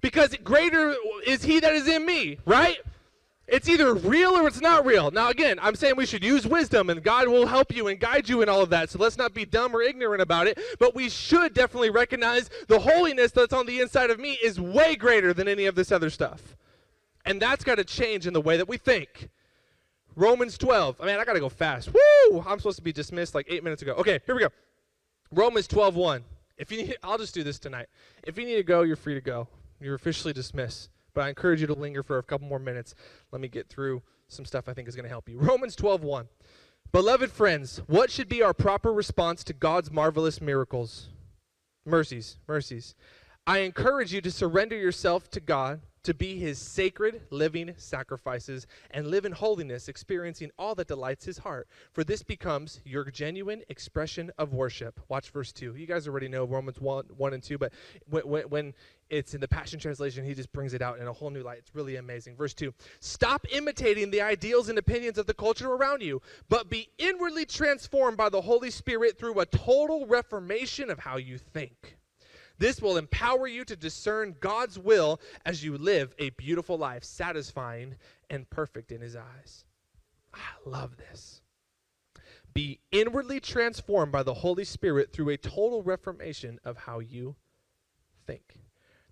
because 0.02 0.36
greater 0.44 0.96
is 1.26 1.44
he 1.44 1.60
that 1.60 1.74
is 1.74 1.88
in 1.88 2.06
me, 2.06 2.40
right? 2.46 2.78
It's 3.48 3.68
either 3.68 3.94
real 3.94 4.32
or 4.32 4.48
it's 4.48 4.62
not 4.62 4.86
real. 4.86 5.12
Now, 5.12 5.30
again, 5.30 5.60
I'm 5.62 5.76
saying 5.76 5.96
we 5.98 6.06
should 6.06 6.24
use 6.24 6.48
wisdom 6.48 6.90
and 6.90 7.04
God 7.04 7.28
will 7.28 7.46
help 7.46 7.76
you 7.76 7.90
and 7.90 8.00
guide 8.00 8.30
you 8.30 8.42
in 8.42 8.48
all 8.48 8.62
of 8.62 8.70
that. 8.70 8.90
So 8.90 8.98
let's 8.98 9.18
not 9.18 9.34
be 9.34 9.44
dumb 9.44 9.76
or 9.76 9.82
ignorant 9.82 10.22
about 10.22 10.48
it. 10.48 10.58
But 10.80 10.96
we 10.96 11.10
should 11.10 11.54
definitely 11.54 11.90
recognize 11.90 12.50
the 12.70 12.80
holiness 12.80 13.32
that's 13.32 13.52
on 13.52 13.66
the 13.66 13.82
inside 13.82 14.10
of 14.10 14.20
me 14.20 14.38
is 14.42 14.60
way 14.60 14.96
greater 14.96 15.34
than 15.34 15.50
any 15.50 15.66
of 15.66 15.76
this 15.76 15.92
other 15.92 16.10
stuff. 16.10 16.56
And 17.26 17.42
that's 17.42 17.66
got 17.66 17.76
to 17.76 17.84
change 17.84 18.26
in 18.26 18.32
the 18.32 18.40
way 18.40 18.56
that 18.56 18.70
we 18.70 18.78
think. 18.78 19.30
Romans 20.16 20.58
12. 20.58 21.02
I 21.02 21.06
mean, 21.06 21.18
I 21.18 21.26
got 21.26 21.34
to 21.34 21.40
go 21.42 21.50
fast. 21.50 21.90
Woo! 21.94 22.40
I'm 22.48 22.58
supposed 22.58 22.78
to 22.78 22.84
be 22.84 22.94
dismissed 22.94 23.36
like 23.36 23.48
eight 23.50 23.66
minutes 23.66 23.82
ago. 23.82 23.94
Okay, 23.96 24.20
here 24.26 24.34
we 24.34 24.42
go. 24.42 24.50
Romans 25.30 25.68
12 25.68 25.96
1. 25.96 26.24
If 26.58 26.72
you 26.72 26.78
need, 26.78 26.98
I'll 27.04 27.18
just 27.18 27.34
do 27.34 27.44
this 27.44 27.60
tonight. 27.60 27.88
If 28.24 28.38
you 28.38 28.46
need 28.46 28.56
to 28.56 28.64
go, 28.64 28.84
you're 28.84 28.96
free 28.96 29.16
to 29.16 29.22
go. 29.22 29.48
You're 29.82 29.96
officially 29.96 30.34
dismissed. 30.34 30.90
But 31.14 31.26
I 31.26 31.30
encourage 31.30 31.62
you 31.62 31.68
to 31.68 31.74
linger 31.74 32.04
for 32.04 32.18
a 32.18 32.24
couple 32.24 32.48
more 32.48 32.60
minutes. 32.60 32.96
Let 33.32 33.42
me 33.42 33.48
get 33.48 33.68
through 33.68 34.02
some 34.28 34.46
stuff 34.46 34.70
I 34.70 34.74
think 34.74 34.88
is 34.88 34.96
going 34.96 35.04
to 35.04 35.10
help 35.10 35.28
you. 35.28 35.38
Romans 35.40 35.76
12:1. 35.76 36.28
Beloved 36.92 37.32
friends, 37.32 37.82
what 37.88 38.12
should 38.12 38.28
be 38.28 38.42
our 38.42 38.54
proper 38.54 38.92
response 38.92 39.44
to 39.46 39.54
God's 39.54 39.92
marvelous 39.92 40.42
miracles? 40.42 41.10
Mercies, 41.86 42.38
mercies. 42.48 42.96
I 43.48 43.60
encourage 43.60 44.14
you 44.14 44.22
to 44.22 44.32
surrender 44.32 44.76
yourself 44.76 45.30
to 45.32 45.40
God 45.40 45.82
to 46.04 46.14
be 46.14 46.38
his 46.38 46.58
sacred 46.58 47.22
living 47.30 47.74
sacrifices 47.78 48.66
and 48.90 49.08
live 49.08 49.26
in 49.26 49.32
holiness, 49.32 49.88
experiencing 49.88 50.50
all 50.58 50.74
that 50.76 50.88
delights 50.88 51.26
his 51.26 51.38
heart. 51.40 51.68
For 51.94 52.04
this 52.04 52.24
becomes 52.24 52.82
your 52.86 53.06
genuine 53.06 53.62
expression 53.70 54.32
of 54.38 54.54
worship. 54.54 55.00
Watch 55.10 55.30
verse 55.30 55.52
2. 55.52 55.76
You 55.76 55.86
guys 55.86 56.08
already 56.08 56.28
know 56.28 56.46
Romans 56.46 56.80
1, 56.80 57.06
1 57.16 57.34
and 57.34 57.44
2, 57.44 57.58
but 57.58 57.72
when, 58.10 58.28
when, 58.28 58.44
when 58.50 58.74
it's 59.12 59.34
in 59.34 59.42
the 59.42 59.48
Passion 59.48 59.78
Translation, 59.78 60.24
he 60.24 60.34
just 60.34 60.52
brings 60.54 60.74
it 60.74 60.82
out 60.82 60.98
in 60.98 61.06
a 61.06 61.14
whole 61.14 61.30
new 61.30 61.44
light. 61.44 61.58
It's 61.60 61.76
really 61.76 61.98
amazing. 61.98 62.38
Verse 62.38 62.54
2 62.54 62.74
Stop 63.02 63.46
imitating 63.52 64.10
the 64.10 64.22
ideals 64.22 64.70
and 64.70 64.80
opinions 64.80 65.18
of 65.18 65.28
the 65.28 65.34
culture 65.34 65.72
around 65.72 66.02
you, 66.02 66.22
but 66.50 66.70
be 66.70 66.90
inwardly 66.98 67.46
transformed 67.46 68.18
by 68.18 68.30
the 68.30 68.42
Holy 68.42 68.72
Spirit 68.72 69.20
through 69.20 69.40
a 69.40 69.46
total 69.46 70.08
reformation 70.08 70.90
of 70.90 71.00
how 71.00 71.18
you 71.18 71.38
think. 71.38 71.98
This 72.58 72.82
will 72.82 72.98
empower 72.98 73.48
you 73.48 73.66
to 73.66 73.76
discern 73.76 74.36
God's 74.40 74.80
will 74.80 75.20
as 75.46 75.64
you 75.64 75.78
live 75.78 76.16
a 76.18 76.30
beautiful 76.32 76.78
life, 76.78 77.04
satisfying 77.04 77.96
and 78.30 78.50
perfect 78.50 78.92
in 78.92 79.02
His 79.02 79.18
eyes. 79.18 79.66
I 80.34 80.70
love 80.70 80.96
this. 80.96 81.42
Be 82.54 82.80
inwardly 82.92 83.42
transformed 83.42 84.12
by 84.14 84.24
the 84.24 84.36
Holy 84.36 84.64
Spirit 84.64 85.12
through 85.12 85.30
a 85.30 85.38
total 85.38 85.84
reformation 85.84 86.60
of 86.64 86.78
how 86.78 87.00
you 87.00 87.36
think. 88.26 88.60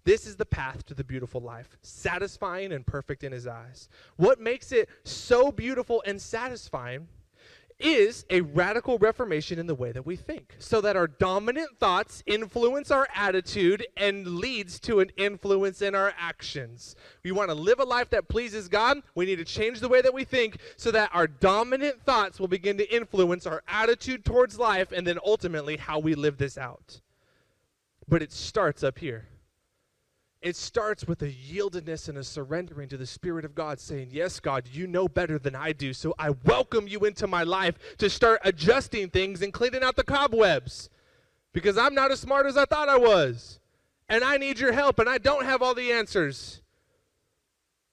This 0.10 0.26
is 0.26 0.38
the 0.38 0.46
path 0.48 0.88
to 0.88 0.96
the 0.96 1.04
beautiful 1.04 1.40
life, 1.40 1.78
satisfying 1.84 2.72
and 2.72 2.84
perfect 2.84 3.24
in 3.24 3.32
His 3.32 3.46
eyes. 3.46 3.90
What 4.16 4.40
makes 4.40 4.72
it 4.72 4.90
so 5.04 5.52
beautiful 5.52 6.02
and 6.04 6.20
satisfying 6.20 7.08
is 7.78 8.26
a 8.32 8.42
radical 8.42 8.98
reformation 8.98 9.60
in 9.60 9.68
the 9.68 9.76
way 9.76 9.92
that 9.92 10.08
we 10.08 10.16
think 10.16 10.56
so 10.58 10.82
that 10.82 10.96
our 10.96 11.06
dominant 11.06 11.78
thoughts 11.78 12.24
influence 12.26 12.90
our 12.90 13.08
attitude 13.14 13.86
and 13.98 14.26
leads 14.26 14.80
to 14.80 15.00
an 15.00 15.12
influence 15.16 15.80
in 15.84 15.94
our 15.94 16.12
actions. 16.18 16.96
We 17.24 17.32
want 17.32 17.52
to 17.52 17.56
live 17.56 17.80
a 17.80 17.86
life 17.86 18.10
that 18.10 18.30
pleases 18.30 18.68
god. 18.68 19.04
We 19.14 19.28
need 19.28 19.38
to 19.38 19.46
change 19.46 19.80
the 19.80 19.90
way 19.90 20.02
that 20.02 20.16
we 20.16 20.24
think 20.24 20.58
so 20.76 20.90
that 20.90 21.12
our 21.14 21.28
dominant 21.28 22.02
thoughts 22.02 22.40
will 22.40 22.48
begin 22.48 22.78
to 22.78 22.96
influence 22.96 23.46
our 23.46 23.62
attitude 23.68 24.26
towards 24.26 24.58
life 24.58 24.92
and 24.92 25.06
then 25.06 25.20
ultimately 25.24 25.78
how 25.78 26.00
we 26.00 26.16
live 26.16 26.40
this 26.40 26.58
out. 26.58 27.00
But 28.08 28.24
it 28.24 28.32
starts 28.32 28.84
up 28.84 28.98
here 28.98 29.28
it 30.42 30.56
starts 30.56 31.06
with 31.06 31.22
a 31.22 31.32
yieldedness 31.32 32.08
and 32.08 32.18
a 32.18 32.24
surrendering 32.24 32.88
to 32.90 32.98
the 32.98 33.06
Spirit 33.06 33.44
of 33.44 33.56
God, 33.56 33.80
saying, 33.80 34.10
Yes, 34.12 34.40
God, 34.40 34.68
you 34.72 34.88
know 34.88 35.08
better 35.08 35.38
than 35.38 35.56
I 35.56 35.74
do, 35.74 35.94
so 35.94 36.14
I 36.18 36.32
welcome 36.46 36.88
you 36.88 37.00
into 37.00 37.28
my 37.28 37.44
life 37.44 37.76
to 37.98 38.10
start 38.10 38.42
adjusting 38.44 39.10
things 39.10 39.42
and 39.42 39.52
cleaning 39.52 39.84
out 39.84 39.96
the 39.96 40.04
cobwebs 40.04 40.90
because 41.52 41.78
I'm 41.78 41.94
not 41.94 42.12
as 42.12 42.20
smart 42.20 42.46
as 42.46 42.58
I 42.58 42.66
thought 42.66 42.90
I 42.90 42.98
was. 42.98 43.60
And 44.08 44.24
I 44.24 44.38
need 44.38 44.60
your 44.60 44.72
help, 44.72 44.98
and 45.00 45.08
I 45.10 45.20
don't 45.20 45.46
have 45.46 45.62
all 45.62 45.76
the 45.76 45.92
answers. 45.92 46.62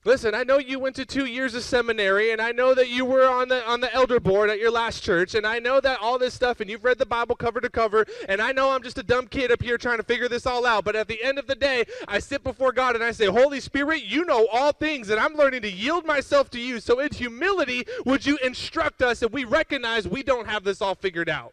Listen, 0.06 0.36
I 0.36 0.44
know 0.44 0.58
you 0.58 0.78
went 0.78 0.94
to 0.96 1.04
two 1.04 1.24
years 1.24 1.56
of 1.56 1.64
seminary, 1.64 2.30
and 2.30 2.40
I 2.40 2.52
know 2.52 2.74
that 2.74 2.88
you 2.88 3.04
were 3.04 3.28
on 3.28 3.48
the 3.48 3.66
on 3.68 3.80
the 3.80 3.92
elder 3.92 4.20
board 4.20 4.48
at 4.50 4.60
your 4.60 4.70
last 4.70 5.02
church, 5.02 5.34
and 5.34 5.44
I 5.44 5.58
know 5.58 5.80
that 5.80 5.98
all 6.00 6.16
this 6.16 6.32
stuff, 6.32 6.60
and 6.60 6.70
you've 6.70 6.84
read 6.84 6.98
the 6.98 7.04
Bible 7.04 7.34
cover 7.34 7.60
to 7.60 7.68
cover, 7.68 8.06
and 8.28 8.40
I 8.40 8.52
know 8.52 8.70
I'm 8.70 8.84
just 8.84 8.98
a 8.98 9.02
dumb 9.02 9.26
kid 9.26 9.50
up 9.50 9.60
here 9.60 9.76
trying 9.76 9.96
to 9.96 10.04
figure 10.04 10.28
this 10.28 10.46
all 10.46 10.64
out. 10.64 10.84
But 10.84 10.94
at 10.94 11.08
the 11.08 11.20
end 11.24 11.40
of 11.40 11.48
the 11.48 11.56
day, 11.56 11.86
I 12.06 12.20
sit 12.20 12.44
before 12.44 12.70
God 12.70 12.94
and 12.94 13.02
I 13.02 13.10
say, 13.10 13.26
Holy 13.26 13.58
Spirit, 13.58 14.04
you 14.04 14.24
know 14.24 14.46
all 14.52 14.70
things, 14.70 15.10
and 15.10 15.18
I'm 15.18 15.34
learning 15.34 15.62
to 15.62 15.70
yield 15.72 16.06
myself 16.06 16.50
to 16.50 16.60
you. 16.60 16.78
So 16.78 17.00
in 17.00 17.12
humility, 17.12 17.84
would 18.04 18.24
you 18.24 18.38
instruct 18.44 19.02
us 19.02 19.24
if 19.24 19.32
we 19.32 19.42
recognize 19.42 20.06
we 20.06 20.22
don't 20.22 20.46
have 20.46 20.62
this 20.62 20.80
all 20.80 20.94
figured 20.94 21.28
out. 21.28 21.52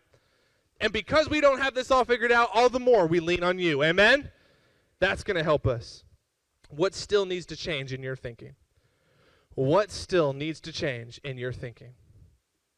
And 0.80 0.94
because 0.94 1.28
we 1.28 1.42
don't 1.42 1.60
have 1.60 1.74
this 1.74 1.90
all 1.90 2.06
figured 2.06 2.32
out, 2.32 2.50
all 2.54 2.70
the 2.70 2.80
more 2.80 3.08
we 3.08 3.20
lean 3.20 3.42
on 3.42 3.58
you. 3.58 3.82
Amen? 3.84 4.30
That's 5.00 5.24
going 5.24 5.38
to 5.38 5.44
help 5.44 5.66
us. 5.66 6.03
What 6.76 6.96
still 6.96 7.26
needs 7.26 7.46
to 7.48 7.56
change 7.56 7.94
in 7.94 8.02
your 8.02 8.16
thinking? 8.16 8.56
What 9.56 9.92
still 9.92 10.34
needs 10.34 10.60
to 10.62 10.72
change 10.72 11.20
in 11.24 11.38
your 11.38 11.54
thinking? 11.54 11.94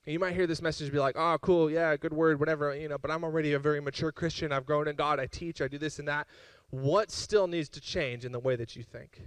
And 0.05 0.13
you 0.13 0.19
might 0.19 0.35
hear 0.35 0.45
this 0.45 0.61
message 0.61 0.91
be 0.91 0.99
like, 0.99 1.15
oh, 1.17 1.37
cool, 1.41 1.71
yeah, 1.71 1.95
good 1.95 2.13
word, 2.13 2.39
whatever, 2.39 2.75
you 2.75 2.89
know, 2.89 2.97
but 2.97 3.09
I'm 3.09 3.23
already 3.23 3.53
a 3.53 3.59
very 3.59 3.79
mature 3.79 4.11
Christian. 4.11 4.51
I've 4.51 4.65
grown 4.65 4.87
in 4.87 4.95
God. 4.95 5.19
I 5.19 5.27
teach. 5.27 5.61
I 5.61 5.67
do 5.67 5.77
this 5.77 5.97
and 5.97 6.07
that. 6.07 6.27
What 6.69 7.09
still 7.09 7.47
needs 7.47 7.69
to 7.69 7.81
change 7.81 8.25
in 8.25 8.31
the 8.31 8.39
way 8.39 8.55
that 8.55 8.75
you 8.75 8.83
think? 8.83 9.21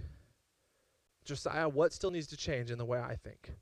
Josiah, 1.25 1.67
what 1.67 1.91
still 1.91 2.11
needs 2.11 2.27
to 2.27 2.37
change 2.37 2.69
in 2.71 2.77
the 2.77 2.85
way 2.85 2.99
I 2.99 3.15
think? 3.15 3.53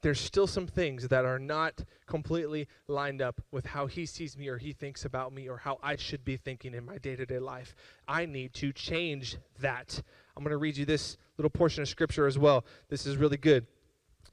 There's 0.00 0.20
still 0.20 0.46
some 0.46 0.66
things 0.66 1.08
that 1.08 1.24
are 1.24 1.38
not 1.38 1.84
completely 2.06 2.68
lined 2.86 3.20
up 3.20 3.40
with 3.50 3.66
how 3.66 3.86
he 3.86 4.06
sees 4.06 4.36
me 4.36 4.48
or 4.48 4.58
he 4.58 4.72
thinks 4.72 5.04
about 5.04 5.32
me 5.32 5.48
or 5.48 5.56
how 5.56 5.78
I 5.82 5.96
should 5.96 6.24
be 6.24 6.36
thinking 6.36 6.74
in 6.74 6.84
my 6.84 6.98
day 6.98 7.16
to 7.16 7.26
day 7.26 7.38
life. 7.38 7.74
I 8.06 8.26
need 8.26 8.54
to 8.54 8.72
change 8.72 9.36
that. 9.60 10.00
I'm 10.36 10.44
going 10.44 10.52
to 10.52 10.58
read 10.58 10.76
you 10.76 10.84
this 10.84 11.16
little 11.36 11.50
portion 11.50 11.82
of 11.82 11.88
scripture 11.88 12.26
as 12.26 12.38
well. 12.38 12.64
This 12.88 13.06
is 13.06 13.16
really 13.16 13.36
good 13.36 13.66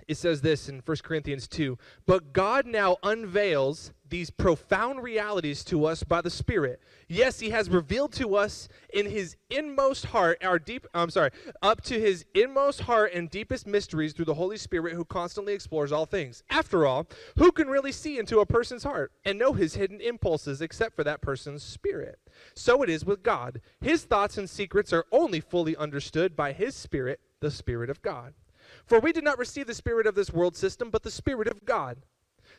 it 0.08 0.18
says 0.18 0.42
this 0.42 0.70
in 0.70 0.82
1 0.86 0.98
Corinthians 1.04 1.48
2 1.48 1.78
But 2.06 2.34
God 2.34 2.66
now 2.66 2.98
unveils 3.04 3.92
these 4.08 4.30
profound 4.30 5.02
realities 5.02 5.64
to 5.64 5.86
us 5.86 6.04
by 6.04 6.22
the 6.22 6.30
Spirit. 6.30 6.80
Yes, 7.08 7.40
He 7.40 7.50
has 7.50 7.70
revealed 7.70 8.14
to 8.14 8.36
us 8.36 8.68
in 8.94 9.08
His 9.08 9.36
inmost 9.50 10.08
heart, 10.08 10.38
our 10.44 10.60
deep, 10.60 10.86
I'm 10.94 11.10
sorry, 11.10 11.32
up 11.62 11.82
to 11.86 12.00
His 12.00 12.26
inmost 12.36 12.82
heart 12.82 13.14
and 13.14 13.30
deepest 13.30 13.66
mysteries 13.66 14.14
through 14.14 14.26
the 14.26 14.36
Holy 14.36 14.58
Spirit 14.58 14.94
who 14.94 15.06
constantly 15.06 15.54
explores 15.54 15.92
all 15.92 16.06
things. 16.06 16.44
After 16.50 16.86
all, 16.86 17.08
who 17.38 17.52
can 17.52 17.68
really 17.68 17.92
see 17.92 18.20
into 18.20 18.40
a 18.40 18.46
person's 18.46 18.84
heart 18.84 19.12
and 19.24 19.40
know 19.40 19.54
his 19.54 19.76
hidden 19.76 20.02
impulses 20.02 20.62
except 20.62 20.96
for 20.96 21.04
that 21.04 21.22
person's 21.22 21.64
spirit? 21.64 22.20
So 22.56 22.84
it 22.84 22.90
is 22.90 23.06
with 23.06 23.24
God. 23.24 23.62
His 23.82 24.04
thoughts 24.04 24.38
and 24.38 24.50
secrets 24.50 24.94
are 24.94 25.06
only 25.12 25.40
fully 25.40 25.76
understood 25.76 26.36
by 26.36 26.54
His 26.54 26.76
Spirit, 26.76 27.20
the 27.40 27.52
Spirit 27.52 27.90
of 27.90 28.02
God. 28.02 28.34
For 28.86 29.00
we 29.00 29.12
did 29.12 29.24
not 29.24 29.38
receive 29.38 29.68
the 29.68 29.74
spirit 29.74 30.08
of 30.08 30.16
this 30.16 30.34
world 30.34 30.56
system, 30.56 30.90
but 30.90 31.04
the 31.04 31.12
Spirit 31.12 31.48
of 31.48 31.66
God, 31.66 31.98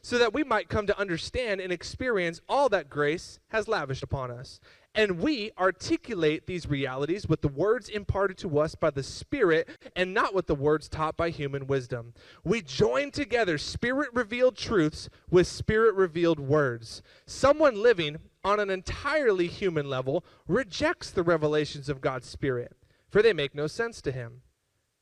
so 0.02 0.18
that 0.18 0.32
we 0.32 0.44
might 0.44 0.68
come 0.68 0.86
to 0.86 0.98
understand 0.98 1.60
and 1.60 1.72
experience 1.72 2.40
all 2.48 2.68
that 2.68 2.90
grace 2.90 3.38
has 3.48 3.68
lavished 3.68 4.02
upon 4.02 4.30
us. 4.30 4.60
And 4.94 5.20
we 5.20 5.50
articulate 5.58 6.46
these 6.46 6.66
realities 6.66 7.28
with 7.28 7.42
the 7.42 7.48
words 7.48 7.90
imparted 7.90 8.38
to 8.38 8.58
us 8.58 8.74
by 8.74 8.88
the 8.88 9.02
Spirit 9.02 9.68
and 9.94 10.14
not 10.14 10.34
with 10.34 10.46
the 10.46 10.54
words 10.54 10.88
taught 10.88 11.18
by 11.18 11.28
human 11.28 11.66
wisdom. 11.66 12.14
We 12.44 12.62
join 12.62 13.10
together 13.10 13.58
Spirit 13.58 14.08
revealed 14.14 14.56
truths 14.56 15.10
with 15.30 15.46
Spirit 15.46 15.94
revealed 15.96 16.40
words. 16.40 17.02
Someone 17.26 17.82
living 17.82 18.16
on 18.42 18.58
an 18.58 18.70
entirely 18.70 19.48
human 19.48 19.90
level 19.90 20.24
rejects 20.48 21.10
the 21.10 21.22
revelations 21.22 21.90
of 21.90 22.00
God's 22.00 22.26
Spirit, 22.26 22.72
for 23.10 23.20
they 23.20 23.34
make 23.34 23.54
no 23.54 23.66
sense 23.66 24.00
to 24.00 24.12
him. 24.12 24.40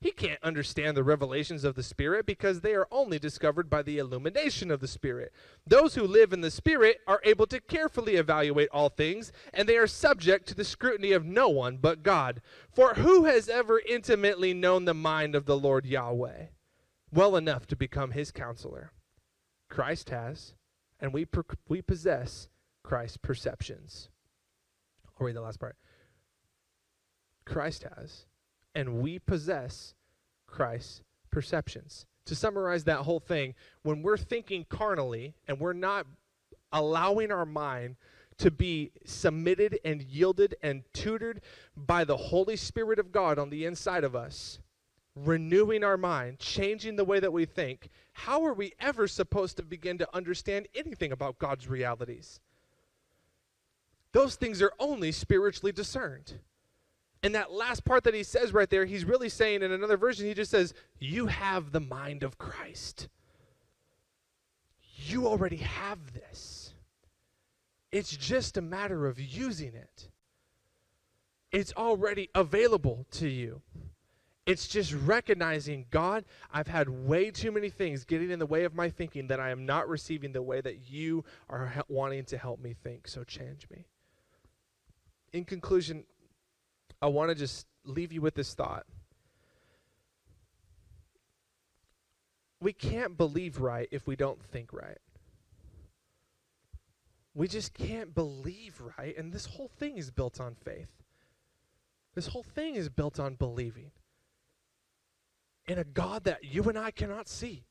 He 0.05 0.11
can't 0.11 0.43
understand 0.43 0.95
the 0.95 1.03
revelations 1.03 1.63
of 1.63 1.73
the 1.73 1.81
Spirit 1.81 2.27
because 2.27 2.61
they 2.61 2.75
are 2.75 2.87
only 2.91 3.17
discovered 3.17 3.71
by 3.71 3.81
the 3.81 3.97
illumination 3.97 4.69
of 4.69 4.79
the 4.79 4.87
Spirit. 4.87 5.33
Those 5.65 5.95
who 5.95 6.03
live 6.05 6.31
in 6.31 6.41
the 6.41 6.51
Spirit 6.51 6.99
are 7.07 7.19
able 7.23 7.47
to 7.47 7.59
carefully 7.59 8.15
evaluate 8.15 8.69
all 8.71 8.89
things, 8.89 9.31
and 9.51 9.67
they 9.67 9.77
are 9.77 9.87
subject 9.87 10.47
to 10.47 10.53
the 10.53 10.63
scrutiny 10.63 11.11
of 11.11 11.25
no 11.25 11.49
one 11.49 11.77
but 11.77 12.03
God. 12.03 12.43
For 12.69 12.93
who 12.93 13.23
has 13.23 13.49
ever 13.49 13.81
intimately 13.89 14.53
known 14.53 14.85
the 14.85 14.93
mind 14.93 15.33
of 15.33 15.47
the 15.47 15.57
Lord 15.57 15.87
Yahweh? 15.87 16.49
Well 17.11 17.35
enough 17.35 17.65
to 17.65 17.75
become 17.75 18.11
his 18.11 18.29
counselor. 18.29 18.91
Christ 19.71 20.11
has, 20.11 20.53
and 20.99 21.13
we, 21.13 21.25
per- 21.25 21.45
we 21.67 21.81
possess 21.81 22.47
Christ's 22.83 23.17
perceptions. 23.17 24.09
I'll 25.19 25.25
read 25.25 25.35
the 25.35 25.41
last 25.41 25.59
part. 25.59 25.77
Christ 27.43 27.87
has, 27.97 28.27
and 28.75 29.01
we 29.01 29.17
possess 29.17 29.95
Christ's 30.45 31.01
perceptions. 31.31 32.05
To 32.25 32.35
summarize 32.35 32.83
that 32.83 32.99
whole 32.99 33.19
thing, 33.19 33.55
when 33.83 34.01
we're 34.01 34.17
thinking 34.17 34.65
carnally 34.67 35.35
and 35.47 35.59
we're 35.59 35.73
not 35.73 36.05
allowing 36.71 37.31
our 37.31 37.45
mind 37.45 37.95
to 38.37 38.51
be 38.51 38.91
submitted 39.05 39.79
and 39.85 40.01
yielded 40.01 40.55
and 40.61 40.83
tutored 40.93 41.41
by 41.77 42.03
the 42.03 42.17
Holy 42.17 42.55
Spirit 42.55 42.99
of 42.99 43.11
God 43.11 43.39
on 43.39 43.49
the 43.49 43.65
inside 43.65 44.03
of 44.03 44.15
us, 44.15 44.59
renewing 45.15 45.83
our 45.83 45.97
mind, 45.97 46.39
changing 46.39 46.95
the 46.95 47.05
way 47.05 47.19
that 47.19 47.31
we 47.31 47.45
think, 47.45 47.89
how 48.11 48.43
are 48.43 48.53
we 48.53 48.73
ever 48.79 49.07
supposed 49.07 49.55
to 49.57 49.63
begin 49.63 49.97
to 49.99 50.15
understand 50.15 50.67
anything 50.75 51.11
about 51.11 51.39
God's 51.39 51.67
realities? 51.69 52.39
Those 54.11 54.35
things 54.35 54.61
are 54.61 54.73
only 54.79 55.11
spiritually 55.11 55.71
discerned. 55.71 56.39
And 57.25 57.33
that 57.33 57.51
last 57.51 57.83
part 57.83 58.03
that 58.03 58.13
he 58.13 58.21
says 58.21 58.53
right 58.53 58.69
there, 58.69 58.85
he's 58.85 59.03
really 59.03 59.29
saying 59.29 59.63
in 59.63 59.71
another 59.71 59.97
version, 59.97 60.27
he 60.27 60.35
just 60.35 60.51
says, 60.51 60.75
You 60.99 61.25
have 61.25 61.71
the 61.71 61.79
mind 61.79 62.21
of 62.21 62.37
Christ. 62.37 63.07
You 65.07 65.25
already 65.25 65.55
have 65.57 66.13
this. 66.13 66.75
It's 67.91 68.15
just 68.15 68.57
a 68.57 68.61
matter 68.61 69.07
of 69.07 69.19
using 69.19 69.73
it. 69.73 70.09
It's 71.51 71.73
already 71.75 72.29
available 72.35 73.07
to 73.13 73.27
you. 73.27 73.63
It's 74.45 74.67
just 74.67 74.93
recognizing, 74.93 75.87
God, 75.89 76.25
I've 76.53 76.67
had 76.67 76.89
way 76.89 77.31
too 77.31 77.51
many 77.51 77.71
things 77.71 78.05
getting 78.05 78.29
in 78.29 78.37
the 78.37 78.45
way 78.45 78.65
of 78.65 78.75
my 78.75 78.91
thinking 78.91 79.25
that 79.29 79.39
I 79.39 79.49
am 79.49 79.65
not 79.65 79.89
receiving 79.89 80.31
the 80.31 80.43
way 80.43 80.61
that 80.61 80.91
you 80.91 81.25
are 81.49 81.73
wanting 81.87 82.25
to 82.25 82.37
help 82.37 82.59
me 82.59 82.75
think. 82.83 83.07
So 83.07 83.23
change 83.23 83.67
me. 83.71 83.87
In 85.33 85.43
conclusion, 85.43 86.03
I 87.05 87.07
want 87.07 87.29
to 87.29 87.35
just 87.35 87.67
leave 87.83 88.11
you 88.11 88.19
with 88.19 88.33
this 88.33 88.55
thought. 88.55 88.83
We 92.59 92.73
can't 92.73 93.15
believe 93.15 93.59
right 93.59 93.87
if 93.91 94.07
we 94.07 94.15
don't 94.15 94.41
think 94.41 94.73
right. 94.73 94.97
We 97.35 97.47
just 97.47 97.75
can't 97.75 98.15
believe 98.15 98.81
right. 98.97 99.15
And 99.15 99.31
this 99.31 99.45
whole 99.45 99.67
thing 99.77 99.99
is 99.99 100.09
built 100.09 100.41
on 100.41 100.55
faith. 100.55 100.89
This 102.15 102.25
whole 102.25 102.41
thing 102.41 102.73
is 102.73 102.89
built 102.89 103.19
on 103.19 103.35
believing 103.35 103.91
in 105.67 105.77
a 105.77 105.83
God 105.83 106.23
that 106.23 106.43
you 106.43 106.63
and 106.63 106.75
I 106.79 106.89
cannot 106.89 107.29
see. 107.29 107.65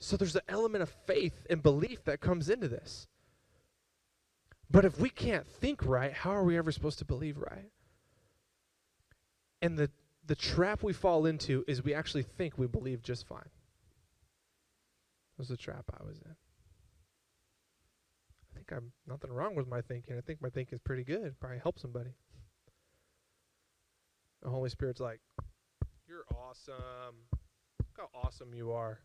So 0.00 0.16
there's 0.16 0.34
an 0.34 0.42
element 0.48 0.82
of 0.82 0.88
faith 1.06 1.46
and 1.48 1.62
belief 1.62 2.02
that 2.06 2.20
comes 2.20 2.50
into 2.50 2.66
this. 2.66 3.06
But 4.70 4.84
if 4.84 4.98
we 4.98 5.10
can't 5.10 5.46
think 5.46 5.84
right, 5.84 6.12
how 6.12 6.30
are 6.30 6.44
we 6.44 6.56
ever 6.56 6.70
supposed 6.70 7.00
to 7.00 7.04
believe 7.04 7.38
right? 7.38 7.70
And 9.60 9.76
the, 9.76 9.90
the 10.26 10.36
trap 10.36 10.82
we 10.82 10.92
fall 10.92 11.26
into 11.26 11.64
is 11.66 11.82
we 11.82 11.92
actually 11.92 12.22
think 12.22 12.56
we 12.56 12.68
believe 12.68 13.02
just 13.02 13.26
fine. 13.26 13.40
That 15.36 15.38
was 15.38 15.48
the 15.48 15.56
trap 15.56 15.84
I 15.92 16.04
was 16.06 16.18
in. 16.18 16.36
I 18.42 18.54
think 18.54 18.70
I'm 18.72 18.92
nothing 19.08 19.32
wrong 19.32 19.56
with 19.56 19.66
my 19.66 19.80
thinking. 19.80 20.16
I 20.16 20.20
think 20.20 20.40
my 20.40 20.50
thinking 20.50 20.76
is 20.76 20.80
pretty 20.80 21.02
good. 21.04 21.34
Probably 21.40 21.58
help 21.58 21.78
somebody. 21.78 22.10
The 24.42 24.50
Holy 24.50 24.70
Spirit's 24.70 25.00
like, 25.00 25.20
You're 26.08 26.24
awesome. 26.34 27.26
Look 27.32 27.96
how 27.96 28.08
awesome 28.14 28.54
you 28.54 28.72
are. 28.72 29.00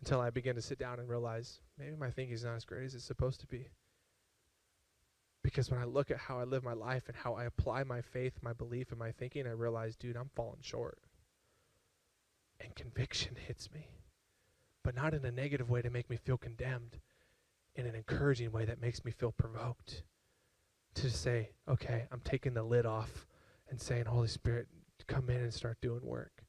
Until 0.00 0.20
I 0.20 0.30
begin 0.30 0.56
to 0.56 0.62
sit 0.62 0.78
down 0.78 0.98
and 0.98 1.08
realize 1.08 1.60
maybe 1.78 1.94
my 1.96 2.10
thinking 2.10 2.34
is 2.34 2.44
not 2.44 2.56
as 2.56 2.64
great 2.64 2.84
as 2.84 2.94
it's 2.94 3.04
supposed 3.04 3.40
to 3.40 3.46
be. 3.46 3.68
Because 5.52 5.70
when 5.70 5.80
I 5.80 5.84
look 5.84 6.10
at 6.10 6.16
how 6.16 6.38
I 6.38 6.44
live 6.44 6.64
my 6.64 6.72
life 6.72 7.02
and 7.08 7.16
how 7.16 7.34
I 7.34 7.44
apply 7.44 7.84
my 7.84 8.00
faith, 8.00 8.32
my 8.40 8.54
belief, 8.54 8.88
and 8.88 8.98
my 8.98 9.12
thinking, 9.12 9.46
I 9.46 9.50
realize, 9.50 9.96
dude, 9.96 10.16
I'm 10.16 10.30
falling 10.34 10.62
short. 10.62 10.98
And 12.58 12.74
conviction 12.74 13.36
hits 13.46 13.70
me. 13.70 13.88
But 14.82 14.94
not 14.94 15.12
in 15.12 15.26
a 15.26 15.30
negative 15.30 15.68
way 15.68 15.82
to 15.82 15.90
make 15.90 16.08
me 16.08 16.16
feel 16.16 16.38
condemned, 16.38 17.00
in 17.76 17.84
an 17.84 17.94
encouraging 17.94 18.50
way 18.50 18.64
that 18.64 18.80
makes 18.80 19.04
me 19.04 19.10
feel 19.10 19.32
provoked. 19.32 20.04
To 20.96 21.10
say, 21.10 21.50
okay, 21.68 22.06
I'm 22.10 22.22
taking 22.24 22.54
the 22.54 22.62
lid 22.62 22.86
off 22.86 23.26
and 23.68 23.78
saying, 23.78 24.06
Holy 24.06 24.28
Spirit, 24.28 24.68
come 25.06 25.28
in 25.28 25.42
and 25.42 25.52
start 25.52 25.76
doing 25.82 26.00
work. 26.02 26.44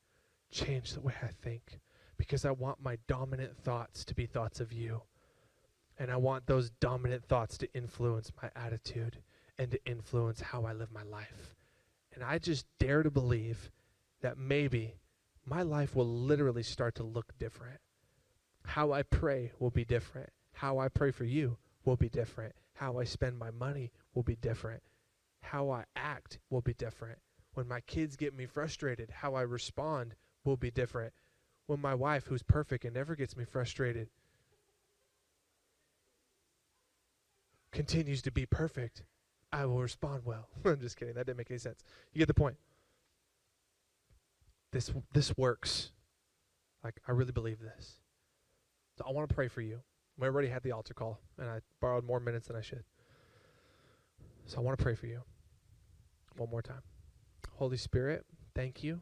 Change 0.50 0.94
the 0.94 1.02
way 1.02 1.14
I 1.22 1.30
think. 1.42 1.82
Because 2.18 2.46
I 2.46 2.52
want 2.52 2.82
my 2.82 2.98
dominant 3.08 3.58
thoughts 3.58 4.06
to 4.06 4.16
be 4.16 4.26
thoughts 4.26 4.62
of 4.62 4.72
you 4.72 5.02
and 6.04 6.12
I 6.12 6.18
want 6.18 6.48
those 6.48 6.70
dominant 6.70 7.24
thoughts 7.24 7.58
to 7.60 7.74
influence 7.74 8.30
my 8.42 8.50
attitude 8.58 9.20
and 9.58 9.72
to 9.72 9.80
influence 9.86 10.42
how 10.42 10.66
I 10.66 10.74
live 10.74 10.92
my 10.92 11.04
life. 11.04 11.56
And 12.14 12.22
I 12.22 12.40
just 12.40 12.66
dare 12.78 13.04
to 13.04 13.10
believe 13.10 13.72
that 14.22 14.38
maybe 14.38 14.96
my 15.46 15.62
life 15.62 15.96
will 15.96 16.06
literally 16.06 16.62
start 16.62 16.96
to 16.96 17.04
look 17.04 17.32
different. 17.40 17.80
How 18.66 18.92
I 18.92 19.04
pray 19.04 19.54
will 19.60 19.70
be 19.70 19.86
different. 19.86 20.30
How 20.52 20.78
I 20.78 20.90
pray 20.90 21.12
for 21.12 21.24
you 21.24 21.56
will 21.86 21.96
be 21.96 22.10
different. 22.10 22.54
How 22.74 23.00
I 23.00 23.06
spend 23.06 23.40
my 23.40 23.52
money 23.52 23.94
will 24.14 24.24
be 24.24 24.36
different. 24.36 24.84
How 25.40 25.70
I 25.70 25.86
act 25.96 26.38
will 26.50 26.60
be 26.60 26.74
different. 26.74 27.20
When 27.54 27.70
my 27.70 27.80
kids 27.80 28.18
get 28.18 28.36
me 28.36 28.46
frustrated, 28.46 29.10
how 29.10 29.36
I 29.36 29.44
respond 29.44 30.16
will 30.44 30.58
be 30.58 30.70
different. 30.70 31.14
When 31.68 31.80
my 31.80 31.96
wife, 31.96 32.26
who's 32.26 32.44
perfect 32.44 32.84
and 32.84 32.94
never 32.94 33.16
gets 33.16 33.38
me 33.38 33.46
frustrated, 33.46 34.10
continues 37.74 38.22
to 38.22 38.32
be 38.32 38.46
perfect, 38.46 39.04
I 39.52 39.66
will 39.66 39.82
respond 39.82 40.22
well. 40.26 40.48
I'm 40.66 40.80
just 40.80 40.98
kidding. 40.98 41.16
That 41.16 41.26
didn't 41.26 41.38
make 41.38 41.52
any 41.52 41.60
sense. 41.60 41.84
You 42.14 42.20
get 42.20 42.28
the 42.28 42.34
point. 42.34 42.56
This 44.72 44.92
this 45.14 45.36
works. 45.38 45.92
Like 46.84 47.00
I 47.08 47.12
really 47.12 47.32
believe 47.32 47.60
this. 47.60 48.00
So 48.98 49.06
I 49.08 49.12
want 49.12 49.28
to 49.28 49.36
pray 49.36 49.48
for 49.48 49.62
you. 49.62 49.80
We 50.18 50.28
already 50.28 50.48
had 50.48 50.64
the 50.64 50.72
altar 50.72 50.94
call, 50.94 51.20
and 51.40 51.50
I 51.50 51.60
borrowed 51.82 52.06
more 52.06 52.20
minutes 52.20 52.48
than 52.48 52.56
I 52.56 52.62
should. 52.62 52.84
So 54.46 54.58
I 54.58 54.62
want 54.62 54.78
to 54.78 54.84
pray 54.84 54.94
for 54.94 55.08
you. 55.08 55.22
One 56.38 56.50
more 56.50 56.62
time. 56.62 56.82
Holy 57.54 57.78
Spirit, 57.78 58.26
thank 58.56 58.84
you. 58.84 59.02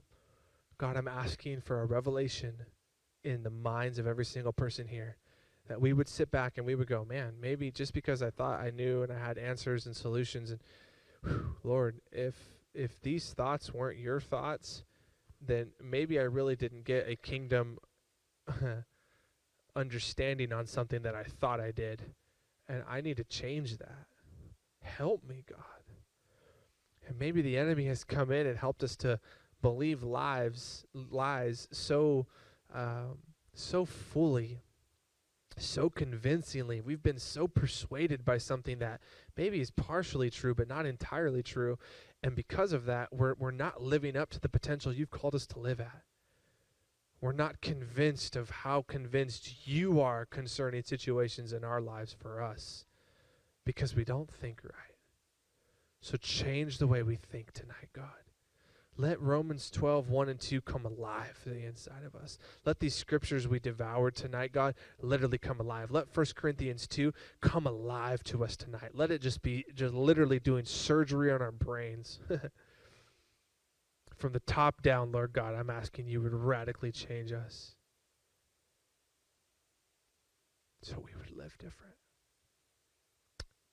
God, 0.78 0.98
I'm 0.98 1.08
asking 1.08 1.62
for 1.62 1.82
a 1.82 1.86
revelation 1.86 2.54
in 3.24 3.44
the 3.44 3.50
minds 3.50 4.00
of 4.00 4.08
every 4.08 4.26
single 4.26 4.54
person 4.54 4.88
here 4.88 5.18
that 5.72 5.80
we 5.80 5.94
would 5.94 6.10
sit 6.10 6.30
back 6.30 6.58
and 6.58 6.66
we 6.68 6.76
would 6.76 6.88
go, 6.88 7.06
man, 7.06 7.36
maybe 7.40 7.72
just 7.72 7.94
because 7.94 8.22
I 8.22 8.30
thought 8.30 8.60
I 8.60 8.72
knew 8.72 9.04
and 9.04 9.12
I 9.12 9.18
had 9.18 9.38
answers 9.38 9.86
and 9.86 9.96
solutions 9.96 10.52
and 10.52 10.60
whew, 11.24 11.56
Lord, 11.64 12.02
if 12.12 12.36
if 12.74 13.02
these 13.02 13.32
thoughts 13.32 13.74
weren't 13.74 13.98
your 13.98 14.20
thoughts, 14.20 14.84
then 15.40 15.68
maybe 15.82 16.20
I 16.20 16.24
really 16.24 16.58
didn't 16.58 16.84
get 16.84 17.08
a 17.08 17.16
kingdom 17.16 17.78
understanding 19.78 20.52
on 20.52 20.68
something 20.68 21.04
that 21.04 21.16
I 21.16 21.24
thought 21.24 21.62
I 21.62 21.72
did. 21.72 22.02
And 22.68 22.84
I 22.90 23.00
need 23.00 23.16
to 23.18 23.24
change 23.24 23.78
that. 23.78 24.08
Help 24.82 25.24
me, 25.24 25.46
God. 25.50 25.60
And 27.08 27.18
maybe 27.18 27.42
the 27.42 27.58
enemy 27.58 27.86
has 27.86 28.04
come 28.04 28.30
in 28.30 28.46
and 28.46 28.58
helped 28.58 28.84
us 28.84 28.98
to 28.98 29.22
believe 29.62 30.04
lies, 30.04 30.86
lies 30.94 31.70
so 31.72 32.28
um, 32.74 33.20
so 33.54 33.86
fully, 33.86 34.60
so 35.62 35.90
convincingly. 35.90 36.82
We've 36.82 37.04
been 37.04 37.20
so 37.20 37.48
persuaded 37.48 38.26
by 38.26 38.38
something 38.38 38.80
that 38.80 39.02
maybe 39.38 39.62
is 39.62 39.72
partially 39.72 40.30
true, 40.30 40.54
but 40.54 40.68
not 40.68 40.86
entirely 40.86 41.44
true. 41.44 41.78
And 42.24 42.36
because 42.36 42.74
of 42.74 42.86
that, 42.86 43.14
we're, 43.14 43.36
we're 43.36 43.52
not 43.52 43.82
living 43.82 44.16
up 44.16 44.30
to 44.32 44.40
the 44.40 44.50
potential 44.50 44.94
you've 44.94 45.10
called 45.10 45.36
us 45.36 45.46
to 45.48 45.60
live 45.60 45.80
at. 45.80 46.04
We're 47.20 47.32
not 47.32 47.62
convinced 47.62 48.36
of 48.36 48.50
how 48.50 48.82
convinced 48.82 49.68
you 49.68 50.02
are 50.02 50.26
concerning 50.26 50.84
situations 50.84 51.54
in 51.54 51.64
our 51.64 51.80
lives 51.80 52.16
for 52.20 52.42
us 52.42 52.86
because 53.64 53.96
we 53.96 54.04
don't 54.04 54.32
think 54.32 54.62
right. 54.64 54.96
So 56.02 56.18
change 56.18 56.80
the 56.80 56.88
way 56.88 57.04
we 57.04 57.16
think 57.16 57.52
tonight, 57.52 57.90
God. 57.94 58.08
Let 59.02 59.20
Romans 59.20 59.72
12, 59.72 60.10
1 60.10 60.30
and 60.30 60.40
2 60.40 60.62
come 60.62 60.86
alive 60.86 61.40
to 61.44 61.50
the 61.50 61.66
inside 61.66 62.04
of 62.06 62.14
us. 62.14 62.38
Let 62.66 62.80
these 62.80 62.94
scriptures 62.94 63.48
we 63.48 63.60
devoured 63.60 64.16
tonight, 64.16 64.52
God, 64.52 64.76
literally 65.02 65.40
come 65.40 65.60
alive. 65.60 65.90
Let 65.90 66.16
1 66.16 66.26
Corinthians 66.36 66.86
2 66.86 67.12
come 67.42 67.66
alive 67.66 68.24
to 68.26 68.44
us 68.44 68.56
tonight. 68.56 68.92
Let 68.94 69.10
it 69.10 69.20
just 69.20 69.42
be 69.42 69.66
just 69.74 69.96
literally 69.96 70.40
doing 70.40 70.66
surgery 70.66 71.32
on 71.32 71.42
our 71.42 71.52
brains. 71.52 72.20
From 74.18 74.34
the 74.34 74.40
top 74.42 74.84
down, 74.84 75.12
Lord 75.12 75.34
God, 75.34 75.56
I'm 75.56 75.72
asking 75.72 76.06
you 76.06 76.22
would 76.22 76.34
radically 76.34 76.92
change 76.92 77.32
us 77.32 77.74
so 80.84 81.04
we 81.04 81.16
would 81.18 81.36
live 81.36 81.58
different. 81.58 81.96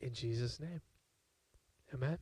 In 0.00 0.14
Jesus' 0.14 0.58
name. 0.58 0.80
Amen. 1.92 2.16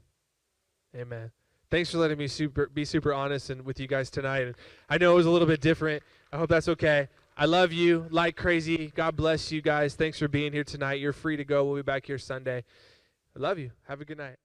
Amen. 0.96 1.30
Thanks 1.77 1.91
for 1.91 1.99
letting 1.99 2.16
me 2.16 2.27
super 2.27 2.68
be 2.68 2.87
super 2.87 3.12
honest 3.12 3.51
and 3.51 3.62
with 3.66 3.79
you 3.79 3.87
guys 3.87 4.09
tonight. 4.09 4.47
And 4.47 4.55
I 4.89 4.97
know 4.97 5.12
it 5.12 5.16
was 5.16 5.27
a 5.27 5.31
little 5.31 5.47
bit 5.47 5.61
different. 5.61 6.03
I 6.33 6.39
hope 6.39 6.49
that's 6.49 6.68
okay. 6.68 7.07
I 7.37 7.45
love 7.45 7.70
you 7.70 8.07
like 8.09 8.35
crazy. 8.35 8.91
God 8.95 9.14
bless 9.14 9.53
you 9.53 9.61
guys. 9.61 9.95
Thanks 9.95 10.18
for 10.18 10.27
being 10.27 10.55
here 10.55 10.64
tonight. 10.64 11.01
You're 11.01 11.12
free 11.12 11.37
to 11.37 11.45
go. 11.45 11.66
We'll 11.66 11.77
be 11.77 11.83
back 11.83 12.07
here 12.07 12.16
Sunday. 12.16 12.64
I 13.37 13.39
love 13.39 13.59
you. 13.59 13.72
Have 13.89 14.01
a 14.01 14.07
good 14.07 14.16
night. 14.16 14.37